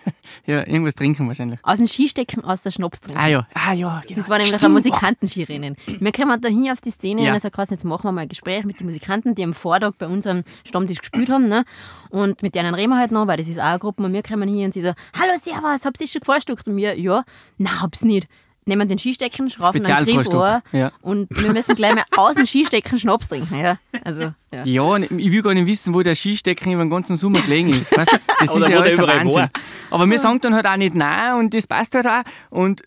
ja, 0.45 0.59
irgendwas 0.67 0.95
trinken 0.95 1.27
wahrscheinlich. 1.27 1.59
Aus 1.63 1.77
dem 1.77 1.87
Skistecken, 1.87 2.43
aus 2.43 2.61
der 2.63 2.71
Schnaps 2.71 3.01
trinken. 3.01 3.19
Ah 3.19 3.27
ja, 3.27 3.47
ah 3.53 3.73
ja, 3.73 4.01
genau. 4.07 4.19
Das 4.19 4.29
war 4.29 4.37
nämlich 4.37 4.53
ein 4.53 4.59
Stimmt. 4.59 4.73
Musikantenskirennen. 4.75 5.75
Wir 5.99 6.11
kommen 6.11 6.41
da 6.41 6.49
hin 6.49 6.69
auf 6.71 6.81
die 6.81 6.91
Szene 6.91 7.23
Ja. 7.23 7.31
und 7.31 7.37
ich 7.37 7.43
sage, 7.43 7.61
jetzt 7.69 7.85
machen 7.85 8.03
wir 8.05 8.11
mal 8.11 8.21
ein 8.21 8.29
Gespräch 8.29 8.63
mit 8.65 8.79
den 8.79 8.85
Musikanten, 8.87 9.35
die 9.35 9.43
am 9.43 9.53
Vortag 9.53 9.93
bei 9.97 10.07
unserem 10.07 10.43
Stammtisch 10.65 10.99
gespielt 10.99 11.29
haben. 11.29 11.47
Ne? 11.47 11.63
Und 12.09 12.41
mit 12.41 12.55
denen 12.55 12.73
reden 12.73 12.91
wir 12.91 12.97
halt 12.97 13.11
noch, 13.11 13.27
weil 13.27 13.37
das 13.37 13.47
ist 13.47 13.59
auch 13.59 13.63
eine 13.65 13.79
Gruppe. 13.79 14.03
Und 14.03 14.13
wir 14.13 14.23
kommen 14.23 14.47
hier 14.49 14.65
und 14.65 14.73
sie 14.73 14.81
so, 14.81 14.93
hallo 15.19 15.33
Servus, 15.43 15.85
habt 15.85 15.99
ihr 16.01 16.07
schon 16.07 16.21
gefrühstückt? 16.21 16.67
Und 16.67 16.77
wir, 16.77 16.97
ja, 16.99 17.23
nein, 17.57 17.81
hab's 17.81 18.03
nicht. 18.03 18.27
Nehmen 18.69 18.87
den 18.87 18.97
Skistecken, 18.97 19.49
schraufen 19.49 19.85
einen 19.85 20.05
Griff 20.05 20.29
an 20.33 20.61
Ja. 20.71 20.91
und 21.01 21.27
wir 21.29 21.51
müssen 21.51 21.75
gleich 21.75 21.93
mal 21.95 22.05
aus 22.15 22.35
dem 22.35 22.45
Skistecken 22.45 22.99
Schnaps 22.99 23.27
trinken. 23.27 23.59
Ja, 23.59 23.77
also, 24.05 24.31
ja. 24.53 24.63
Ja, 24.63 24.97
ich 24.97 25.31
will 25.31 25.41
gar 25.41 25.53
nicht 25.53 25.67
wissen, 25.67 25.93
wo 25.93 26.01
der 26.01 26.15
Skistecken 26.15 26.71
über 26.71 26.83
den 26.85 26.89
ganzen 26.89 27.17
Sommer 27.17 27.41
gelegen 27.41 27.69
ist. 27.69 27.95
Weißt, 27.95 28.11
das 28.39 28.49
Oder 28.55 28.65
ist 28.67 28.71
ja 28.71 28.79
alles 28.79 28.97
Wahnsinn. 28.97 29.33
war. 29.35 29.49
Aber 29.91 30.09
wir 30.09 30.17
sagen 30.19 30.39
dann 30.41 30.55
halt 30.55 30.65
auch 30.65 30.77
nicht 30.77 30.95
nein 30.95 31.35
und 31.35 31.53
das 31.53 31.67
passt 31.67 31.93
halt 31.95 32.07
auch. 32.07 32.21
Und 32.49 32.81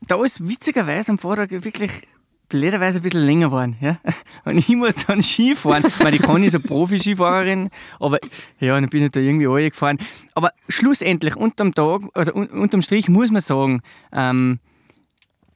da 0.00 0.22
ist 0.24 0.48
witzigerweise 0.48 1.12
am 1.12 1.18
Vortag 1.18 1.48
wirklich 1.50 1.90
blöderweise 2.48 2.98
ein 3.00 3.02
bisschen 3.02 3.26
länger 3.26 3.48
geworden. 3.48 3.76
Ja? 3.80 3.98
Und 4.46 4.56
ich 4.56 4.68
muss 4.70 4.94
dann 5.06 5.22
Skifahren. 5.22 5.84
Ich 5.86 5.98
meine, 5.98 6.16
die 6.16 6.22
Conny 6.22 6.46
ist 6.46 6.54
eine 6.54 6.64
Profi-Skifahrerin, 6.64 7.68
aber 8.00 8.18
ja, 8.58 8.80
dann 8.80 8.88
bin 8.88 9.04
ich 9.04 9.10
da 9.10 9.20
irgendwie 9.20 9.46
alle 9.46 9.68
gefahren. 9.70 9.98
Aber 10.34 10.52
schlussendlich, 10.68 11.36
unterm 11.36 11.74
Tag, 11.74 12.02
oder 12.16 12.34
un 12.34 12.46
unterm 12.46 12.80
Strich 12.80 13.10
muss 13.10 13.30
man 13.30 13.42
sagen, 13.42 13.82
ähm, 14.12 14.60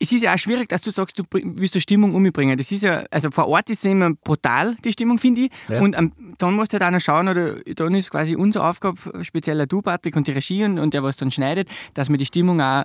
es 0.03 0.11
ist 0.11 0.23
ja 0.23 0.35
auch 0.35 0.39
schwierig, 0.39 0.69
dass 0.69 0.81
du 0.81 0.91
sagst, 0.91 1.17
du 1.17 1.23
willst 1.31 1.75
eine 1.75 1.81
Stimmung 1.81 2.13
umbringen. 2.15 2.59
Das 2.59 2.73
ist 2.73 2.83
ja, 2.83 3.05
also 3.13 3.31
vor 3.31 3.47
Ort 3.47 3.71
ist 3.71 3.85
es 3.85 3.91
immer 3.91 4.13
brutal, 4.13 4.75
die 4.85 4.93
Stimmung, 4.93 5.19
finde 5.19 5.43
ich. 5.43 5.51
Ja. 5.69 5.81
Und 5.81 5.97
ähm, 5.97 6.13
dann 6.39 6.55
musst 6.55 6.73
du 6.73 6.81
halt 6.81 6.83
auch 6.83 6.91
noch 6.91 7.01
schauen, 7.01 7.29
oder 7.29 7.61
dann 7.61 7.95
ist 7.95 8.11
quasi 8.11 8.35
unsere 8.35 8.69
Aufgabe, 8.69 8.99
speziell 9.23 9.65
du, 9.69 9.81
Patrick, 9.81 10.17
und 10.17 10.27
die 10.27 10.33
Regie 10.33 10.65
und, 10.65 10.81
und 10.81 10.93
der, 10.93 11.05
was 11.05 11.17
dann 11.19 11.31
schneidet, 11.31 11.69
dass 11.95 12.09
man 12.09 12.19
die 12.19 12.27
Stimmung 12.27 12.61
auch 12.61 12.83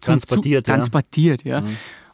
Transportiert, 0.00 0.66
zu, 0.66 0.70
ja. 0.70 0.76
transportiert, 0.76 1.44
ja. 1.44 1.62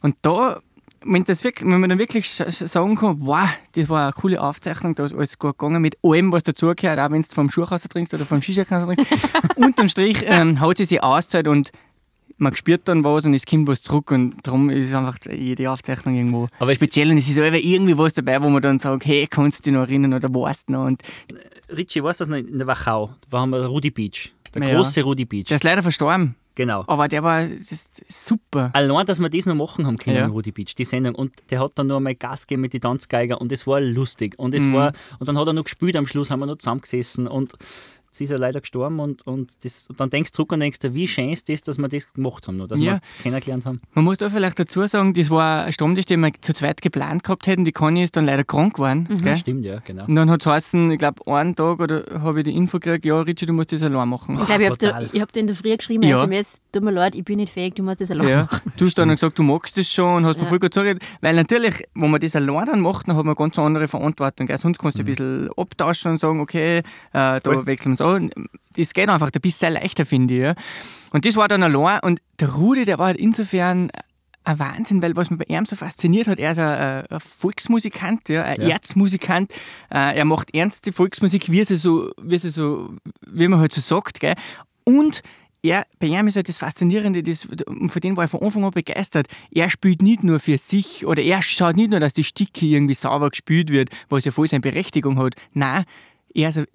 Und 0.01 0.15
da, 0.21 0.59
wenn, 1.03 1.23
das 1.23 1.43
wirklich, 1.43 1.67
wenn 1.69 1.79
man 1.79 1.89
dann 1.89 1.99
wirklich 1.99 2.31
sagen 2.31 2.95
kann, 2.95 3.17
wow, 3.21 3.47
das 3.73 3.89
war 3.89 4.03
eine 4.03 4.13
coole 4.13 4.41
Aufzeichnung, 4.41 4.93
da 4.93 5.05
ist 5.05 5.13
alles 5.13 5.39
gut 5.39 5.57
gegangen 5.57 5.81
mit 5.81 5.97
allem, 6.03 6.31
was 6.31 6.43
dazugehört, 6.43 6.99
auch 6.99 7.11
wenn 7.11 7.21
du 7.21 7.27
vom 7.31 7.49
Schuhhauser 7.49 7.89
trinkst 7.89 8.13
oder 8.13 8.25
vom 8.25 8.41
Skischakasser 8.41 8.87
trinkst. 8.87 9.07
Unterm 9.55 9.89
Strich 9.89 10.23
ähm, 10.25 10.59
haut 10.61 10.77
sie 10.77 10.85
sich 10.85 11.01
auszahlt 11.01 11.47
und 11.47 11.71
man 12.37 12.55
spürt 12.55 12.87
dann 12.87 13.03
was 13.03 13.25
und 13.25 13.33
es 13.33 13.45
kommt 13.45 13.67
was 13.67 13.81
zurück 13.81 14.11
und 14.11 14.35
darum 14.43 14.69
ist 14.69 14.93
einfach 14.93 15.17
jede 15.31 15.71
Aufzeichnung 15.71 16.15
irgendwo 16.15 16.47
Aber 16.59 16.73
speziell 16.75 17.09
und 17.11 17.17
es 17.17 17.29
ist 17.29 17.37
irgendwie 17.37 17.97
was 17.97 18.13
dabei, 18.13 18.41
wo 18.41 18.49
man 18.49 18.61
dann 18.61 18.79
sagt, 18.79 19.05
hey, 19.05 19.27
kannst 19.29 19.59
du 19.59 19.63
dich 19.63 19.73
noch 19.73 19.81
erinnern 19.87 20.13
oder 20.13 20.27
weißt 20.33 20.67
du 20.69 20.73
noch 20.73 20.85
und 20.85 21.01
Richie, 21.75 22.03
weißt 22.03 22.19
du 22.21 22.25
das 22.25 22.29
noch? 22.29 22.37
In 22.37 22.57
der 22.57 22.67
Wachau, 22.67 23.11
da 23.29 23.39
haben 23.39 23.51
wir 23.51 23.65
Rudi 23.65 23.89
Beach. 23.91 24.33
Der 24.53 24.63
Ja. 24.69 24.75
große 24.75 25.01
Rudi 25.03 25.25
Beach. 25.25 25.45
der 25.47 25.55
ist 25.57 25.63
leider 25.65 25.81
verstorben, 25.81 26.35
genau. 26.55 26.83
aber 26.87 27.07
der 27.09 27.23
war 27.23 27.45
super. 28.07 28.69
Allein, 28.73 29.05
dass 29.05 29.19
wir 29.19 29.29
das 29.29 29.45
noch 29.45 29.55
machen 29.55 29.85
haben 29.85 29.97
können 29.97 30.15
Ja. 30.17 30.27
Rudi 30.27 30.51
Beach, 30.51 30.75
die 30.75 30.85
Sendung. 30.85 31.15
Und 31.15 31.33
der 31.49 31.59
hat 31.59 31.73
dann 31.75 31.87
noch 31.87 31.97
einmal 31.97 32.15
Gas 32.15 32.47
gegeben 32.47 32.61
mit 32.61 32.73
den 32.73 32.81
Tanzgeiger 32.81 33.41
und 33.41 33.51
es 33.51 33.67
war 33.67 33.81
lustig. 33.81 34.35
Und 34.37 34.51
Mhm. 34.51 34.57
es 34.57 34.71
war, 34.71 34.93
und 35.19 35.27
dann 35.27 35.37
hat 35.37 35.47
er 35.47 35.53
noch 35.53 35.63
gespielt 35.63 35.95
am 35.95 36.07
Schluss, 36.07 36.31
haben 36.31 36.39
wir 36.39 36.45
noch 36.45 36.57
zusammengesessen 36.57 37.27
und 37.27 37.53
sie 38.17 38.23
ist 38.25 38.29
ja 38.31 38.37
leider 38.37 38.61
gestorben 38.61 38.99
und, 38.99 39.25
und, 39.27 39.63
das, 39.63 39.87
und 39.89 39.99
dann 39.99 40.09
denkst 40.09 40.31
du 40.31 40.35
zurück 40.37 40.51
und 40.53 40.59
denkst 40.61 40.79
dir, 40.79 40.93
wie 40.93 41.07
schön 41.07 41.29
ist 41.29 41.49
das, 41.49 41.61
dass 41.61 41.77
wir 41.77 41.87
das 41.87 42.11
gemacht 42.13 42.47
haben, 42.47 42.57
noch, 42.57 42.67
dass 42.67 42.79
Ja. 42.79 42.93
wir 42.93 43.01
kennengelernt 43.23 43.65
haben. 43.65 43.81
Man 43.93 44.05
muss 44.05 44.17
da 44.17 44.29
vielleicht 44.29 44.59
dazu 44.59 44.85
sagen, 44.87 45.13
das 45.13 45.29
war 45.29 45.63
ein 45.65 45.73
Stammtisch, 45.73 46.05
den 46.05 46.21
wir 46.21 46.31
zu 46.41 46.53
zweit 46.53 46.81
geplant 46.81 47.23
gehabt 47.23 47.47
hätten. 47.47 47.65
Die 47.65 47.71
Conny 47.71 48.03
ist 48.03 48.15
dann 48.15 48.25
leider 48.25 48.43
krank 48.43 48.75
geworden. 48.75 49.07
Gell? 49.23 49.37
Stimmt, 49.37 49.65
ja, 49.65 49.79
genau. 49.83 50.05
Und 50.05 50.15
dann 50.15 50.29
hat 50.29 50.41
es 50.41 50.45
geheißen, 50.45 50.91
ich 50.91 50.97
glaube, 50.99 51.25
einen 51.31 51.55
Tag 51.55 51.79
oder 51.79 52.03
habe 52.21 52.39
ich 52.39 52.45
die 52.45 52.55
Info 52.55 52.79
gekriegt, 52.79 53.05
ja, 53.05 53.19
Richie, 53.21 53.45
du 53.45 53.53
musst 53.53 53.71
das 53.71 53.81
allein 53.81 54.07
machen. 54.09 54.37
Ich 54.39 54.45
glaube, 54.45 54.63
ich 54.63 54.69
habe 54.69 54.77
dir, 54.77 55.09
ich 55.13 55.21
hab 55.21 55.31
dir 55.31 55.39
in 55.41 55.47
der 55.47 55.55
Früh 55.55 55.75
geschrieben, 55.75 56.03
Ja. 56.03 56.23
SMS, 56.23 56.59
tut 56.71 56.83
mir 56.83 56.91
leid, 56.91 57.15
ich 57.15 57.23
bin 57.25 57.37
nicht 57.37 57.51
fähig, 57.53 57.73
du 57.75 57.83
musst 57.83 58.01
das 58.01 58.11
allein 58.11 58.27
Ja, 58.29 58.43
machen. 58.43 58.71
du 58.77 58.85
hast 58.85 58.97
dann 58.97 59.09
gesagt, 59.09 59.37
du 59.39 59.43
magst 59.43 59.77
das 59.77 59.89
schon 59.91 60.15
und 60.15 60.25
hast 60.25 60.39
mir 60.39 60.45
voll 60.45 60.59
gut 60.59 60.73
zugeredet. 60.73 61.03
Weil 61.21 61.35
natürlich, 61.35 61.83
wenn 61.93 62.11
man 62.11 62.21
das 62.21 62.35
allein 62.35 62.65
dann 62.65 62.79
macht, 62.79 63.07
dann 63.07 63.15
hat 63.15 63.23
man 63.25 63.31
eine 63.31 63.35
ganz 63.35 63.57
andere 63.59 63.87
Verantwortung. 63.87 64.47
Gell? 64.47 64.57
Sonst 64.57 64.79
kannst 64.79 64.97
du 64.97 65.03
ein 65.03 65.05
bisschen 65.05 65.49
abtauschen 65.57 66.11
und 66.11 66.19
sagen, 66.19 66.39
okay, 66.39 66.77
äh, 66.79 66.83
da 67.13 67.39
Voll. 67.43 67.65
wechseln 67.65 67.85
wir 67.87 67.91
uns 67.91 68.01
an. 68.05 68.31
Das 68.75 68.93
geht 68.93 69.09
einfach, 69.09 69.31
du 69.31 69.39
sehr 69.49 69.69
leichter, 69.71 70.05
finde 70.05 70.33
ich. 70.33 70.41
Ja? 70.41 70.55
Und 71.11 71.25
das 71.25 71.35
war 71.35 71.47
dann 71.47 71.63
allein 71.63 71.99
und 72.01 72.19
der 72.39 72.49
Rudi, 72.53 72.85
der 72.85 72.97
war 72.99 73.07
halt 73.07 73.17
insofern 73.17 73.89
ein 74.43 74.59
Wahnsinn, 74.59 75.01
weil 75.01 75.15
was 75.15 75.31
mich 75.31 75.39
bei 75.39 75.45
ihm 75.55 75.65
so 75.65 75.75
fasziniert 75.75 76.27
hat, 76.27 76.37
er 76.37 76.51
ist 76.51 76.59
ein, 76.59 77.05
ein 77.09 77.19
Volksmusikant, 77.19 78.29
ja, 78.29 78.43
ein 78.43 78.61
Ja. 78.61 78.69
Erzmusikant. 78.69 79.51
Äh, 79.89 80.17
er 80.17 80.25
macht 80.25 80.53
ernste 80.53 80.93
Volksmusik, 80.93 81.49
wie 81.51 81.63
sie 81.65 81.77
so, 81.77 82.11
wie 82.21 82.37
sie 82.37 82.51
so, 82.51 82.93
wie 83.25 83.47
man 83.47 83.59
halt 83.59 83.73
so 83.73 83.81
sagt, 83.81 84.19
gell. 84.19 84.35
Und 84.83 85.21
er, 85.63 85.87
bei 85.99 86.07
ihm 86.07 86.27
ist 86.27 86.35
halt 86.35 86.47
das 86.47 86.59
Faszinierende, 86.59 87.23
das, 87.23 87.41
von 87.47 88.01
dem 88.03 88.15
war 88.17 88.25
ich 88.25 88.29
von 88.29 88.41
Anfang 88.43 88.65
an 88.65 88.71
begeistert. 88.71 89.27
Er 89.49 89.69
spielt 89.71 90.03
nicht 90.03 90.23
nur 90.23 90.39
für 90.39 90.59
sich 90.59 91.07
oder 91.07 91.23
er 91.23 91.41
schaut 91.41 91.75
nicht 91.75 91.89
nur, 91.89 91.99
dass 91.99 92.13
die 92.13 92.23
Sticke 92.23 92.67
irgendwie 92.67 92.93
sauber 92.93 93.31
gespielt 93.31 93.71
wird, 93.71 93.89
was 94.09 94.25
ja 94.25 94.31
voll 94.31 94.47
seine 94.47 94.61
Berechtigung 94.61 95.17
hat. 95.17 95.33
Nein, 95.53 95.85
er 96.35 96.49
ist, 96.49 96.57
ein- 96.59 96.67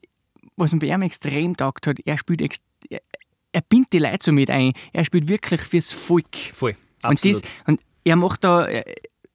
was 0.61 0.73
mir 0.73 0.79
bei 0.79 0.87
ihm 0.87 1.03
extrem 1.03 1.57
taugt 1.57 1.87
hat, 1.87 1.99
er 2.05 2.19
spielt, 2.19 2.43
ex, 2.43 2.59
er, 2.89 3.01
er 3.53 3.63
bindet 3.63 3.93
die 3.93 3.99
Leute 3.99 4.19
so 4.23 4.33
mit 4.33 4.51
ein. 4.51 4.73
Er 4.93 5.05
spielt 5.05 5.29
wirklich 5.29 5.63
fürs 5.63 5.93
Volk. 5.93 6.37
Voll. 6.53 6.77
Und, 7.03 7.13
Absolut. 7.13 7.43
das, 7.43 7.51
und 7.67 7.81
er 8.05 8.17
macht 8.17 8.45
da, 8.45 8.67
er, 8.67 8.85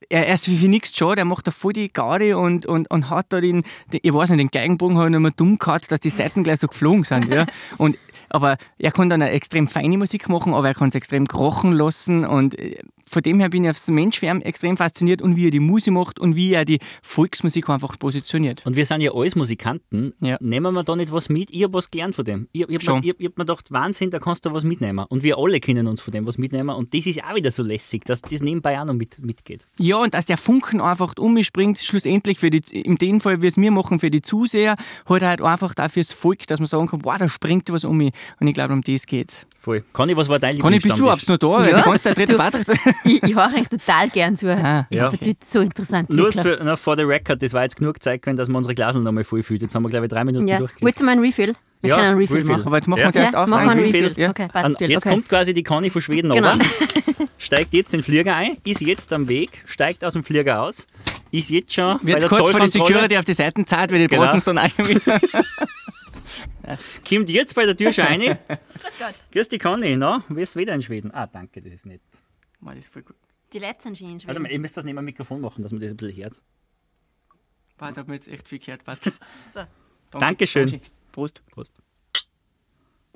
er 0.08 0.34
ist 0.34 0.46
für 0.46 0.68
nichts 0.68 0.96
schade, 0.96 1.20
er 1.20 1.24
macht 1.24 1.46
da 1.46 1.50
voll 1.50 1.72
die 1.72 1.92
Garde 1.92 2.38
und, 2.38 2.66
und, 2.66 2.90
und 2.90 3.10
hat 3.10 3.26
da 3.30 3.40
den, 3.40 3.64
den, 3.92 4.00
ich 4.02 4.12
weiß 4.12 4.30
nicht, 4.30 4.40
den 4.40 4.50
Geigenbogen 4.50 4.96
hat 4.98 5.10
er 5.10 5.16
immer 5.16 5.30
dumm 5.30 5.58
gehabt, 5.58 5.90
dass 5.90 6.00
die 6.00 6.10
Seiten 6.10 6.44
gleich 6.44 6.60
so 6.60 6.68
geflogen 6.68 7.04
sind. 7.04 7.32
Ja. 7.32 7.46
Und, 7.78 7.98
aber 8.28 8.56
er 8.78 8.90
kann 8.90 9.08
dann 9.08 9.22
eine 9.22 9.30
extrem 9.30 9.68
feine 9.68 9.96
Musik 9.98 10.28
machen, 10.28 10.52
aber 10.52 10.68
er 10.68 10.74
kann 10.74 10.88
es 10.88 10.94
extrem 10.96 11.28
krochen 11.28 11.72
lassen 11.72 12.24
und 12.24 12.58
äh, 12.58 12.78
von 13.08 13.22
dem 13.22 13.40
her 13.40 13.48
bin 13.48 13.64
ich 13.64 13.68
als 13.68 13.86
Mensch 13.88 14.18
für 14.18 14.26
ihn 14.26 14.42
extrem 14.42 14.76
fasziniert 14.76 15.22
und 15.22 15.36
wie 15.36 15.46
er 15.46 15.50
die 15.50 15.60
Musik 15.60 15.92
macht 15.92 16.18
und 16.18 16.34
wie 16.34 16.52
er 16.52 16.64
die 16.64 16.80
Volksmusik 17.02 17.68
einfach 17.68 17.98
positioniert. 17.98 18.66
Und 18.66 18.76
wir 18.76 18.84
sind 18.84 19.00
ja 19.00 19.12
alles 19.12 19.36
Musikanten. 19.36 20.12
Ja. 20.20 20.36
Nehmen 20.40 20.74
wir 20.74 20.82
da 20.82 20.96
nicht 20.96 21.12
was 21.12 21.28
mit? 21.28 21.50
Ich 21.50 21.62
habe 21.62 21.74
was 21.74 21.90
gelernt 21.90 22.16
von 22.16 22.24
dem. 22.24 22.48
Ich, 22.52 22.68
ich 22.68 22.88
habe 22.88 23.00
mir, 23.00 23.12
hab 23.12 23.20
mir 23.20 23.30
gedacht, 23.30 23.70
Wahnsinn, 23.70 24.10
da 24.10 24.18
kannst 24.18 24.44
du 24.44 24.52
was 24.52 24.64
mitnehmen. 24.64 25.04
Und 25.08 25.22
wir 25.22 25.38
alle 25.38 25.60
können 25.60 25.86
uns 25.86 26.00
von 26.00 26.12
dem 26.12 26.26
was 26.26 26.38
mitnehmen. 26.38 26.70
Und 26.70 26.94
das 26.94 27.06
ist 27.06 27.22
auch 27.22 27.34
wieder 27.34 27.52
so 27.52 27.62
lässig, 27.62 28.04
dass 28.04 28.22
das 28.22 28.40
nebenbei 28.40 28.80
auch 28.80 28.84
noch 28.84 28.94
mit, 28.94 29.18
mitgeht. 29.20 29.66
Ja, 29.78 29.96
und 29.96 30.14
dass 30.14 30.26
der 30.26 30.36
Funken 30.36 30.80
einfach 30.80 31.14
um 31.18 31.34
mich 31.34 31.46
springt, 31.46 31.78
schlussendlich 31.78 32.38
für 32.38 32.50
die, 32.50 32.62
in 32.72 32.96
dem 32.96 33.20
Fall, 33.20 33.40
wie 33.42 33.46
es 33.46 33.56
wir 33.56 33.70
machen, 33.70 34.00
für 34.00 34.10
die 34.10 34.22
Zuseher, 34.22 34.76
halt 35.08 35.22
halt 35.22 35.42
einfach 35.42 35.74
da 35.74 35.88
fürs 35.88 36.12
Volk, 36.12 36.46
dass 36.46 36.60
man 36.60 36.66
sagen 36.66 36.88
kann, 36.88 37.04
wow, 37.04 37.16
da 37.18 37.28
springt 37.28 37.70
was 37.70 37.84
um 37.84 37.96
mich. 37.98 38.12
Und 38.40 38.48
ich 38.48 38.54
glaube, 38.54 38.72
um 38.72 38.82
das 38.82 39.06
geht's. 39.06 39.46
Voll. 39.66 39.82
Conny, 39.92 40.16
was 40.16 40.28
war 40.28 40.38
dein 40.38 40.60
Conny, 40.60 40.78
bist 40.78 40.96
du 40.96 41.02
überhaupt 41.02 41.28
noch 41.28 41.38
da? 41.38 41.66
Ja. 41.66 41.78
Die 41.78 41.82
ganze 41.82 42.14
Zeit 42.14 42.36
Patrick. 42.36 42.66
Ich, 43.04 43.20
ich 43.20 43.34
höre 43.34 43.50
euch 43.52 43.68
total 43.68 44.08
gern 44.10 44.36
zu. 44.36 44.46
Ah, 44.48 44.86
es 44.88 44.96
ja. 44.96 45.10
wird 45.10 45.44
so 45.44 45.58
interessant. 45.58 46.08
Nur 46.08 46.30
für, 46.30 46.60
na, 46.62 46.76
for 46.76 46.96
the 46.96 47.02
record, 47.02 47.42
das 47.42 47.52
war 47.52 47.64
jetzt 47.64 47.76
genug 47.76 48.00
Zeit 48.00 48.22
gewesen, 48.22 48.36
dass 48.36 48.48
wir 48.48 48.54
unsere 48.56 48.76
Glasel 48.76 49.02
nochmal 49.02 49.24
voll 49.24 49.42
füllen. 49.42 49.62
Jetzt 49.62 49.74
haben 49.74 49.82
wir, 49.82 49.88
glaube 49.90 50.06
ich, 50.06 50.12
drei 50.12 50.22
Minuten 50.22 50.46
ja. 50.46 50.58
durchgekriegt. 50.58 50.86
Willst 50.86 51.00
du 51.00 51.04
mal 51.04 51.10
einen 51.12 51.20
Refill? 51.20 51.56
Wir 51.80 51.90
Ja, 51.90 51.96
können 51.96 52.08
einen 52.10 52.18
Refill, 52.18 52.36
Refill. 52.36 52.52
machen. 52.52 52.66
Aber 52.68 52.76
jetzt 52.76 52.86
machen 52.86 53.00
Ja. 53.00 53.06
wir 53.06 53.12
zuerst 53.12 53.32
Ja, 53.32 53.42
auf. 53.42 53.48
machen 53.48 53.64
wir 53.64 53.70
einen 53.72 53.80
Refill. 53.80 54.04
Refill. 54.06 54.22
Ja. 54.22 54.30
Okay, 54.30 54.48
passt. 54.52 54.66
Und 54.68 54.80
jetzt 54.82 55.04
okay. 55.04 55.14
kommt 55.16 55.28
quasi 55.28 55.52
die 55.52 55.62
Conny 55.64 55.90
von 55.90 56.00
Schweden 56.00 56.30
Genau. 56.30 56.50
runter, 56.50 56.66
steigt 57.38 57.74
jetzt 57.74 57.92
in 57.92 57.98
den 57.98 58.04
Flieger 58.04 58.36
ein, 58.36 58.58
ist 58.64 58.82
jetzt 58.82 59.12
am 59.12 59.26
Weg, 59.28 59.64
steigt 59.66 60.04
aus 60.04 60.12
dem 60.12 60.22
Flieger 60.22 60.62
aus, 60.62 60.86
ist 61.32 61.50
jetzt 61.50 61.74
schon 61.74 61.98
bei 62.02 62.06
Wird 62.12 62.22
der 62.22 62.28
kurz 62.28 62.50
vor 62.50 62.60
die 62.60 62.68
Security 62.68 63.18
auf 63.18 63.24
die 63.24 63.34
Seiten 63.34 63.66
zahlt, 63.66 63.90
weil 63.90 63.98
die 63.98 64.06
Genau. 64.06 64.22
braten 64.22 64.38
es 64.38 64.44
dann 64.44 64.58
auch 64.58 64.68
schon 64.68 64.86
wieder. 64.86 65.20
kommt 67.08 67.28
jetzt 67.30 67.54
bei 67.54 67.64
der 67.66 67.76
Tür 67.76 67.92
schon 67.92 68.04
rein. 68.06 68.20
Grüß 68.20 68.38
Gott. 68.98 69.14
Grüß 69.32 69.48
dich, 69.48 69.60
Conny. 69.60 69.96
Na, 69.96 70.22
wie 70.28 70.42
ist 70.42 70.54
das 70.56 70.60
Wetter 70.62 70.74
in 70.74 70.82
Schweden? 70.82 71.10
Ah, 71.12 71.26
danke, 71.26 71.60
das 71.62 71.72
ist 71.72 71.86
nett. 71.86 72.00
Mann, 72.60 72.76
das 72.76 72.86
ist 72.86 72.92
voll 72.92 73.02
gut. 73.02 73.16
Die 73.52 73.58
letzten 73.58 73.94
Ski 73.94 74.04
in 74.04 74.10
Warte 74.12 74.24
Schweden. 74.26 74.42
mal, 74.42 74.52
ich 74.52 74.58
müsste 74.58 74.76
das 74.76 74.84
neben 74.84 74.96
dem 74.96 75.04
Mikrofon 75.04 75.40
machen, 75.40 75.62
dass 75.62 75.72
man 75.72 75.80
das 75.80 75.90
ein 75.92 75.96
bisschen 75.96 76.16
hört. 76.22 76.34
Warte, 77.78 77.94
da 77.94 78.00
hat 78.00 78.08
mir 78.08 78.14
jetzt 78.14 78.28
echt 78.28 78.48
viel 78.48 78.58
gehört. 78.58 78.86
Warte. 78.86 79.12
So. 79.52 79.60
Danke, 80.10 80.26
Dankeschön. 80.26 80.70
Danke. 80.70 80.86
Prost. 81.12 81.42
Prost. 81.50 81.72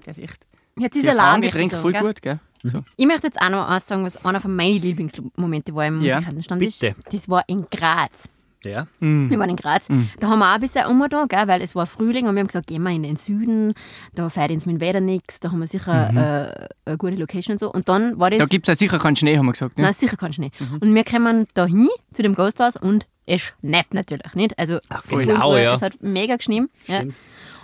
Der 0.04 0.12
ist 0.12 0.18
echt. 0.18 0.46
Jetzt 0.78 0.96
ist 0.96 1.06
Alarm. 1.08 1.34
Frauengetränk 1.42 1.70
sagen, 1.70 1.82
voll 1.82 1.92
gell? 1.92 2.02
gut, 2.02 2.22
gell? 2.22 2.40
So. 2.62 2.84
Ich 2.96 3.06
möchte 3.06 3.26
jetzt 3.26 3.40
auch 3.40 3.48
noch 3.48 3.80
sagen, 3.80 4.04
was 4.04 4.22
einer 4.24 4.40
von 4.40 4.54
meinen 4.54 4.80
Lieblingsmomente 4.82 5.74
war 5.74 5.86
im 5.86 6.00
Ja, 6.02 6.16
Musikantenstammtisch. 6.16 6.78
bitte. 6.78 6.94
Das 7.10 7.28
war 7.28 7.42
in 7.48 7.66
Graz. 7.70 8.28
Ja. 8.64 8.86
Wir 9.00 9.38
waren 9.38 9.50
in 9.50 9.56
Graz. 9.56 9.88
Da 10.18 10.28
haben 10.28 10.38
wir 10.38 10.50
auch 10.50 10.54
ein 10.54 10.60
bisschen 10.60 10.86
umgetan, 10.86 11.28
gell, 11.28 11.48
weil 11.48 11.62
es 11.62 11.74
war 11.74 11.86
Frühling 11.86 12.26
und 12.28 12.34
wir 12.34 12.40
haben 12.40 12.46
gesagt, 12.46 12.66
gehen 12.66 12.82
wir 12.82 12.90
in 12.90 13.02
den 13.02 13.16
Süden, 13.16 13.72
da 14.14 14.28
feiert 14.28 14.50
uns 14.50 14.66
mit 14.66 14.76
dem 14.76 14.80
Wetter 14.80 15.00
nichts, 15.00 15.40
da 15.40 15.50
haben 15.50 15.60
wir 15.60 15.66
sicher 15.66 16.10
äh, 16.84 16.88
eine 16.90 16.98
gute 16.98 17.16
Location 17.16 17.54
und 17.54 17.58
so. 17.58 17.72
Und 17.72 17.88
dann 17.88 18.18
war 18.18 18.30
das... 18.30 18.38
Da 18.38 18.46
gibt 18.46 18.68
es 18.68 18.68
ja 18.68 18.74
sicher 18.74 18.98
keinen 18.98 19.16
Schnee, 19.16 19.38
haben 19.38 19.46
wir 19.46 19.52
gesagt. 19.52 19.78
Ne? 19.78 19.84
Nein, 19.84 19.94
sicher 19.94 20.16
kein 20.16 20.32
Schnee. 20.32 20.50
Und 20.80 20.94
wir 20.94 21.04
kommen 21.04 21.46
da 21.54 21.66
hin 21.66 21.88
zu 22.12 22.22
dem 22.22 22.34
Ghosthaus 22.34 22.76
und 22.76 23.06
es 23.26 23.40
schneit 23.42 23.94
natürlich 23.94 24.34
nicht. 24.34 24.58
Also 24.58 24.78
voll 25.06 25.24
genau, 25.24 25.56
ja. 25.56 25.74
es 25.74 25.82
hat 25.82 26.02
mega 26.02 26.36
geschnien. 26.36 26.68
Ja. 26.86 27.02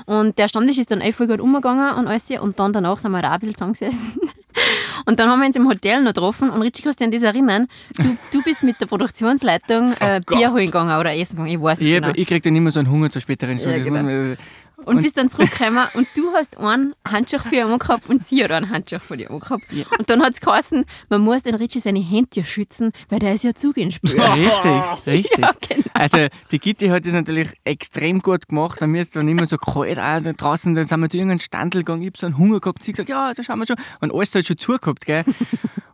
Und 0.06 0.38
der 0.38 0.48
Stammtisch 0.48 0.78
ist 0.78 0.90
dann 0.90 1.00
eh 1.00 1.12
voll 1.12 1.26
gut 1.26 1.40
umgegangen 1.40 1.96
und 1.96 2.06
alles. 2.06 2.30
Und 2.30 2.59
dann 2.61 2.72
danach 2.72 2.98
sind 2.98 3.11
wir 3.11 3.22
da 3.22 3.30
auch 3.30 3.32
ein 3.35 3.40
bisschen 3.40 3.54
zusammengesessen. 3.54 4.20
Und 5.06 5.20
dann 5.20 5.30
haben 5.30 5.40
wir 5.40 5.46
uns 5.46 5.56
im 5.56 5.68
Hotel 5.68 6.02
noch 6.02 6.12
getroffen 6.12 6.50
und 6.50 6.62
Richie, 6.62 6.82
kannst 6.82 7.00
du 7.00 7.04
an 7.04 7.10
das 7.10 7.22
erinnern? 7.22 7.68
Du, 7.96 8.16
du 8.32 8.42
bist 8.42 8.62
mit 8.62 8.80
der 8.80 8.86
Produktionsleitung 8.86 9.92
äh, 10.00 10.20
Gott. 10.24 10.38
Bier 10.38 10.52
holen 10.52 10.66
gegangen 10.66 10.98
oder 10.98 11.14
essen 11.14 11.36
gegangen, 11.36 11.54
ich 11.54 11.62
weiß 11.62 11.78
nicht 11.80 11.88
Ich, 11.88 11.94
genau. 11.94 12.12
ich 12.14 12.26
krieg 12.26 12.42
dann 12.42 12.56
immer 12.56 12.70
so 12.70 12.80
einen 12.80 12.90
Hunger 12.90 13.10
zur 13.10 13.22
späteren 13.22 13.58
Stunde. 13.58 13.78
Ja, 13.78 13.84
genau. 13.84 14.36
Und, 14.87 15.03
bist 15.03 15.16
dann 15.16 15.29
zurückgekommen 15.29 15.87
und 15.94 16.09
du 16.14 16.33
hast 16.33 16.59
einen 16.59 16.94
Handschuh 17.07 17.38
für 17.38 17.57
ihn 17.57 17.79
gehabt 17.79 18.09
und 18.09 18.27
sie 18.27 18.42
hat 18.42 18.51
einen 18.51 18.70
Handschuh 18.70 18.99
von 18.99 19.18
dir 19.18 19.27
gehabt. 19.27 19.64
Und 19.99 20.11
dann 20.11 20.22
hat 20.22 20.35
es 20.35 20.40
geheißen, 20.40 20.85
man 21.09 21.20
muss 21.20 21.42
den 21.42 21.55
Richie 21.55 21.81
seine 21.81 22.01
Hände 22.01 22.44
schützen, 22.44 22.92
weil 23.09 23.18
der 23.18 23.35
ist 23.35 23.44
ja 23.44 23.55
zugespült. 23.55 24.20
Richtig, 24.20 24.83
richtig. 25.07 25.38
Ja, 25.38 25.53
genau. 25.68 25.85
Also 25.94 26.27
die 26.51 26.59
Gitti 26.59 26.88
hat 26.88 27.07
das 27.07 27.14
natürlich 27.14 27.49
extrem 27.64 28.20
gut 28.20 28.49
gemacht. 28.49 28.81
Bei 28.81 28.87
mir 28.87 29.03
ist 29.03 29.16
dann 29.16 29.29
immer 29.29 29.46
so 29.46 29.59
kalt 29.59 29.99
auch 29.99 30.22
da 30.22 30.33
draußen, 30.33 30.75
dann 30.75 30.87
sind 30.87 31.01
wir 31.01 31.09
zu 31.09 31.16
irgendeinem 31.16 31.40
Standel 31.40 31.83
gegangen, 31.83 32.03
ich 32.03 32.09
hab 32.09 32.16
so 32.16 32.27
einen 32.27 32.38
Hunger 32.38 32.61
gehabt, 32.61 32.83
sie 32.83 32.92
gesagt, 32.92 33.09
ja, 33.09 33.35
da 33.35 33.42
schauen 33.42 33.59
wir 33.59 33.66
schon. 33.66 33.77
Und 34.01 34.14
alles 34.14 34.35
hat 34.35 34.46
schon 34.46 34.59
zugehabt, 34.59 35.05
gell. 35.05 35.25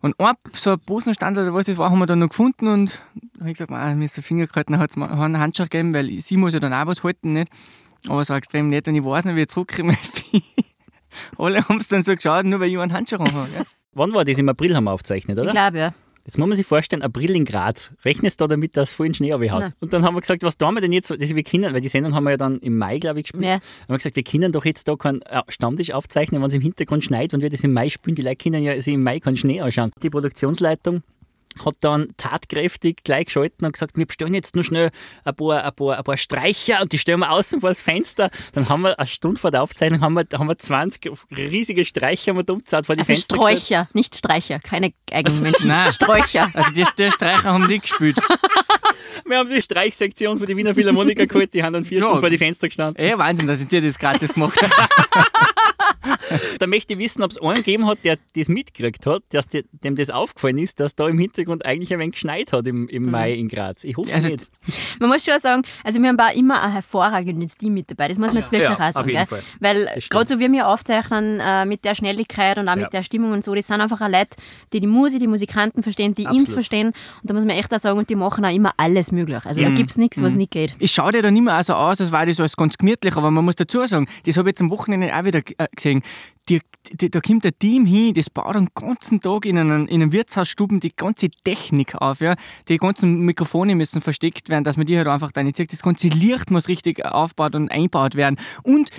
Und 0.02 0.18
ein 0.18 0.34
so 0.52 0.72
ein 0.72 0.80
Posenstandel 0.80 1.44
oder 1.44 1.54
was 1.54 1.66
das 1.66 1.78
war, 1.78 1.88
haben 1.88 2.00
wir 2.00 2.06
dann 2.06 2.18
noch 2.18 2.30
gefunden 2.30 2.66
und 2.66 3.02
habe 3.38 3.50
ich 3.50 3.56
gesagt, 3.56 3.70
ah, 3.70 3.94
mir 3.94 4.04
ist 4.04 4.16
der 4.16 4.24
Finger 4.24 4.48
gehalten, 4.48 4.72
dann 4.72 4.80
hat 4.80 4.90
es 4.90 4.96
mir 4.96 5.08
einen 5.08 5.38
Handschuh 5.38 5.62
gegeben, 5.62 5.94
weil 5.94 6.10
sie 6.20 6.36
muss 6.36 6.54
ja 6.54 6.58
dann 6.58 6.74
auch 6.74 6.88
was 6.88 7.04
halten, 7.04 7.34
nicht? 7.34 7.48
Aber 8.08 8.20
es 8.20 8.28
war 8.28 8.36
extrem 8.36 8.68
nett 8.68 8.88
und 8.88 8.94
ich 8.94 9.04
weiß 9.04 9.24
nicht, 9.26 9.36
wie 9.36 9.42
ich 9.42 9.48
zurückgekommen 9.48 9.96
bin. 10.32 10.42
Alle 11.38 11.66
haben 11.68 11.78
es 11.78 11.88
dann 11.88 12.02
so 12.02 12.14
geschaut, 12.14 12.44
nur 12.46 12.60
weil 12.60 12.70
ich 12.70 12.78
einen 12.78 12.92
Handschuh 12.92 13.18
habe. 13.18 13.48
Ja. 13.54 13.64
Wann 13.92 14.12
war 14.14 14.24
das? 14.24 14.38
Im 14.38 14.48
April 14.48 14.74
haben 14.74 14.84
wir 14.84 14.92
aufgezeichnet, 14.92 15.36
Ich 15.38 15.42
oder? 15.42 15.52
glaube, 15.52 15.78
ja. 15.78 15.94
Jetzt 16.24 16.38
muss 16.38 16.48
man 16.48 16.56
sich 16.56 16.66
vorstellen, 16.66 17.02
April 17.02 17.34
in 17.34 17.44
Graz. 17.44 17.90
Rechnest 18.04 18.40
du 18.40 18.46
damit, 18.46 18.76
dass 18.76 18.90
es 18.90 18.94
vollen 18.94 19.12
Schnee 19.12 19.32
hat? 19.32 19.40
Nein. 19.40 19.72
Und 19.80 19.92
dann 19.92 20.04
haben 20.04 20.14
wir 20.14 20.20
gesagt, 20.20 20.44
was 20.44 20.56
tun 20.56 20.72
wir 20.74 20.80
denn 20.80 20.92
jetzt? 20.92 21.10
Das 21.10 21.34
wir 21.34 21.42
können, 21.42 21.74
weil 21.74 21.80
die 21.80 21.88
Sendung 21.88 22.14
haben 22.14 22.22
wir 22.24 22.30
ja 22.30 22.36
dann 22.36 22.60
im 22.60 22.78
Mai, 22.78 22.98
glaube 23.00 23.18
ich, 23.18 23.24
gespielt. 23.24 23.44
Ja. 23.44 23.54
Haben 23.54 23.60
wir 23.88 23.96
gesagt, 23.96 24.14
wir 24.14 24.22
können 24.22 24.52
doch 24.52 24.64
jetzt 24.64 24.86
da 24.86 24.94
keinen 24.94 25.20
äh, 25.22 25.42
Stammtisch 25.48 25.92
aufzeichnen, 25.92 26.40
wenn 26.40 26.46
es 26.46 26.54
im 26.54 26.60
Hintergrund 26.62 27.02
schneit 27.04 27.34
und 27.34 27.40
wir 27.42 27.50
das 27.50 27.64
im 27.64 27.72
Mai 27.72 27.88
spielen. 27.88 28.14
Die 28.14 28.22
Leute 28.22 28.36
können 28.36 28.62
ja 28.62 28.80
sich 28.80 28.94
im 28.94 29.02
Mai 29.02 29.18
keinen 29.18 29.36
Schnee 29.36 29.60
anschauen. 29.60 29.90
Die 30.02 30.10
Produktionsleitung 30.10 31.02
hat 31.64 31.74
dann 31.80 32.08
tatkräftig 32.16 33.04
gleich 33.04 33.26
geschalten 33.26 33.64
und 33.66 33.72
gesagt, 33.72 33.96
wir 33.96 34.06
bestellen 34.06 34.34
jetzt 34.34 34.54
nur 34.54 34.64
schnell 34.64 34.90
ein 35.24 35.34
paar, 35.34 35.64
ein 35.64 35.74
paar, 35.74 35.98
ein 35.98 36.04
paar 36.04 36.16
Streicher 36.16 36.80
und 36.82 36.92
die 36.92 36.98
stellen 36.98 37.20
wir 37.20 37.30
außen 37.30 37.60
vor 37.60 37.70
das 37.70 37.80
Fenster. 37.80 38.30
Dann 38.54 38.68
haben 38.68 38.82
wir 38.82 38.98
eine 38.98 39.06
Stunde 39.06 39.40
vor 39.40 39.50
der 39.50 39.62
Aufzeichnung 39.62 40.00
haben 40.00 40.14
wir, 40.14 40.24
haben 40.38 40.48
wir 40.48 40.58
20 40.58 41.10
riesige 41.36 41.84
Streicher 41.84 42.30
haben 42.32 42.38
wir 42.38 42.44
vor 42.46 42.56
die 42.56 42.74
Also 42.74 43.04
Fenster. 43.04 43.36
gestellt. 43.36 43.58
Sträucher, 43.60 43.88
nicht 43.92 44.16
Streicher, 44.16 44.58
keine 44.60 44.92
eigenen 45.10 45.42
Menschen. 45.42 45.68
Nein. 45.68 45.92
Sträucher. 45.92 46.50
Also 46.54 46.70
die, 46.70 46.84
die 46.98 47.10
Streicher 47.10 47.44
haben 47.52 47.68
die 47.68 47.78
gespielt. 47.78 48.18
Wir 49.24 49.38
haben 49.38 49.48
die 49.48 49.62
Streichsektion 49.62 50.38
für 50.38 50.46
die 50.46 50.56
Wiener 50.56 50.74
Philharmoniker 50.74 51.26
geholt, 51.26 51.54
die 51.54 51.62
haben 51.62 51.72
dann 51.72 51.84
vier 51.84 51.98
Ja. 51.98 52.04
Stunden 52.04 52.20
vor 52.20 52.30
die 52.30 52.38
Fenster 52.38 52.66
gestanden. 52.68 52.96
Ey, 52.96 53.16
Wahnsinn, 53.16 53.46
dass 53.46 53.60
ich 53.60 53.68
dir 53.68 53.80
das 53.80 53.98
gratis 53.98 54.32
gemacht 54.34 54.58
habe. 54.60 55.26
Da 56.58 56.66
möchte 56.66 56.92
ich 56.94 56.98
wissen, 56.98 57.22
ob 57.22 57.30
es 57.30 57.40
einen 57.40 57.56
gegeben 57.56 57.86
hat, 57.86 57.98
der 58.04 58.18
das 58.36 58.48
mitgekriegt 58.48 59.06
hat, 59.06 59.22
dass 59.30 59.48
die, 59.48 59.64
dem 59.84 59.96
das 59.96 60.10
aufgefallen 60.10 60.58
ist, 60.58 60.80
dass 60.80 60.94
da 60.94 61.08
im 61.08 61.18
Hintergrund 61.18 61.64
eigentlich 61.66 61.92
ein 61.92 61.98
wenig 61.98 62.12
geschneit 62.14 62.52
hat 62.52 62.66
im, 62.66 62.88
im 62.88 63.10
Mai 63.10 63.32
in 63.34 63.48
Graz. 63.48 63.84
Ich 63.84 63.96
hoffe 63.96 64.12
Also- 64.12 64.28
nicht. 64.28 64.48
Man 65.00 65.08
muss 65.10 65.24
schon 65.24 65.38
sagen, 65.40 65.62
also 65.84 66.00
wir 66.00 66.08
haben 66.08 66.16
da 66.16 66.28
immer 66.30 66.62
ein 66.62 66.72
hervorragendes 66.72 67.56
Team 67.56 67.74
mit 67.74 67.90
dabei. 67.90 68.08
Das 68.08 68.18
muss 68.18 68.28
man 68.28 68.38
jetzt 68.38 68.52
wirklich 68.52 68.68
Ja, 68.68 68.74
auch 68.76 68.80
auf 68.80 68.92
sagen. 68.94 69.08
jeden? 69.08 69.26
Fall. 69.26 69.42
Weil 69.60 69.88
gerade 70.10 70.28
so 70.28 70.38
wie 70.38 70.50
wir 70.52 70.68
aufzeichnen 70.68 71.40
äh, 71.40 71.64
mit 71.64 71.84
der 71.84 71.94
Schnelligkeit 71.94 72.58
und 72.58 72.68
auch 72.68 72.76
Ja. 72.76 72.82
mit 72.82 72.92
der 72.92 73.02
Stimmung 73.02 73.32
und 73.32 73.44
so, 73.44 73.54
das 73.54 73.66
sind 73.66 73.80
einfach 73.80 74.00
auch 74.00 74.08
Leute, 74.08 74.36
die 74.72 74.80
die 74.80 74.86
Musik, 74.86 75.20
die 75.20 75.26
Musikanten 75.26 75.82
verstehen, 75.82 76.14
die 76.14 76.22
ihn 76.22 76.28
Absolut. 76.28 76.48
verstehen. 76.50 76.86
Und 76.88 76.94
da 77.30 77.34
muss 77.34 77.44
man 77.44 77.56
echt 77.56 77.72
auch 77.74 77.78
sagen, 77.78 77.98
und 77.98 78.08
die 78.10 78.14
machen 78.14 78.44
auch 78.44 78.54
immer 78.54 78.72
alles 78.76 79.10
möglich. 79.12 79.44
Also 79.44 79.60
da 79.62 79.70
gibt 79.70 79.90
es 79.90 79.96
nichts, 79.98 80.18
Mhm. 80.18 80.24
was 80.24 80.34
nicht 80.34 80.50
geht. 80.52 80.76
Es 80.80 80.92
schaut 80.92 81.14
ja 81.14 81.22
dann 81.22 81.34
immer 81.36 81.58
auch 81.58 81.64
so 81.64 81.74
aus, 81.74 82.00
als 82.00 82.12
war 82.12 82.24
das 82.26 82.38
alles 82.38 82.56
ganz 82.56 82.76
gemütlich, 82.78 83.16
aber 83.16 83.30
man 83.30 83.44
muss 83.44 83.56
dazu 83.56 83.84
sagen, 83.86 84.06
das 84.24 84.36
habe 84.36 84.48
ich 84.48 84.52
jetzt 84.52 84.60
am 84.62 84.70
Wochenende 84.70 85.14
auch 85.16 85.24
wieder 85.24 85.40
äh, 85.58 85.66
gesehen. 85.74 86.02
Die, 86.48 86.60
die, 86.92 87.10
da 87.10 87.20
kommt 87.20 87.46
ein 87.46 87.52
Team 87.58 87.86
hin, 87.86 88.14
das 88.14 88.28
baut 88.28 88.56
den 88.56 88.68
ganzen 88.74 89.20
Tag 89.20 89.46
in 89.46 89.58
einem, 89.58 89.86
in 89.86 90.02
einem 90.02 90.12
Wirtshausstuben 90.12 90.80
die 90.80 90.94
ganze 90.94 91.30
Technik 91.44 91.94
auf. 91.94 92.20
Ja. 92.20 92.34
Die 92.68 92.78
ganzen 92.78 93.20
Mikrofone 93.20 93.76
müssen 93.76 94.00
versteckt 94.00 94.48
werden, 94.48 94.64
dass 94.64 94.76
man 94.76 94.86
die 94.86 94.96
halt 94.96 95.06
einfach 95.06 95.30
da 95.30 95.42
nicht 95.42 95.56
sieht. 95.56 95.72
Das 95.72 95.82
ganze 95.82 96.08
Licht 96.08 96.50
muss 96.50 96.68
richtig 96.68 97.04
aufgebaut 97.04 97.54
und 97.54 97.70
eingebaut 97.70 98.16
werden. 98.16 98.38
Und 98.64 98.90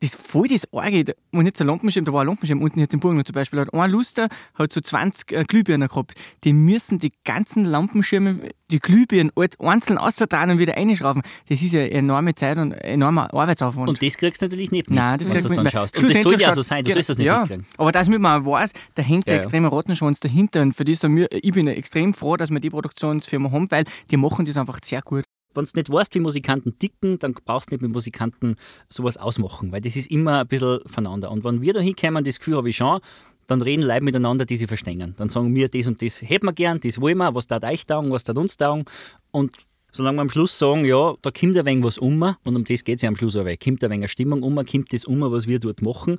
das 0.00 0.14
voll 0.14 0.48
das 0.48 0.72
Arge, 0.72 1.14
und 1.32 1.56
so 1.56 1.64
ein 1.64 1.68
Lampenschirm, 1.68 2.04
da 2.04 2.12
war 2.12 2.22
ein 2.22 2.26
Lampenschirm 2.26 2.62
unten 2.62 2.80
jetzt 2.80 2.94
im 2.94 3.00
Burgen 3.00 3.24
zum 3.24 3.34
Beispiel, 3.34 3.60
hat 3.60 3.74
ein 3.74 3.90
Luster, 3.90 4.28
hat 4.54 4.72
so 4.72 4.80
20 4.80 5.32
äh, 5.32 5.44
Glühbirnen 5.44 5.88
gehabt. 5.88 6.14
Die 6.44 6.52
müssen 6.52 6.98
die 6.98 7.12
ganzen 7.24 7.64
Lampenschirme, 7.64 8.50
die 8.70 8.78
Glühbirnen 8.78 9.32
einzeln 9.58 9.98
außerdrehen 9.98 10.50
und 10.50 10.58
wieder 10.58 10.76
einschrauben. 10.76 11.22
Das 11.48 11.62
ist 11.62 11.72
ja 11.72 11.80
eine 11.80 11.90
enorme 11.90 12.34
Zeit 12.34 12.58
und 12.58 12.72
enormer 12.72 13.32
Arbeitsaufwand. 13.34 13.88
Und 13.88 14.02
das 14.02 14.16
kriegst 14.16 14.40
du 14.40 14.46
natürlich 14.46 14.70
nicht 14.70 14.88
mit, 14.88 14.98
Nein, 14.98 15.18
das 15.18 15.28
wenn 15.28 15.36
du 15.36 15.42
das 15.42 15.52
dann 15.52 15.64
nicht 15.64 15.74
mehr. 15.74 15.82
schaust. 15.82 15.98
Und 15.98 16.10
das 16.10 16.22
soll 16.22 16.40
ja 16.40 16.52
so 16.52 16.62
sein, 16.62 16.84
du 16.84 16.92
sollst 16.92 17.08
das 17.08 17.18
nicht 17.18 17.26
ja, 17.26 17.40
mitkriegen. 17.40 17.66
Aber 17.76 17.92
dass 17.92 18.08
man 18.08 18.46
weiß, 18.46 18.72
da 18.94 19.02
hängt 19.02 19.26
Ja, 19.26 19.34
der 19.34 19.36
extreme 19.38 19.70
Rattenschwanz 19.72 20.20
dahinter 20.20 20.62
und 20.62 20.74
für 20.74 20.84
das 20.84 21.02
ich 21.02 21.52
bin 21.52 21.68
extrem 21.68 22.14
froh, 22.14 22.36
dass 22.36 22.50
wir 22.50 22.60
die 22.60 22.70
Produktionsfirma 22.70 23.50
haben, 23.50 23.70
weil 23.70 23.84
die 24.10 24.16
machen 24.16 24.44
das 24.44 24.56
einfach 24.56 24.78
sehr 24.82 25.02
gut. 25.02 25.24
Wenn 25.54 25.64
du 25.64 25.70
nicht 25.74 25.90
weißt, 25.90 26.14
wie 26.14 26.20
Musikanten 26.20 26.78
ticken, 26.78 27.18
dann 27.18 27.32
brauchst 27.32 27.70
du 27.70 27.74
nicht 27.74 27.82
mit 27.82 27.90
Musikanten 27.90 28.56
sowas 28.88 29.16
ausmachen, 29.16 29.72
weil 29.72 29.80
das 29.80 29.96
ist 29.96 30.10
immer 30.10 30.40
ein 30.40 30.48
bisschen 30.48 30.80
voneinander. 30.86 31.30
Und 31.30 31.44
wenn 31.44 31.62
wir 31.62 31.72
da 31.72 31.80
hinkommen, 31.80 32.24
das 32.24 32.38
Gefühl 32.38 32.56
habe 32.56 32.68
ich 32.68 32.76
schon, 32.76 33.00
dann 33.46 33.62
reden 33.62 33.82
Leute 33.82 34.04
miteinander, 34.04 34.44
die 34.44 34.56
sie 34.56 34.66
verstehen. 34.66 35.14
Dann 35.16 35.30
sagen 35.30 35.54
wir, 35.54 35.68
das 35.68 35.86
und 35.86 36.02
das 36.02 36.20
hätten 36.22 36.46
wir 36.46 36.52
gern, 36.52 36.80
das 36.80 37.00
wollen 37.00 37.18
wir, 37.18 37.34
was 37.34 37.46
da 37.46 37.58
euch 37.62 37.86
taugen, 37.86 38.10
was 38.10 38.24
da 38.24 38.34
uns 38.34 38.56
taugen. 38.56 38.84
Und 39.30 39.56
solange 39.90 40.18
wir 40.18 40.22
am 40.22 40.30
Schluss 40.30 40.58
sagen, 40.58 40.84
ja, 40.84 41.14
da 41.22 41.30
kommt 41.30 41.56
ein 41.56 41.64
wenig 41.64 41.84
was 41.84 41.98
um, 41.98 42.22
und 42.44 42.56
um 42.56 42.64
das 42.64 42.84
geht 42.84 42.96
es 42.96 43.02
ja 43.02 43.08
am 43.08 43.16
Schluss 43.16 43.36
auch, 43.36 43.44
weil 43.44 43.56
kommt 43.56 43.82
ein 43.82 43.90
wenig 43.90 44.02
eine 44.02 44.08
Stimmung 44.08 44.42
um, 44.42 44.54
kommt 44.56 44.92
das 44.92 45.04
um, 45.04 45.20
was 45.20 45.46
wir 45.46 45.58
dort 45.58 45.82
machen, 45.82 46.18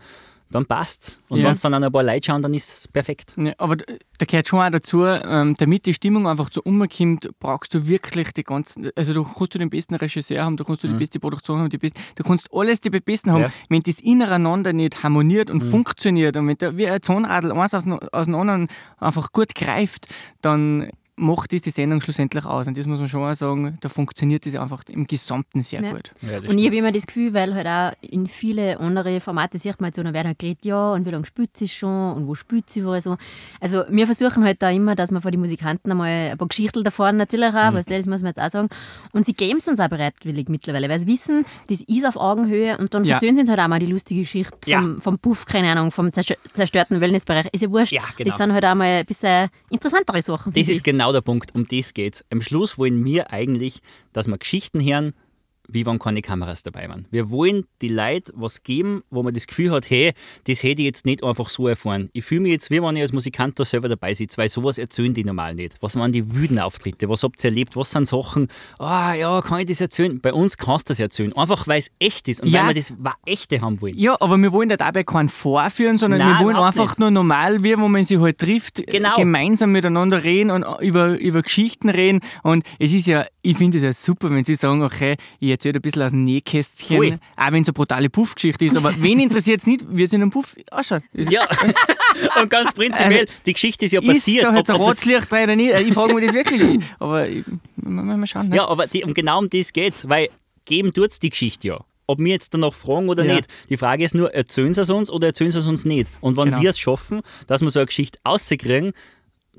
dann 0.51 0.65
passt's. 0.65 1.17
Und 1.29 1.39
Ja. 1.39 1.45
wenn 1.45 1.53
es 1.53 1.61
dann 1.61 1.73
an 1.73 1.83
ein 1.83 1.91
paar 1.91 2.03
Leute 2.03 2.25
schauen, 2.25 2.41
dann 2.41 2.53
ist 2.53 2.69
es 2.69 2.87
perfekt. 2.87 3.35
Ja, 3.37 3.53
aber 3.57 3.75
da 3.77 4.25
gehört 4.25 4.47
schon 4.47 4.59
auch 4.59 4.69
dazu, 4.69 5.05
ähm, 5.05 5.55
damit 5.57 5.85
die 5.85 5.93
Stimmung 5.93 6.27
einfach 6.27 6.49
so 6.51 6.61
umkommt, 6.63 7.29
brauchst 7.39 7.73
du 7.73 7.87
wirklich 7.87 8.31
die 8.33 8.43
ganzen, 8.43 8.89
also 8.95 9.13
du 9.13 9.23
kannst 9.23 9.53
du 9.53 9.59
den 9.59 9.69
besten 9.69 9.95
Regisseur 9.95 10.43
haben, 10.43 10.57
du 10.57 10.63
kannst 10.63 10.83
du 10.83 10.87
die 10.87 10.95
beste 10.95 11.19
Produktion 11.19 11.59
haben, 11.59 11.69
die 11.69 11.77
beste, 11.77 12.01
du 12.15 12.23
kannst 12.23 12.47
alles 12.51 12.81
die 12.81 12.89
besten 12.89 13.31
haben. 13.31 13.43
Ja. 13.43 13.51
Wenn 13.69 13.81
das 13.81 13.99
ineinander 13.99 14.73
nicht 14.73 15.03
harmoniert 15.03 15.51
und 15.51 15.61
funktioniert 15.61 16.35
und 16.35 16.47
wenn 16.47 16.57
da 16.57 16.75
wie 16.75 16.87
ein 16.87 17.01
Zahnradl 17.01 17.51
eins 17.51 17.73
aus, 17.73 17.83
aus 18.11 18.25
dem 18.25 18.35
anderen 18.35 18.67
einfach 18.97 19.31
gut 19.31 19.53
greift, 19.55 20.07
dann 20.41 20.89
macht 21.19 21.53
das 21.53 21.61
die 21.61 21.69
Sendung 21.69 22.01
schlussendlich 22.01 22.45
aus. 22.45 22.67
Und 22.67 22.77
das 22.77 22.85
muss 22.85 22.99
man 22.99 23.09
schon 23.09 23.23
auch 23.23 23.35
sagen, 23.35 23.77
da 23.81 23.89
funktioniert 23.89 24.45
das 24.45 24.55
einfach 24.55 24.83
im 24.89 25.05
Gesamten 25.05 25.61
sehr 25.61 25.81
Ja. 25.83 25.91
gut. 25.93 26.11
Ja, 26.21 26.37
Und 26.49 26.57
ich 26.57 26.65
habe 26.65 26.75
immer 26.77 26.91
das 26.91 27.05
Gefühl, 27.05 27.33
weil 27.33 27.53
halt 27.53 27.67
auch 27.67 27.91
in 28.01 28.27
viele 28.27 28.79
andere 28.79 29.19
Formate 29.19 29.57
sieht 29.57 29.79
man 29.79 29.87
halt 29.87 29.95
so, 29.95 30.03
dann 30.03 30.13
wird 30.13 30.25
halt 30.25 30.39
geredet, 30.39 30.65
ja, 30.65 30.93
und 30.93 31.05
wie 31.05 31.11
lange 31.11 31.25
spielt 31.25 31.55
sie 31.57 31.67
schon 31.67 32.13
und 32.13 32.27
wo 32.27 32.35
spielt 32.35 32.69
sie 32.69 32.79
überall 32.79 33.01
so. 33.01 33.17
Also 33.59 33.83
wir 33.89 34.05
versuchen 34.05 34.43
halt 34.43 34.61
da 34.61 34.69
immer, 34.71 34.95
dass 34.95 35.11
wir 35.11 35.21
vor 35.21 35.31
die 35.31 35.37
Musikanten 35.37 35.91
einmal 35.91 36.31
ein 36.31 36.37
paar 36.37 36.47
Geschichten 36.47 36.83
da 36.83 36.91
vorne 36.91 37.17
natürlich 37.17 37.49
auch, 37.53 37.73
was 37.73 37.85
das 37.85 38.07
muss 38.07 38.21
man 38.21 38.29
jetzt 38.29 38.41
auch 38.41 38.49
sagen. 38.49 38.69
Und 39.11 39.25
sie 39.25 39.33
geben 39.33 39.57
es 39.59 39.67
uns 39.67 39.79
auch 39.79 39.89
bereitwillig 39.89 40.47
mittlerweile, 40.49 40.87
weil 40.89 40.99
sie 40.99 41.07
wissen, 41.07 41.45
das 41.67 41.81
ist 41.81 42.05
auf 42.05 42.15
Augenhöhe 42.15 42.77
und 42.77 42.93
dann 42.93 43.03
Ja. 43.03 43.15
erzählen 43.15 43.35
sie 43.35 43.41
uns 43.41 43.49
halt 43.49 43.59
auch 43.59 43.67
mal 43.67 43.79
die 43.79 43.85
lustige 43.87 44.21
Geschichte 44.21 44.57
Ja. 44.69 44.81
vom, 44.81 45.01
vom 45.01 45.19
Puff, 45.19 45.45
keine 45.45 45.69
Ahnung, 45.71 45.91
vom 45.91 46.07
zerstö- 46.09 46.37
zerstörten 46.53 47.01
Wellnessbereich. 47.01 47.47
Ist 47.51 47.61
ja 47.61 47.69
wurscht. 47.69 47.91
Ja, 47.91 48.03
genau. 48.17 48.29
Das 48.29 48.37
sind 48.37 48.53
halt 48.53 48.65
auch 48.65 48.75
mal 48.75 48.85
ein 48.85 49.05
bisschen 49.05 49.49
interessantere 49.69 50.21
Sachen. 50.21 50.53
Das 50.53 50.61
ist 50.61 50.69
ich. 50.69 50.83
Genau 51.09 51.13
der 51.13 51.21
Punkt, 51.21 51.55
um 51.55 51.65
das 51.67 51.93
geht's. 51.95 52.23
Am 52.29 52.41
Schluss 52.41 52.77
wollen 52.77 53.03
wir 53.03 53.31
eigentlich, 53.31 53.79
dass 54.13 54.27
wir 54.27 54.37
Geschichten 54.37 54.79
hören, 54.79 55.13
wie 55.71 55.85
wenn 55.85 55.99
keine 55.99 56.21
Kameras 56.21 56.63
dabei 56.63 56.89
waren. 56.89 57.05
Wir 57.11 57.29
wollen 57.29 57.65
die 57.81 57.89
Leute 57.89 58.31
was 58.35 58.63
geben, 58.63 59.03
wo 59.09 59.23
man 59.23 59.33
das 59.33 59.47
Gefühl 59.47 59.71
hat, 59.71 59.89
hey, 59.89 60.13
das 60.47 60.63
hätte 60.63 60.81
ich 60.81 60.85
jetzt 60.85 61.05
nicht 61.05 61.23
einfach 61.23 61.49
so 61.49 61.67
erfahren. 61.67 62.09
Ich 62.13 62.25
fühle 62.25 62.41
mich 62.41 62.51
jetzt, 62.51 62.71
wie 62.71 62.81
wenn 62.81 62.95
ich 62.95 63.01
als 63.01 63.13
Musikant 63.13 63.59
da 63.59 63.65
selber 63.65 63.89
dabei 63.89 64.13
sitze, 64.13 64.37
weil 64.37 64.49
sowas 64.49 64.77
erzählen 64.77 65.13
die 65.13 65.23
normal 65.23 65.55
nicht. 65.55 65.75
Was 65.81 65.95
waren 65.95 66.11
die 66.11 66.35
wüden 66.35 66.59
Auftritte? 66.59 67.07
Was 67.09 67.23
habt 67.23 67.43
ihr 67.43 67.49
erlebt? 67.49 67.75
Was 67.75 67.91
sind 67.91 68.07
Sachen? 68.07 68.47
Ah, 68.79 69.13
ja, 69.13 69.41
kann 69.41 69.59
ich 69.59 69.65
das 69.67 69.81
erzählen? 69.81 70.19
Bei 70.19 70.33
uns 70.33 70.57
kannst 70.57 70.89
du 70.89 70.91
das 70.91 70.99
erzählen. 70.99 71.33
Einfach, 71.35 71.67
weil 71.67 71.79
es 71.79 71.91
echt 71.99 72.27
ist 72.27 72.41
und 72.41 72.49
Ja. 72.49 72.61
weil 72.67 72.75
wir 72.75 72.81
das 72.81 72.93
Echte 73.25 73.61
haben 73.61 73.79
wollen. 73.81 73.97
Ja, 73.97 74.17
aber 74.19 74.37
wir 74.37 74.51
wollen 74.51 74.69
da 74.69 74.77
dabei 74.77 75.03
keinen 75.03 75.29
vorführen, 75.29 75.97
sondern 75.97 76.19
Nein, 76.19 76.37
wir 76.39 76.45
wollen 76.45 76.55
einfach 76.57 76.89
nicht. 76.89 76.99
nur 76.99 77.11
normal, 77.11 77.63
wie 77.63 77.77
wo 77.77 77.87
man 77.87 78.03
sich 78.03 78.19
halt 78.19 78.37
trifft, 78.39 78.85
Genau. 78.87 79.15
gemeinsam 79.15 79.71
miteinander 79.71 80.23
reden 80.23 80.49
und 80.51 80.65
über, 80.81 81.19
über 81.19 81.41
Geschichten 81.41 81.89
reden. 81.89 82.19
Und 82.43 82.63
es 82.79 82.91
ist 82.93 83.07
ja, 83.07 83.25
ich 83.41 83.57
finde 83.57 83.77
es 83.77 83.83
ja 83.83 83.93
super, 83.93 84.29
wenn 84.31 84.43
sie 84.45 84.55
sagen, 84.55 84.81
okay, 84.81 85.15
ich 85.39 85.49
erzähle 85.59 85.75
ein 85.79 85.81
bisschen 85.81 86.01
aus 86.01 86.11
dem 86.11 86.23
Nähkästchen, 86.23 86.97
Voll. 86.97 87.19
auch 87.35 87.51
wenn 87.51 87.61
es 87.63 87.67
eine 87.67 87.73
brutale 87.73 88.09
Puffgeschichte 88.09 88.65
ist. 88.65 88.77
Aber 88.77 88.93
wen 88.99 89.19
interessiert 89.19 89.59
es 89.61 89.67
nicht, 89.67 89.85
wie 89.89 90.03
es 90.03 90.13
in 90.13 90.21
einem 90.21 90.31
Puff 90.31 90.55
ausschaut? 90.71 91.03
Ja, 91.13 91.47
und 92.41 92.49
ganz 92.49 92.73
prinzipiell, 92.73 93.27
die 93.45 93.53
Geschichte 93.53 93.85
ist 93.85 93.91
ja 93.91 94.01
ist 94.01 94.07
passiert. 94.07 94.45
da 94.45 94.55
jetzt 94.55 94.69
ein 94.69 94.75
ob- 94.77 94.81
ob 94.81 94.87
das- 94.87 94.97
Ratslicht 94.97 95.31
rein 95.31 95.43
oder 95.43 95.55
nicht? 95.55 95.79
Ich 95.81 95.93
frage 95.93 96.13
mich 96.15 96.25
das 96.25 96.33
wirklich. 96.33 96.79
Aber 96.99 97.27
ich, 97.27 97.43
mal, 97.75 98.25
schauen. 98.27 98.49
Ne? 98.49 98.55
Ja, 98.55 98.67
aber 98.67 98.87
die, 98.87 99.03
um 99.03 99.13
genau 99.13 99.39
um 99.39 99.49
das 99.49 99.73
geht's, 99.73 100.07
weil 100.07 100.29
geben 100.65 100.93
tut's 100.93 101.19
die 101.19 101.29
Geschichte 101.29 101.67
ja. 101.67 101.79
Ob 102.07 102.17
wir 102.19 102.31
jetzt 102.31 102.53
danach 102.53 102.73
fragen 102.73 103.07
oder 103.09 103.23
Ja. 103.23 103.35
nicht. 103.35 103.47
Die 103.69 103.77
Frage 103.77 104.03
ist 104.03 104.15
nur, 104.15 104.33
erzählen 104.33 104.73
sie 104.73 104.81
es 104.81 104.89
uns 104.89 105.11
oder 105.11 105.27
erzählen 105.27 105.51
sie 105.51 105.59
es 105.59 105.67
uns 105.67 105.85
nicht? 105.85 106.09
Und 106.21 106.37
wenn 106.37 106.45
Genau. 106.45 106.61
wir 106.61 106.69
es 106.71 106.79
schaffen, 106.79 107.21
dass 107.47 107.61
wir 107.61 107.69
so 107.69 107.79
eine 107.79 107.85
Geschichte 107.85 108.17
rauskriegen, 108.25 108.93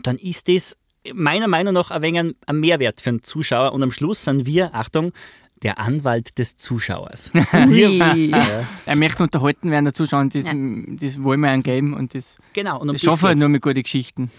dann 0.02 0.16
ist 0.18 0.48
das 0.48 0.76
meiner 1.14 1.46
Meinung 1.48 1.72
nach 1.74 1.90
ein 1.92 2.02
wenig 2.02 2.20
ein, 2.20 2.34
ein 2.46 2.58
Mehrwert 2.60 3.00
für 3.00 3.10
den 3.10 3.22
Zuschauer. 3.22 3.72
Und 3.72 3.82
am 3.82 3.92
Schluss 3.92 4.24
sind 4.24 4.46
wir, 4.46 4.74
Achtung, 4.74 5.12
der 5.62 5.78
Anwalt 5.78 6.38
des 6.38 6.56
Zuschauers. 6.56 7.30
Ui. 7.52 8.30
Er 8.86 8.96
möchte 8.96 9.22
unterhalten 9.22 9.70
werden, 9.70 9.84
der 9.84 9.94
Zuschauer, 9.94 10.20
und 10.20 10.34
das, 10.34 10.44
das 10.44 11.22
wollen 11.22 11.40
wir 11.40 11.54
ihm 11.54 11.62
geben. 11.62 11.94
Und 11.94 12.14
das, 12.14 12.38
genau. 12.52 12.80
Und 12.80 12.88
um 12.88 12.94
das 12.94 13.02
schaffen 13.02 13.22
wir 13.22 13.28
halt 13.28 13.38
nur 13.38 13.48
mit 13.48 13.62
guten 13.62 13.82
Geschichten. 13.82 14.30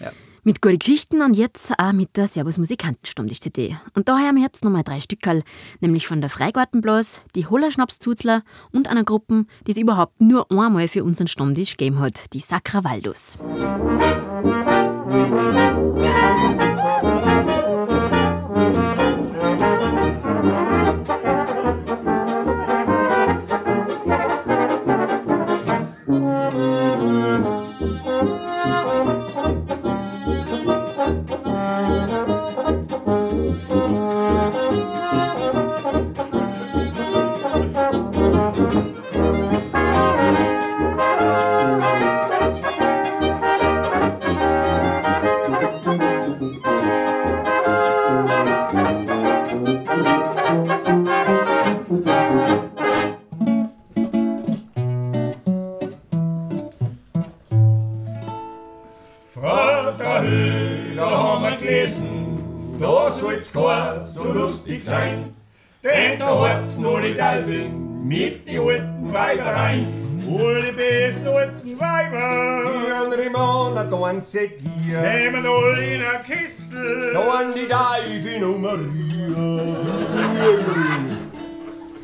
Mit 0.44 0.60
guten 0.60 0.80
Geschichten 0.80 1.22
und 1.22 1.34
jetzt 1.34 1.72
auch 1.78 1.92
mit 1.92 2.16
der 2.16 2.26
Servus 2.26 2.58
Musikanten-Stammtisch-CD. 2.58 3.76
Und 3.94 4.08
da 4.08 4.18
haben 4.18 4.36
wir 4.36 4.42
jetzt 4.42 4.64
nochmal 4.64 4.82
drei 4.82 4.98
Stückerl, 4.98 5.40
nämlich 5.80 6.08
von 6.08 6.20
der 6.20 6.30
Freigartenblas, 6.30 7.22
die 7.36 7.46
Holler 7.46 7.70
Schnapszuzler 7.70 8.42
und 8.72 8.88
einer 8.88 9.04
Gruppe, 9.04 9.46
die 9.68 9.70
es 9.70 9.78
überhaupt 9.78 10.20
nur 10.20 10.50
einmal 10.50 10.88
für 10.88 11.04
unseren 11.04 11.28
Stammtisch 11.28 11.76
gegeben 11.76 12.00
hat, 12.00 12.32
die 12.32 12.40
Sacra 12.40 12.82
Valdos. 12.82 13.38
Lustig 64.62 64.84
sein. 64.84 65.34
Denn 65.82 66.18
da 66.18 66.48
hat's 66.48 66.78
noch 66.78 67.00
die 67.00 67.14
Teufel 67.14 67.68
mit 68.04 68.46
die 68.48 68.58
alten 68.58 69.12
Weiber 69.12 69.44
rein. 69.44 69.88
Alle 70.24 70.72
besten 70.72 71.26
alten 71.26 71.80
Weiber, 71.80 72.70
Die 72.86 72.92
andere 72.92 73.24
Männer 73.24 73.90
tanzen 73.90 74.50
dir, 74.60 75.00
nehmen 75.00 75.44
alle 75.44 75.94
in 75.94 76.02
Kistel. 76.24 77.12
da 77.12 77.20
an 77.20 77.52
die 77.52 77.66
Teufel 77.66 78.40
nummerieren. 78.40 79.72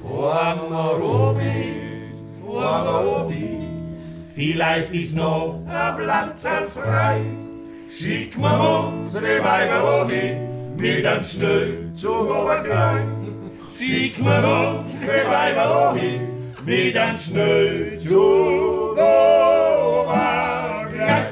Fahren 0.02 0.70
wir 0.70 1.04
obi, 1.04 1.72
fahren 2.44 2.84
wir 2.84 3.20
obi, 3.24 3.60
vielleicht 4.34 4.92
ist 4.92 5.14
noch 5.14 5.60
ein 5.68 5.96
Platz 5.96 6.46
frei. 6.74 7.20
Schick 7.88 8.36
mir 8.36 8.90
unsere 8.94 9.44
Weiber 9.44 10.02
obi, 10.02 10.36
mit 10.78 11.04
einem 11.04 11.24
Schnellzug 11.24 12.30
oberklein. 12.30 13.26
Schick 13.76 14.18
mir 14.18 14.78
unsere 14.78 15.28
Weiber 15.28 15.90
obi, 15.90 16.20
mit 16.64 16.96
einem 16.96 17.18
Schnellzug 17.18 18.96
oberklein. 18.96 20.46
Hey, 20.98 21.26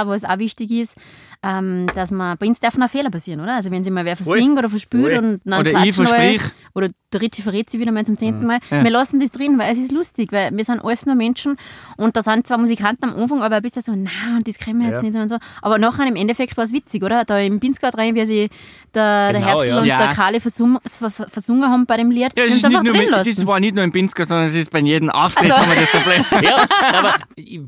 Finde 0.00 0.10
auch, 0.10 0.14
was 0.14 0.24
auch 0.24 0.38
wichtig 0.38 0.70
ist, 0.70 0.94
ähm, 1.42 1.86
dass 1.94 2.10
man, 2.10 2.36
bei 2.38 2.46
uns 2.46 2.60
dürfen 2.60 2.82
auch 2.82 2.90
Fehler 2.90 3.10
passieren, 3.10 3.40
oder? 3.40 3.54
Also 3.54 3.70
wenn 3.70 3.84
sich 3.84 3.92
mal 3.92 4.04
wer 4.04 4.16
versingt 4.16 4.58
oder 4.58 4.68
verspült 4.68 5.14
Voll. 5.14 5.24
und 5.24 5.40
dann 5.44 5.60
Oder 5.60 5.84
ich 5.84 5.94
versprich. 5.94 6.42
oder 6.74 6.88
der 7.12 7.22
Ritchie 7.22 7.42
verrät 7.42 7.70
sich 7.70 7.80
wieder 7.80 7.90
mal 7.92 8.04
zum 8.04 8.18
zehnten 8.18 8.46
Mal. 8.46 8.58
Ja. 8.70 8.84
Wir 8.84 8.90
lassen 8.90 9.18
das 9.18 9.30
drin, 9.30 9.58
weil 9.58 9.72
es 9.72 9.78
ist 9.78 9.92
lustig, 9.92 10.30
weil 10.30 10.54
wir 10.54 10.64
sind 10.64 10.84
alles 10.84 11.06
nur 11.06 11.14
Menschen 11.14 11.56
und 11.96 12.16
da 12.16 12.22
sind 12.22 12.46
zwar 12.46 12.58
Musikanten 12.58 13.04
am 13.06 13.16
Anfang, 13.18 13.42
aber 13.42 13.56
ein 13.56 13.62
bisschen 13.62 13.82
so, 13.82 13.92
na 13.96 14.36
und 14.36 14.46
das 14.46 14.58
können 14.58 14.80
wir 14.80 14.88
jetzt 14.88 14.96
Ja. 14.96 15.02
nicht 15.02 15.14
und 15.16 15.28
so. 15.28 15.36
Aber 15.62 15.78
nachher 15.78 16.06
im 16.06 16.16
Endeffekt 16.16 16.56
war 16.56 16.64
es 16.64 16.72
witzig, 16.72 17.02
oder? 17.02 17.24
Da 17.24 17.38
im 17.38 17.60
Pinzgard 17.60 17.96
rein, 17.96 18.14
wie 18.14 18.26
sie 18.26 18.50
der, 18.94 19.32
der 19.32 19.40
Genau, 19.40 19.46
Herbstl 19.46 19.68
ja. 19.70 19.78
und 19.80 19.86
Ja. 19.86 19.98
der 19.98 20.08
Kali 20.08 20.40
versum, 20.40 20.78
vers, 20.84 21.22
versungen 21.28 21.68
haben 21.70 21.86
bei 21.86 21.96
dem 21.96 22.10
Lied. 22.10 22.32
Ja, 22.36 22.44
wir 22.44 22.46
es 22.46 22.50
haben 22.50 22.56
ist 22.58 22.64
einfach 22.64 22.82
nicht 22.82 22.92
nur, 22.92 22.92
drin 22.92 23.10
mit- 23.10 23.10
lassen. 23.10 23.34
das 23.36 23.46
war 23.46 23.60
nicht 23.60 23.74
nur 23.74 23.84
im 23.84 23.92
Pinsker, 23.92 24.24
sondern 24.26 24.46
es 24.48 24.54
ist 24.54 24.70
bei 24.70 24.80
jedem 24.80 25.08
Auftritt 25.10 25.50
Also. 25.50 25.62
haben 25.62 25.70
wir 25.72 25.80
das 25.80 25.90
Problem. 25.90 26.24
ja, 26.42 26.66
aber 26.98 27.14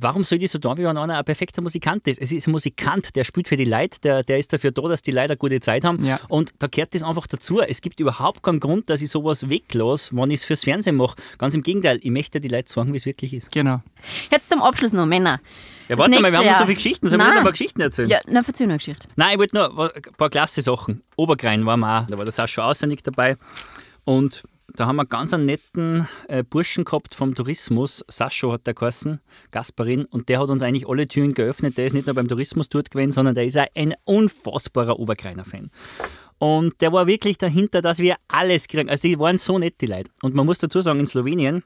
warum 0.00 0.24
soll 0.24 0.38
das 0.38 0.52
so 0.52 0.58
tun, 0.58 0.76
wie 0.76 0.84
wenn 0.84 0.96
einer 0.98 1.16
ein 1.18 1.24
perfekter 1.24 1.62
Musikant 1.62 2.06
ist? 2.08 2.20
Es 2.20 2.30
ist 2.32 2.46
ein 2.46 2.50
Musikant, 2.50 3.16
der 3.16 3.24
spielt 3.24 3.48
für 3.48 3.56
die 3.56 3.64
Leute, 3.64 4.00
der, 4.02 4.22
der 4.22 4.38
ist 4.38 4.52
dafür 4.52 4.70
da, 4.72 4.82
dass 4.82 5.00
die 5.02 5.12
Leute 5.12 5.30
eine 5.30 5.36
gute 5.38 5.60
Zeit 5.60 5.84
haben. 5.84 6.04
Ja. 6.04 6.20
Und 6.28 6.52
da 6.58 6.66
gehört 6.66 6.94
das 6.94 7.02
einfach 7.02 7.26
dazu. 7.26 7.60
Es 7.60 7.80
gibt 7.80 8.00
überhaupt 8.00 8.42
keinen 8.42 8.60
Grund, 8.60 8.90
dass 8.90 9.00
ich 9.00 9.08
sowas 9.10 9.29
weglasse, 9.48 10.14
wenn 10.16 10.30
ich 10.30 10.40
es 10.40 10.44
fürs 10.44 10.64
Fernsehen 10.64 10.96
mache. 10.96 11.16
Ganz 11.38 11.54
im 11.54 11.62
Gegenteil, 11.62 11.98
ich 12.02 12.10
möchte 12.10 12.40
die 12.40 12.48
Leute 12.48 12.70
sagen, 12.70 12.92
wie 12.92 12.96
es 12.96 13.06
wirklich 13.06 13.32
ist. 13.34 13.50
Genau. 13.52 13.80
Jetzt 14.30 14.50
zum 14.50 14.62
Abschluss 14.62 14.92
noch, 14.92 15.06
Männer. 15.06 15.40
Ja, 15.88 15.96
Das 15.96 15.98
warte 15.98 16.20
mal, 16.20 16.30
wir 16.32 16.38
haben 16.38 16.44
noch 16.44 16.50
Jahr. 16.52 16.58
so 16.58 16.64
viele 16.64 16.76
Geschichten, 16.76 17.08
sollen 17.08 17.20
wir 17.20 17.34
noch 17.34 17.42
mal 17.42 17.50
Geschichten 17.50 17.80
erzählen? 17.80 18.08
Ja, 18.08 18.20
na, 18.26 18.42
verzeih 18.42 18.64
noch 18.64 18.70
eine 18.70 18.78
Geschichte. 18.78 19.08
Nein, 19.16 19.32
ich 19.32 19.38
wollte 19.38 19.56
nur 19.56 19.94
ein 19.94 20.02
paar 20.16 20.30
klasse 20.30 20.62
Sachen. 20.62 21.02
Obergrein 21.16 21.64
waren 21.66 21.80
wir 21.80 22.00
auch, 22.02 22.06
da 22.06 22.16
war 22.18 22.24
der 22.24 22.32
Sascha 22.32 22.68
Außernig 22.68 23.02
dabei. 23.02 23.36
Und 24.04 24.42
da 24.76 24.86
haben 24.86 24.96
wir 24.96 25.04
ganz 25.04 25.34
einen 25.34 25.46
netten 25.46 26.06
äh, 26.28 26.44
Burschen 26.44 26.84
gehabt 26.84 27.16
vom 27.16 27.34
Tourismus. 27.34 28.04
Sascha 28.06 28.52
hat 28.52 28.68
der 28.68 28.74
geheißen, 28.74 29.20
Gasparin. 29.50 30.04
Und 30.04 30.28
der 30.28 30.38
hat 30.38 30.48
uns 30.48 30.62
eigentlich 30.62 30.88
alle 30.88 31.08
Türen 31.08 31.34
geöffnet. 31.34 31.76
Der 31.76 31.86
ist 31.86 31.92
nicht 31.92 32.06
nur 32.06 32.14
beim 32.14 32.28
Tourismus 32.28 32.68
dort 32.68 32.88
gewesen, 32.92 33.10
sondern 33.10 33.34
der 33.34 33.46
ist 33.46 33.58
auch 33.58 33.66
ein 33.74 33.94
unfassbarer 34.04 34.98
Obergreiner-Fan. 35.00 35.66
Und 36.40 36.80
der 36.80 36.90
war 36.90 37.06
wirklich 37.06 37.36
dahinter, 37.36 37.82
dass 37.82 37.98
wir 37.98 38.16
alles 38.26 38.66
kriegen. 38.66 38.88
Also 38.88 39.06
die 39.06 39.18
waren 39.18 39.36
so 39.36 39.58
nett, 39.58 39.74
die 39.82 39.86
Leute. 39.86 40.10
Und 40.22 40.34
man 40.34 40.46
muss 40.46 40.58
dazu 40.58 40.80
sagen, 40.80 40.98
in 40.98 41.06
Slowenien 41.06 41.62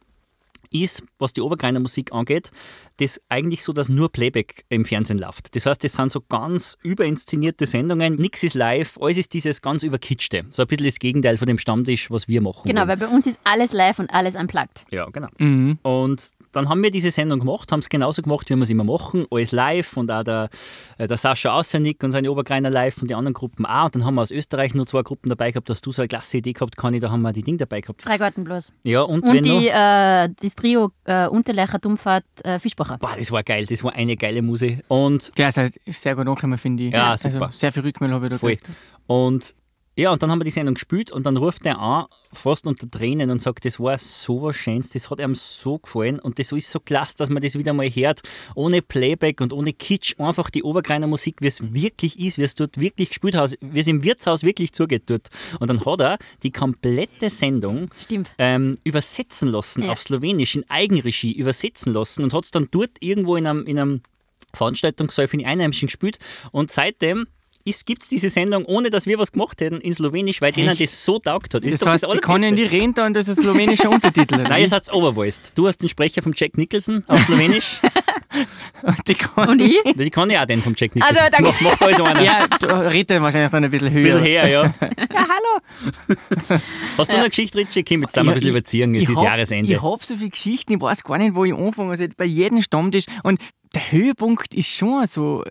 ist, 0.72 1.05
was 1.20 1.33
die 1.33 1.43
Obergreiner 1.43 1.79
Musik 1.79 2.12
angeht, 2.12 2.51
das 2.97 3.20
eigentlich 3.29 3.62
so, 3.62 3.72
dass 3.72 3.89
nur 3.89 4.11
Playback 4.11 4.64
im 4.70 4.85
Fernsehen 4.85 5.18
läuft. 5.18 5.55
Das 5.55 5.66
heißt, 5.66 5.85
das 5.85 5.93
sind 5.93 6.11
so 6.11 6.20
ganz 6.20 6.77
überinszenierte 6.83 7.66
Sendungen, 7.66 8.16
nichts 8.16 8.43
ist 8.43 8.55
live, 8.55 8.99
alles 9.01 9.18
ist 9.18 9.33
dieses 9.33 9.62
ganz 9.62 9.85
überkitschte. 9.85 10.45
So 10.51 10.62
ein 10.62 10.68
bisschen 10.68 10.87
das 10.87 10.99
Gegenteil 10.99 11.39
von 11.39 11.47
dem 11.47 11.59
Stammtisch, 11.59 12.11
was 12.11 12.27
wir 12.27 12.41
machen. 12.41 12.62
Genau, 12.64 12.81
wollen. 12.81 12.89
weil 12.89 12.97
bei 12.97 13.07
uns 13.07 13.29
ist 13.29 13.39
alles 13.45 13.72
live 13.72 14.01
und 14.01 14.12
alles 14.12 14.35
unplugged. 14.35 14.87
Ja, 14.91 15.09
genau. 15.11 15.29
Mhm. 15.39 15.79
Und 15.83 16.33
dann 16.55 16.68
haben 16.68 16.82
wir 16.82 16.90
diese 16.90 17.11
Sendung 17.11 17.40
gemacht, 17.40 17.70
haben 17.72 17.80
es 17.80 17.88
genauso 17.88 18.22
gemacht, 18.22 18.48
wie 18.48 18.55
wir 18.55 18.62
es 18.62 18.70
immer 18.70 18.84
machen, 18.84 19.26
alles 19.30 19.52
live 19.52 19.96
und 19.96 20.11
auch 20.11 20.22
der, 20.22 20.48
äh, 20.98 21.07
der 21.07 21.16
Sascha 21.16 21.55
Außernick 21.59 22.02
und 22.02 22.12
seine 22.12 22.30
Obergreiner 22.30 22.70
live 22.70 23.00
und 23.02 23.11
die 23.11 23.14
anderen 23.14 23.34
Gruppen 23.34 23.66
auch. 23.66 23.86
Und 23.86 23.96
dann 23.96 24.05
haben 24.05 24.14
wir 24.14 24.22
aus 24.22 24.30
Österreich 24.30 24.74
nur 24.74 24.86
zwei 24.86 25.02
Gruppen 25.02 25.28
dabei 25.28 25.50
gehabt, 25.50 25.68
dass 25.68 25.80
du 25.80 25.92
so 25.92 26.02
eine 26.02 26.09
klasse 26.09 26.38
Idee 26.38 26.52
gehabt, 26.52 26.76
Conny, 26.76 27.00
da 27.00 27.11
haben 27.11 27.22
wir 27.22 27.32
die 27.32 27.42
Ding 27.42 27.59
dabei 27.59 27.80
gehabt. 27.80 28.02
Freigarten 28.02 28.44
bloß. 28.44 28.72
Ja, 28.82 29.02
und, 29.02 29.24
wenn 29.24 29.38
Und 29.38 29.46
die, 29.46 29.66
noch, 29.66 29.74
äh, 29.74 30.28
das 30.40 30.55
Trio 30.55 30.90
äh, 31.05 31.26
Unterleicher, 31.26 31.78
Dummfahrt, 31.78 32.24
äh, 32.44 32.59
Fischbacher. 32.59 32.98
boah, 32.98 33.14
das 33.18 33.30
war 33.32 33.42
geil, 33.42 33.66
das 33.66 33.82
war 33.82 33.92
eine 33.94 34.16
geile 34.16 34.42
Musik. 34.42 34.84
Und 34.88 35.36
Der 35.36 35.48
ist 35.48 35.57
halt 35.57 35.74
sehr 35.86 36.14
gut 36.14 36.26
angekommen, 36.26 36.59
finde 36.59 36.84
ich. 36.84 36.92
Ja, 36.92 37.18
super. 37.18 37.46
Also 37.46 37.59
sehr 37.59 37.72
viel 37.72 37.82
Rückmeldung 37.82 38.16
habe 38.16 38.26
ich 38.26 38.32
da 38.32 38.38
Voll. 38.38 38.57
Und 39.07 39.55
ja, 39.97 40.11
und 40.11 40.22
dann 40.22 40.30
haben 40.30 40.40
wir 40.40 40.45
die 40.45 40.51
Sendung 40.51 40.74
gespielt 40.74 41.12
und 41.12 41.24
dann 41.24 41.36
ruft 41.36 41.64
er 41.66 41.78
an, 41.78 42.07
fast 42.32 42.66
unter 42.66 42.90
Tränen 42.90 43.30
und 43.30 43.40
sagt, 43.40 43.64
das 43.64 43.78
war 43.78 43.97
so 43.97 44.42
was 44.42 44.57
Schönes, 44.57 44.90
das 44.90 45.09
hat 45.09 45.20
ihm 45.20 45.36
so 45.36 45.78
gefallen 45.78 46.18
und 46.18 46.38
das 46.40 46.51
ist 46.51 46.70
so 46.70 46.80
klasse, 46.80 47.16
dass 47.18 47.30
man 47.30 47.40
das 47.40 47.55
wieder 47.57 47.72
mal 47.72 47.88
hört, 47.88 48.22
ohne 48.57 48.82
Playback 48.82 49.40
und 49.40 49.53
ohne 49.53 49.72
Kitsch, 49.72 50.18
einfach 50.18 50.51
die 50.51 50.64
Obergreiner 50.64 51.07
Musik, 51.07 51.36
wie 51.40 51.47
es 51.47 51.72
wirklich 51.72 52.18
ist, 52.18 52.38
wie 52.38 52.42
es 52.42 52.57
dort 52.57 52.78
wirklich 52.78 53.11
gespielt 53.11 53.36
hat, 53.36 53.57
wie 53.61 53.78
es 53.80 53.86
im 53.86 54.03
Wirtshaus 54.03 54.42
wirklich 54.42 54.72
zugeht 54.72 55.05
dort. 55.07 55.28
Und 55.61 55.68
dann 55.68 55.84
hat 55.84 56.01
er 56.01 56.18
die 56.42 56.51
komplette 56.51 57.30
Sendung 57.30 57.88
ähm, 58.38 58.78
übersetzen 58.82 59.49
lassen 59.51 59.84
Ja. 59.84 59.92
auf 59.92 60.03
Slowenisch, 60.03 60.57
in 60.57 60.68
Eigenregie 60.68 61.32
übersetzen 61.32 61.92
lassen 61.92 62.24
und 62.24 62.32
hat 62.32 62.45
es 62.45 62.51
dann 62.51 62.66
dort 62.72 62.90
irgendwo 62.99 63.36
in 63.36 63.47
einem, 63.47 63.64
in 63.64 63.78
einem 63.78 64.01
Veranstaltungssaal 64.55 65.28
für 65.28 65.36
die 65.36 65.47
Einheimischen 65.47 65.86
gespielt 65.86 66.18
und 66.53 66.70
seitdem 66.70 67.26
gibt 67.64 68.02
es 68.02 68.08
diese 68.10 68.28
Sendung, 68.28 68.64
ohne 68.66 68.90
dass 68.90 69.06
wir 69.06 69.18
was 69.18 69.32
gemacht 69.32 69.60
hätten, 69.60 69.80
in 69.80 69.92
Slowenisch, 69.92 70.40
weil 70.42 70.52
denen 70.52 70.76
das 70.76 71.04
so 71.04 71.18
taugt 71.18 71.54
hat. 71.54 71.62
Ist 71.62 71.74
Das 71.74 71.80
doch 71.80 71.86
heißt, 71.88 72.04
die 72.12 72.18
kann 72.18 72.42
ja 72.42 72.48
in 72.48 72.54
Allerbeste. 72.54 72.70
die 72.76 72.82
Rente 72.82 73.02
und 73.04 73.14
das 73.14 73.28
ist 73.28 73.40
slowenischer 73.40 73.90
Untertitel. 73.90 74.36
Nein, 74.42 74.60
ihr 74.62 74.68
seid 74.68 74.92
overvoiced. 74.92 75.52
Du 75.54 75.66
hast 75.66 75.78
den 75.78 75.88
Sprecher 75.88 76.20
vom 76.22 76.32
Jack 76.36 76.56
Nicholson 76.58 77.02
auf 77.06 77.20
Slowenisch. 77.24 77.80
die 79.06 79.14
kann, 79.14 79.48
Und 79.48 79.60
ich? 79.62 79.78
die 79.94 80.10
kann 80.10 80.28
ich 80.28 80.38
auch 80.38 80.44
den 80.44 80.60
vom 80.62 80.74
Jack 80.76 80.94
Nicholson. 80.94 81.16
Also, 81.16 81.30
das 81.30 81.38
danke. 81.40 81.64
macht, 81.64 81.80
macht 81.80 81.82
alles 81.82 82.00
einer. 82.00 82.22
ja, 82.22 82.48
da 82.48 82.78
redet 82.80 83.12
er 83.12 83.22
wahrscheinlich 83.22 83.50
dann 83.50 83.64
ein 83.64 83.70
bisschen 83.70 83.88
Ein 83.88 83.94
höher. 83.94 84.02
bisschen 84.02 84.22
her, 84.24 84.48
ja. 84.48 84.62
Ja, 84.64 84.74
hallo. 85.14 86.18
Hast 86.98 87.10
du 87.10 87.16
eine 87.16 87.28
Geschichte, 87.28 87.58
Richie? 87.58 87.82
Komm, 87.84 88.02
jetzt 88.02 88.16
da 88.16 88.22
mal 88.24 88.32
ein 88.32 88.34
bisschen 88.34 88.50
überziehen. 88.50 88.94
Es 88.94 89.08
ist 89.08 89.16
hab, 89.16 89.24
Jahresende. 89.24 89.72
Ich 89.72 89.80
habe 89.82 90.04
so 90.04 90.16
viele 90.16 90.30
Geschichten, 90.30 90.74
ich 90.74 90.80
weiß 90.80 91.02
gar 91.02 91.18
nicht, 91.18 91.34
wo 91.34 91.44
ich 91.44 91.54
anfangen 91.54 91.96
soll. 91.96 92.08
Bei 92.16 92.24
jedem 92.24 92.60
Stammtisch. 92.60 93.04
Und 93.22 93.40
der 93.74 93.90
Höhepunkt 93.92 94.54
ist 94.54 94.68
schon 94.68 95.06
so. 95.06 95.44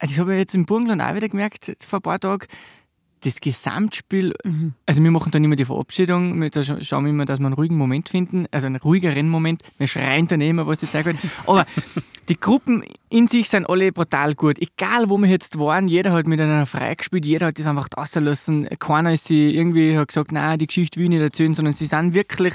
Also 0.00 0.12
das 0.14 0.18
habe 0.18 0.32
ich 0.32 0.38
jetzt 0.38 0.54
im 0.54 0.66
Burgenland 0.66 1.00
auch 1.02 1.14
wieder 1.14 1.28
gemerkt, 1.28 1.70
vor 1.86 1.98
ein 1.98 2.02
paar 2.02 2.18
Tagen. 2.18 2.46
Das 3.22 3.38
Gesamtspiel, 3.38 4.32
also 4.86 5.02
wir 5.04 5.10
machen 5.10 5.30
dann 5.30 5.44
immer 5.44 5.54
die 5.54 5.66
Verabschiedung, 5.66 6.40
wir 6.40 6.48
da 6.48 6.60
scha- 6.60 6.82
schauen 6.82 7.04
wir 7.04 7.10
immer, 7.10 7.26
dass 7.26 7.38
wir 7.38 7.44
einen 7.46 7.54
ruhigen 7.54 7.76
Moment 7.76 8.08
finden, 8.08 8.46
also 8.50 8.66
einen 8.66 8.76
ruhigeren 8.76 9.28
Moment. 9.28 9.62
Wir 9.76 9.86
schreien 9.88 10.26
dann 10.26 10.40
immer, 10.40 10.66
was 10.66 10.80
die 10.80 10.90
Zeit 10.90 11.04
wird. 11.04 11.18
Aber 11.46 11.66
die 12.30 12.40
Gruppen 12.40 12.82
in 13.10 13.28
sich 13.28 13.50
sind 13.50 13.68
alle 13.68 13.92
brutal 13.92 14.34
gut. 14.34 14.58
Egal, 14.58 15.10
wo 15.10 15.18
wir 15.18 15.28
jetzt 15.28 15.58
waren, 15.58 15.86
jeder 15.86 16.12
hat 16.12 16.26
mit 16.26 16.40
einer 16.40 16.64
frei 16.64 16.94
gespielt, 16.94 17.26
jeder 17.26 17.48
hat 17.48 17.58
das 17.58 17.66
einfach 17.66 17.88
lassen. 18.14 18.66
Keiner 18.78 19.12
ist 19.12 19.26
sie 19.26 19.54
irgendwie 19.54 19.98
hat 19.98 20.08
gesagt, 20.08 20.32
nein, 20.32 20.58
die 20.58 20.66
Geschichte 20.66 20.98
will 20.98 21.04
ich 21.04 21.10
nicht 21.10 21.20
erzählen, 21.20 21.52
sondern 21.52 21.74
sie 21.74 21.84
sind 21.86 22.14
wirklich 22.14 22.54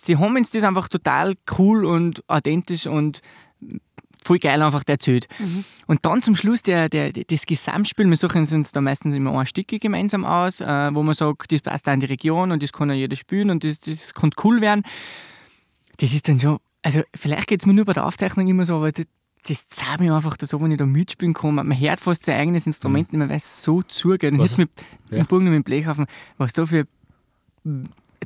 sie 0.00 0.16
haben 0.16 0.36
uns 0.36 0.50
das 0.50 0.62
einfach 0.62 0.88
total 0.88 1.34
cool 1.58 1.84
und 1.84 2.22
authentisch 2.28 2.86
und 2.86 3.20
voll 4.28 4.38
geil 4.38 4.60
einfach 4.62 4.82
erzählt. 4.86 5.26
Und 5.86 6.04
dann 6.04 6.22
zum 6.22 6.36
Schluss 6.36 6.62
der, 6.62 6.88
der, 6.88 7.12
das 7.12 7.46
Gesamtspiel, 7.46 8.06
wir 8.08 8.16
suchen 8.16 8.46
uns 8.50 8.72
da 8.72 8.80
meistens 8.80 9.14
immer 9.14 9.38
ein 9.38 9.46
Stücke 9.46 9.78
gemeinsam 9.78 10.24
aus, 10.24 10.60
äh, 10.60 10.94
wo 10.94 11.02
man 11.02 11.14
sagt, 11.14 11.50
das 11.50 11.62
passt 11.62 11.88
auch 11.88 11.94
in 11.94 12.00
die 12.00 12.06
Region 12.06 12.52
und 12.52 12.62
das 12.62 12.72
kann 12.72 12.90
ja 12.90 12.94
jeder 12.94 13.16
spielen 13.16 13.50
und 13.50 13.64
das, 13.64 13.80
das 13.80 14.12
kann 14.14 14.30
cool 14.44 14.60
werden. 14.60 14.82
Das 15.96 16.12
ist 16.12 16.28
dann 16.28 16.38
schon, 16.38 16.58
also 16.82 17.02
vielleicht 17.14 17.48
geht 17.48 17.60
es 17.62 17.66
mir 17.66 17.72
nur 17.74 17.84
bei 17.86 17.92
der 17.94 18.06
Aufzeichnung 18.06 18.46
immer 18.48 18.66
so, 18.66 18.76
aber 18.76 18.92
das, 18.92 19.06
das 19.48 19.66
zeigt 19.68 20.00
mir 20.00 20.14
einfach 20.14 20.36
so, 20.40 20.60
wenn 20.60 20.70
ich 20.72 20.78
da 20.78 20.84
mitspielen 20.86 21.32
kann. 21.34 21.54
Man 21.54 21.72
hört 21.80 22.00
fast 22.00 22.26
sein 22.26 22.38
eigenes 22.38 22.66
Instrument 22.66 23.12
nicht 23.12 23.18
mehr, 23.18 23.28
weil 23.28 23.36
es 23.38 23.62
so 23.62 23.82
zugeht. 23.82 24.32
Und 24.32 24.40
jetzt 24.40 24.58
mit 24.58 24.68
Ja. 25.10 25.18
dem 25.18 25.26
Bogen 25.26 25.44
mit 25.44 25.54
dem 25.54 25.64
Blechhaufen, 25.64 26.06
was 26.36 26.52
da 26.52 26.66
für 26.66 26.86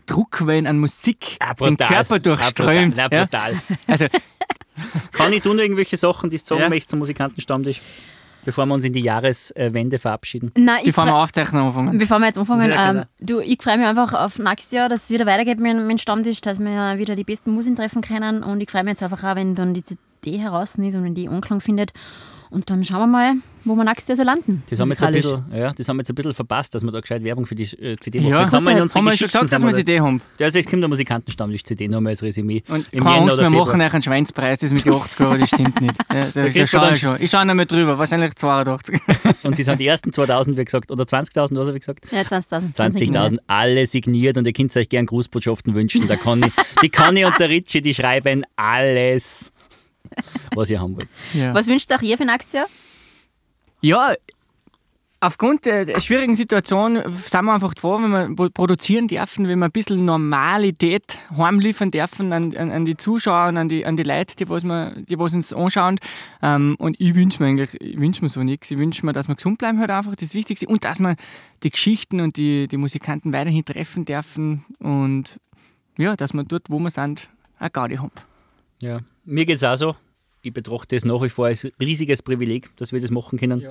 Druckwellen 0.06 0.66
an 0.66 0.78
Musik 0.78 1.36
Ah, 1.40 1.54
den. 1.54 1.76
Körper 1.76 2.18
durchströmt. 2.18 2.98
Ah, 2.98 3.08
brutal. 3.08 3.12
ja? 3.12 3.18
Ja, 3.18 3.24
brutal. 3.24 3.62
Also, 3.86 4.06
Kann 5.12 5.32
ich 5.32 5.42
tun 5.42 5.58
irgendwelche 5.58 5.96
Sachen, 5.96 6.30
die 6.30 6.36
du 6.38 6.44
sagen 6.44 6.60
Ja. 6.62 6.68
möchtest 6.68 6.90
zum 6.90 6.98
Musikantenstammtisch, 7.00 7.80
bevor 8.44 8.66
wir 8.66 8.74
uns 8.74 8.84
in 8.84 8.92
die 8.92 9.00
Jahreswende 9.02 9.98
verabschieden? 9.98 10.50
Nein, 10.56 10.78
ich 10.80 10.86
bevor 10.86 11.04
wir 11.06 11.14
Aufzeichnung 11.16 11.66
anfangen. 11.68 11.98
Bevor 11.98 12.18
wir 12.18 12.26
jetzt 12.26 12.38
anfangen, 12.38 12.70
Ja, 12.70 12.90
ähm, 12.90 12.94
genau. 12.96 13.06
du, 13.20 13.40
ich 13.40 13.62
freue 13.62 13.78
mich 13.78 13.86
einfach 13.86 14.12
auf 14.14 14.38
nächstes 14.38 14.72
Jahr, 14.72 14.88
dass 14.88 15.04
es 15.04 15.10
wieder 15.10 15.26
weitergeht 15.26 15.60
mit 15.60 15.76
meinem 15.76 15.98
Stammtisch, 15.98 16.40
dass 16.40 16.58
wir 16.58 16.98
wieder 16.98 17.14
die 17.14 17.24
besten 17.24 17.52
Musik 17.52 17.76
treffen 17.76 18.02
können. 18.02 18.42
Und 18.42 18.60
ich 18.60 18.70
freue 18.70 18.84
mich 18.84 18.92
jetzt 18.92 19.02
einfach 19.02 19.22
auch, 19.24 19.36
wenn 19.36 19.54
dann 19.54 19.74
die 19.74 19.84
CD 19.84 20.38
heraus 20.38 20.74
ist 20.76 20.94
und 20.94 21.04
wenn 21.04 21.14
die 21.14 21.28
Anklang 21.28 21.60
findet. 21.60 21.92
Und 22.52 22.68
dann 22.68 22.84
schauen 22.84 23.00
wir 23.00 23.06
mal, 23.06 23.32
wo 23.64 23.74
wir 23.74 23.84
nächstes 23.84 24.08
Jahr 24.08 24.16
so 24.16 24.22
landen. 24.24 24.62
Das 24.68 24.78
haben, 24.78 24.88
wir 24.88 24.92
jetzt 24.92 25.02
ein 25.02 25.12
bisschen, 25.14 25.44
ja, 25.54 25.72
das 25.72 25.88
haben 25.88 25.96
wir 25.96 26.00
jetzt 26.02 26.10
ein 26.10 26.14
bisschen 26.14 26.34
verpasst, 26.34 26.74
dass 26.74 26.82
wir 26.82 26.92
da 26.92 27.00
gescheit 27.00 27.24
Werbung 27.24 27.46
für 27.46 27.54
die 27.54 27.62
äh, 27.62 27.96
CD 27.98 28.20
machen. 28.20 28.30
Ja, 28.30 28.42
jetzt 28.42 28.52
haben 28.52 28.66
wir 28.66 28.72
in 28.72 28.82
unserer 28.82 29.02
wir 29.02 29.12
schon 29.12 29.26
gesagt, 29.26 29.52
dass 29.52 29.62
wir 29.62 29.72
die 29.72 29.80
Idee 29.80 30.00
haben. 30.00 30.20
Ja, 30.38 30.46
Also 30.46 30.58
es 30.58 30.66
kommt 30.66 30.82
der 30.82 30.88
Musikantenstammtisch-CD 30.90 31.88
nochmal 31.88 32.10
als 32.10 32.22
Resümee. 32.22 32.62
Und 32.68 32.86
Im 32.92 33.04
keine 33.04 33.22
Angst, 33.22 33.38
wir 33.38 33.44
Februar. 33.46 33.66
machen 33.66 33.80
euch 33.80 33.94
einen 33.94 34.02
Schweinspreis, 34.02 34.58
das 34.58 34.70
mit 34.70 34.84
den 34.84 34.92
80 34.92 35.20
Euro, 35.20 35.36
das 35.38 35.48
stimmt 35.48 35.80
nicht. 35.80 35.94
Ja, 36.12 36.26
da, 36.34 36.46
ich 36.46 36.70
schon. 37.00 37.16
Ich 37.22 37.30
schaue 37.30 37.46
noch 37.46 37.54
mal 37.54 37.64
drüber, 37.64 37.96
wahrscheinlich 37.96 38.34
82. 38.34 39.00
Und 39.44 39.56
sie 39.56 39.62
sind 39.62 39.80
die 39.80 39.86
ersten 39.86 40.12
2000, 40.12 40.58
wie 40.58 40.64
gesagt, 40.66 40.90
oder 40.90 41.04
20.000, 41.04 41.56
was 41.56 41.66
habe 41.68 41.78
ich 41.78 41.80
gesagt? 41.80 42.06
Ja, 42.12 42.20
20.000. 42.20 42.74
20.000, 42.74 43.38
alle 43.46 43.86
signiert 43.86 44.36
und 44.36 44.46
ihr 44.46 44.52
könnt 44.52 44.76
euch 44.76 44.90
gern 44.90 45.06
Grußbotschaften 45.06 45.74
wünschen. 45.74 46.06
Da 46.06 46.16
kann 46.16 46.42
ich, 46.42 46.52
die 46.82 46.90
Conny 46.90 47.24
und 47.24 47.38
der 47.38 47.48
Ritchie, 47.48 47.80
die 47.80 47.94
schreiben 47.94 48.44
alles, 48.56 49.52
was 50.54 50.70
ihr 50.70 50.80
haben 50.80 50.96
wollt. 50.96 51.08
Ja. 51.34 51.54
Was 51.54 51.66
wünscht 51.66 51.90
ihr 52.02 52.16
für 52.18 52.24
nächstes 52.24 52.52
Jahr? 52.52 52.66
Ja, 53.80 54.14
aufgrund 55.20 55.64
der, 55.64 55.86
schwierigen 56.00 56.34
Situation 56.36 56.96
sind 56.96 57.44
wir 57.44 57.52
einfach 57.54 57.72
froh, 57.78 57.98
wenn 58.02 58.10
wir 58.10 58.34
pro- 58.34 58.50
produzieren 58.50 59.06
dürfen, 59.06 59.46
wenn 59.46 59.60
wir 59.60 59.66
ein 59.66 59.72
bisschen 59.72 60.04
Normalität 60.04 61.18
heimliefern 61.36 61.90
dürfen 61.92 62.32
an, 62.32 62.56
an, 62.56 62.70
an 62.72 62.84
die 62.84 62.96
Zuschauer 62.96 63.48
und 63.48 63.56
an 63.56 63.68
die, 63.68 63.86
an 63.86 63.96
die 63.96 64.02
Leute, 64.02 64.34
die, 64.36 64.48
was 64.48 64.64
wir, 64.64 64.94
die 65.08 65.18
was 65.18 65.32
uns 65.32 65.52
anschauen. 65.52 65.98
Ähm, 66.42 66.74
und 66.78 67.00
ich 67.00 67.14
wünsche 67.14 67.42
mir 67.42 67.48
eigentlich, 67.48 67.80
ich 67.80 67.98
wünsche 67.98 68.22
mir 68.22 68.28
so 68.28 68.42
nichts. 68.42 68.70
Ich 68.70 68.78
wünsche 68.78 69.06
mir, 69.06 69.12
dass 69.12 69.28
wir 69.28 69.36
gesund 69.36 69.58
bleiben 69.58 69.78
halt 69.78 69.90
einfach, 69.90 70.14
das 70.16 70.34
Wichtigste. 70.34 70.66
Und 70.66 70.84
dass 70.84 70.98
wir 70.98 71.14
die 71.62 71.70
Geschichten 71.70 72.20
und 72.20 72.36
die, 72.36 72.66
die 72.66 72.76
Musikanten 72.76 73.32
weiterhin 73.32 73.64
treffen 73.64 74.04
dürfen 74.04 74.64
und 74.80 75.38
ja, 75.98 76.16
dass 76.16 76.32
wir 76.32 76.42
dort, 76.42 76.68
wo 76.68 76.78
wir 76.80 76.90
sind, 76.90 77.28
eine 77.58 77.70
Gaudi 77.70 77.96
haben. 77.96 78.10
Ja. 78.80 78.98
Mir 79.24 79.46
geht 79.46 79.56
es 79.56 79.64
auch 79.64 79.76
so. 79.76 79.96
Ich 80.44 80.52
betrachte 80.52 80.96
es 80.96 81.04
nach 81.04 81.22
wie 81.22 81.28
vor 81.28 81.46
als 81.46 81.68
riesiges 81.80 82.22
Privileg, 82.22 82.76
dass 82.76 82.92
wir 82.92 83.00
das 83.00 83.12
machen 83.12 83.38
können, 83.38 83.68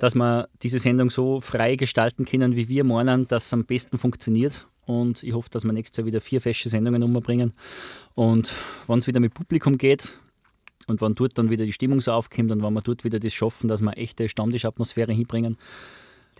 dass 0.00 0.14
wir 0.14 0.48
diese 0.62 0.78
Sendung 0.78 1.08
so 1.08 1.40
frei 1.40 1.76
gestalten 1.76 2.26
können, 2.26 2.56
wie 2.56 2.68
wir 2.68 2.84
meinen, 2.84 3.26
dass 3.26 3.46
es 3.46 3.52
am 3.54 3.64
besten 3.64 3.96
funktioniert. 3.96 4.66
Und 4.84 5.22
ich 5.22 5.32
hoffe, 5.32 5.48
dass 5.50 5.64
wir 5.64 5.72
nächstes 5.72 5.96
Jahr 5.96 6.06
wieder 6.06 6.20
vier 6.20 6.42
feste 6.42 6.68
Sendungen 6.68 7.02
umbringen. 7.02 7.54
Und 8.14 8.54
wenn 8.86 8.98
es 8.98 9.06
wieder 9.06 9.20
mit 9.20 9.32
Publikum 9.32 9.78
geht 9.78 10.18
und 10.88 11.00
wenn 11.00 11.14
dort 11.14 11.38
dann 11.38 11.48
wieder 11.48 11.64
die 11.64 11.72
Stimmung 11.72 12.02
so 12.02 12.12
aufkommt 12.12 12.50
und 12.52 12.62
wenn 12.62 12.72
wir 12.74 12.82
dort 12.82 13.02
wieder 13.04 13.18
das 13.18 13.32
schaffen, 13.32 13.68
dass 13.68 13.80
wir 13.80 13.96
echte 13.96 14.28
Stammtischatmosphäre 14.28 15.12
hinbringen, 15.12 15.56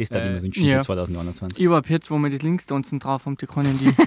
das 0.08 0.16
würde 0.16 0.28
ich 0.28 0.34
mir 0.34 0.42
wünschen 0.42 0.64
ja. 0.64 0.78
für 0.78 0.86
2021. 0.86 1.62
Ich 1.62 1.70
habe 1.70 1.88
jetzt, 1.88 2.10
wo 2.10 2.18
wir 2.18 2.30
das 2.30 2.42
Linkstanzen 2.42 2.98
drauf 2.98 3.26
haben, 3.26 3.36
die 3.36 3.46
können 3.46 3.78
die. 3.78 3.92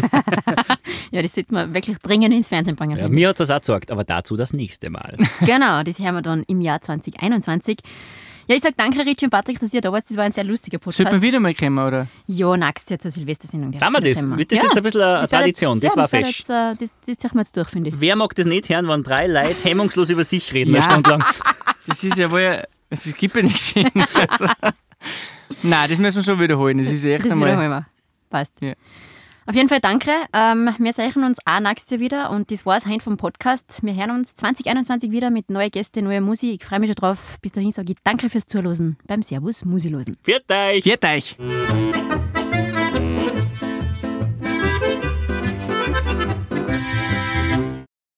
Ja, 1.11 1.21
das 1.21 1.33
sollte 1.35 1.53
man 1.53 1.75
wirklich 1.75 1.99
dringend 1.99 2.33
ins 2.33 2.49
Fernsehen 2.49 2.75
bringen. 2.75 2.97
Ja, 2.97 3.07
mir 3.07 3.29
hat 3.29 3.39
das 3.39 3.51
auch 3.51 3.59
gesagt, 3.59 3.91
aber 3.91 4.03
dazu 4.03 4.35
das 4.35 4.51
nächste 4.51 4.89
Mal. 4.89 5.15
Genau, 5.45 5.83
das 5.83 5.99
hören 5.99 6.15
wir 6.15 6.21
dann 6.23 6.43
im 6.47 6.59
Jahr 6.59 6.81
2021. 6.81 7.77
Ja, 8.47 8.55
ich 8.55 8.61
sage 8.63 8.73
danke, 8.75 9.05
Richie 9.05 9.25
und 9.25 9.31
Patrick, 9.31 9.59
dass 9.59 9.73
ihr 9.73 9.81
da 9.81 9.91
wart. 9.91 10.05
Das 10.09 10.17
war 10.17 10.23
ein 10.23 10.31
sehr 10.31 10.43
lustiger 10.43 10.79
Sollte 10.83 11.03
Podcast. 11.03 11.11
man 11.13 11.21
wieder 11.21 11.39
mal 11.39 11.53
kommen, 11.53 11.77
oder? 11.77 12.07
Ja, 12.27 12.57
nächstes 12.57 12.89
Jahr 12.89 12.99
zur 12.99 13.11
Silvestersendung. 13.11 13.79
Haben 13.79 13.93
wir 13.93 14.01
das? 14.01 14.27
Wird 14.37 14.51
das 14.51 14.63
jetzt 14.63 14.75
ein 14.75 14.83
bisschen 14.83 15.01
eine 15.01 15.19
das 15.19 15.29
Tradition? 15.29 15.79
Jetzt, 15.79 15.83
Das 15.83 15.91
ja, 15.95 16.01
war 16.01 16.11
wär 16.11 16.25
fest. 16.25 16.39
Jetzt, 16.39 16.49
äh, 16.49 16.75
das, 16.79 16.93
das 17.05 17.17
ziehen 17.17 17.31
wir 17.33 17.41
jetzt 17.41 17.55
durch, 17.57 17.69
finde 17.69 17.89
ich. 17.91 17.95
Wer 17.99 18.15
mag 18.15 18.33
das 18.35 18.45
nicht 18.47 18.67
hören, 18.69 18.87
wenn 18.87 19.03
drei 19.03 19.27
Leute 19.27 19.63
hemmungslos 19.63 20.09
über 20.09 20.23
sich 20.23 20.51
reden, 20.53 20.73
Ja. 20.73 20.81
eine 20.81 20.91
Stunde 20.91 21.09
lang? 21.11 21.23
Das 21.87 22.03
ist 22.03 22.17
ja 22.17 22.31
wohl. 22.31 22.63
Es 22.89 23.03
gibt 23.15 23.35
ja 23.35 23.43
nichts 23.43 23.69
Schönes. 23.69 23.91
Nein, 25.63 25.89
das 25.89 25.97
müssen 25.99 26.17
wir 26.17 26.23
schon 26.23 26.39
wiederholen. 26.39 26.77
Das 26.77 26.87
ist 26.91 27.03
echt 27.05 27.25
Das 27.25 27.31
einmal. 27.31 27.49
wiederholen 27.49 27.69
wir. 27.71 27.85
Passt. 28.29 28.53
Ja. 28.61 28.73
Auf 29.45 29.55
jeden 29.55 29.67
Fall 29.67 29.79
danke. 29.81 30.11
Ähm, 30.31 30.69
wir 30.77 30.93
sehen 30.93 31.23
uns 31.23 31.37
auch 31.45 31.59
nächstes 31.59 31.89
Jahr 31.91 31.99
wieder 31.99 32.29
und 32.31 32.49
das 32.49 32.65
war 32.65 32.77
es 32.77 32.85
heute 32.85 33.01
vom 33.03 33.17
Podcast. 33.17 33.79
Wir 33.83 33.93
hören 33.93 34.11
uns 34.11 34.35
2021 34.35 35.11
wieder 35.11 35.29
mit 35.31 35.49
neuen 35.49 35.69
Gästen, 35.69 36.05
neuer 36.05 36.21
Musik. 36.21 36.61
Ich 36.61 36.65
freue 36.65 36.79
mich 36.79 36.87
schon 36.87 36.95
drauf. 36.95 37.37
Bis 37.41 37.51
dahin 37.51 37.71
sage 37.71 37.91
ich 37.91 37.97
danke 38.03 38.29
fürs 38.29 38.45
Zuhören 38.45 38.97
beim 39.05 39.21
Servus 39.21 39.65
Musilosen. 39.65 40.15
Viert 40.23 40.49
euch! 40.49 40.83
Viert 40.83 41.03
euch! 41.03 41.35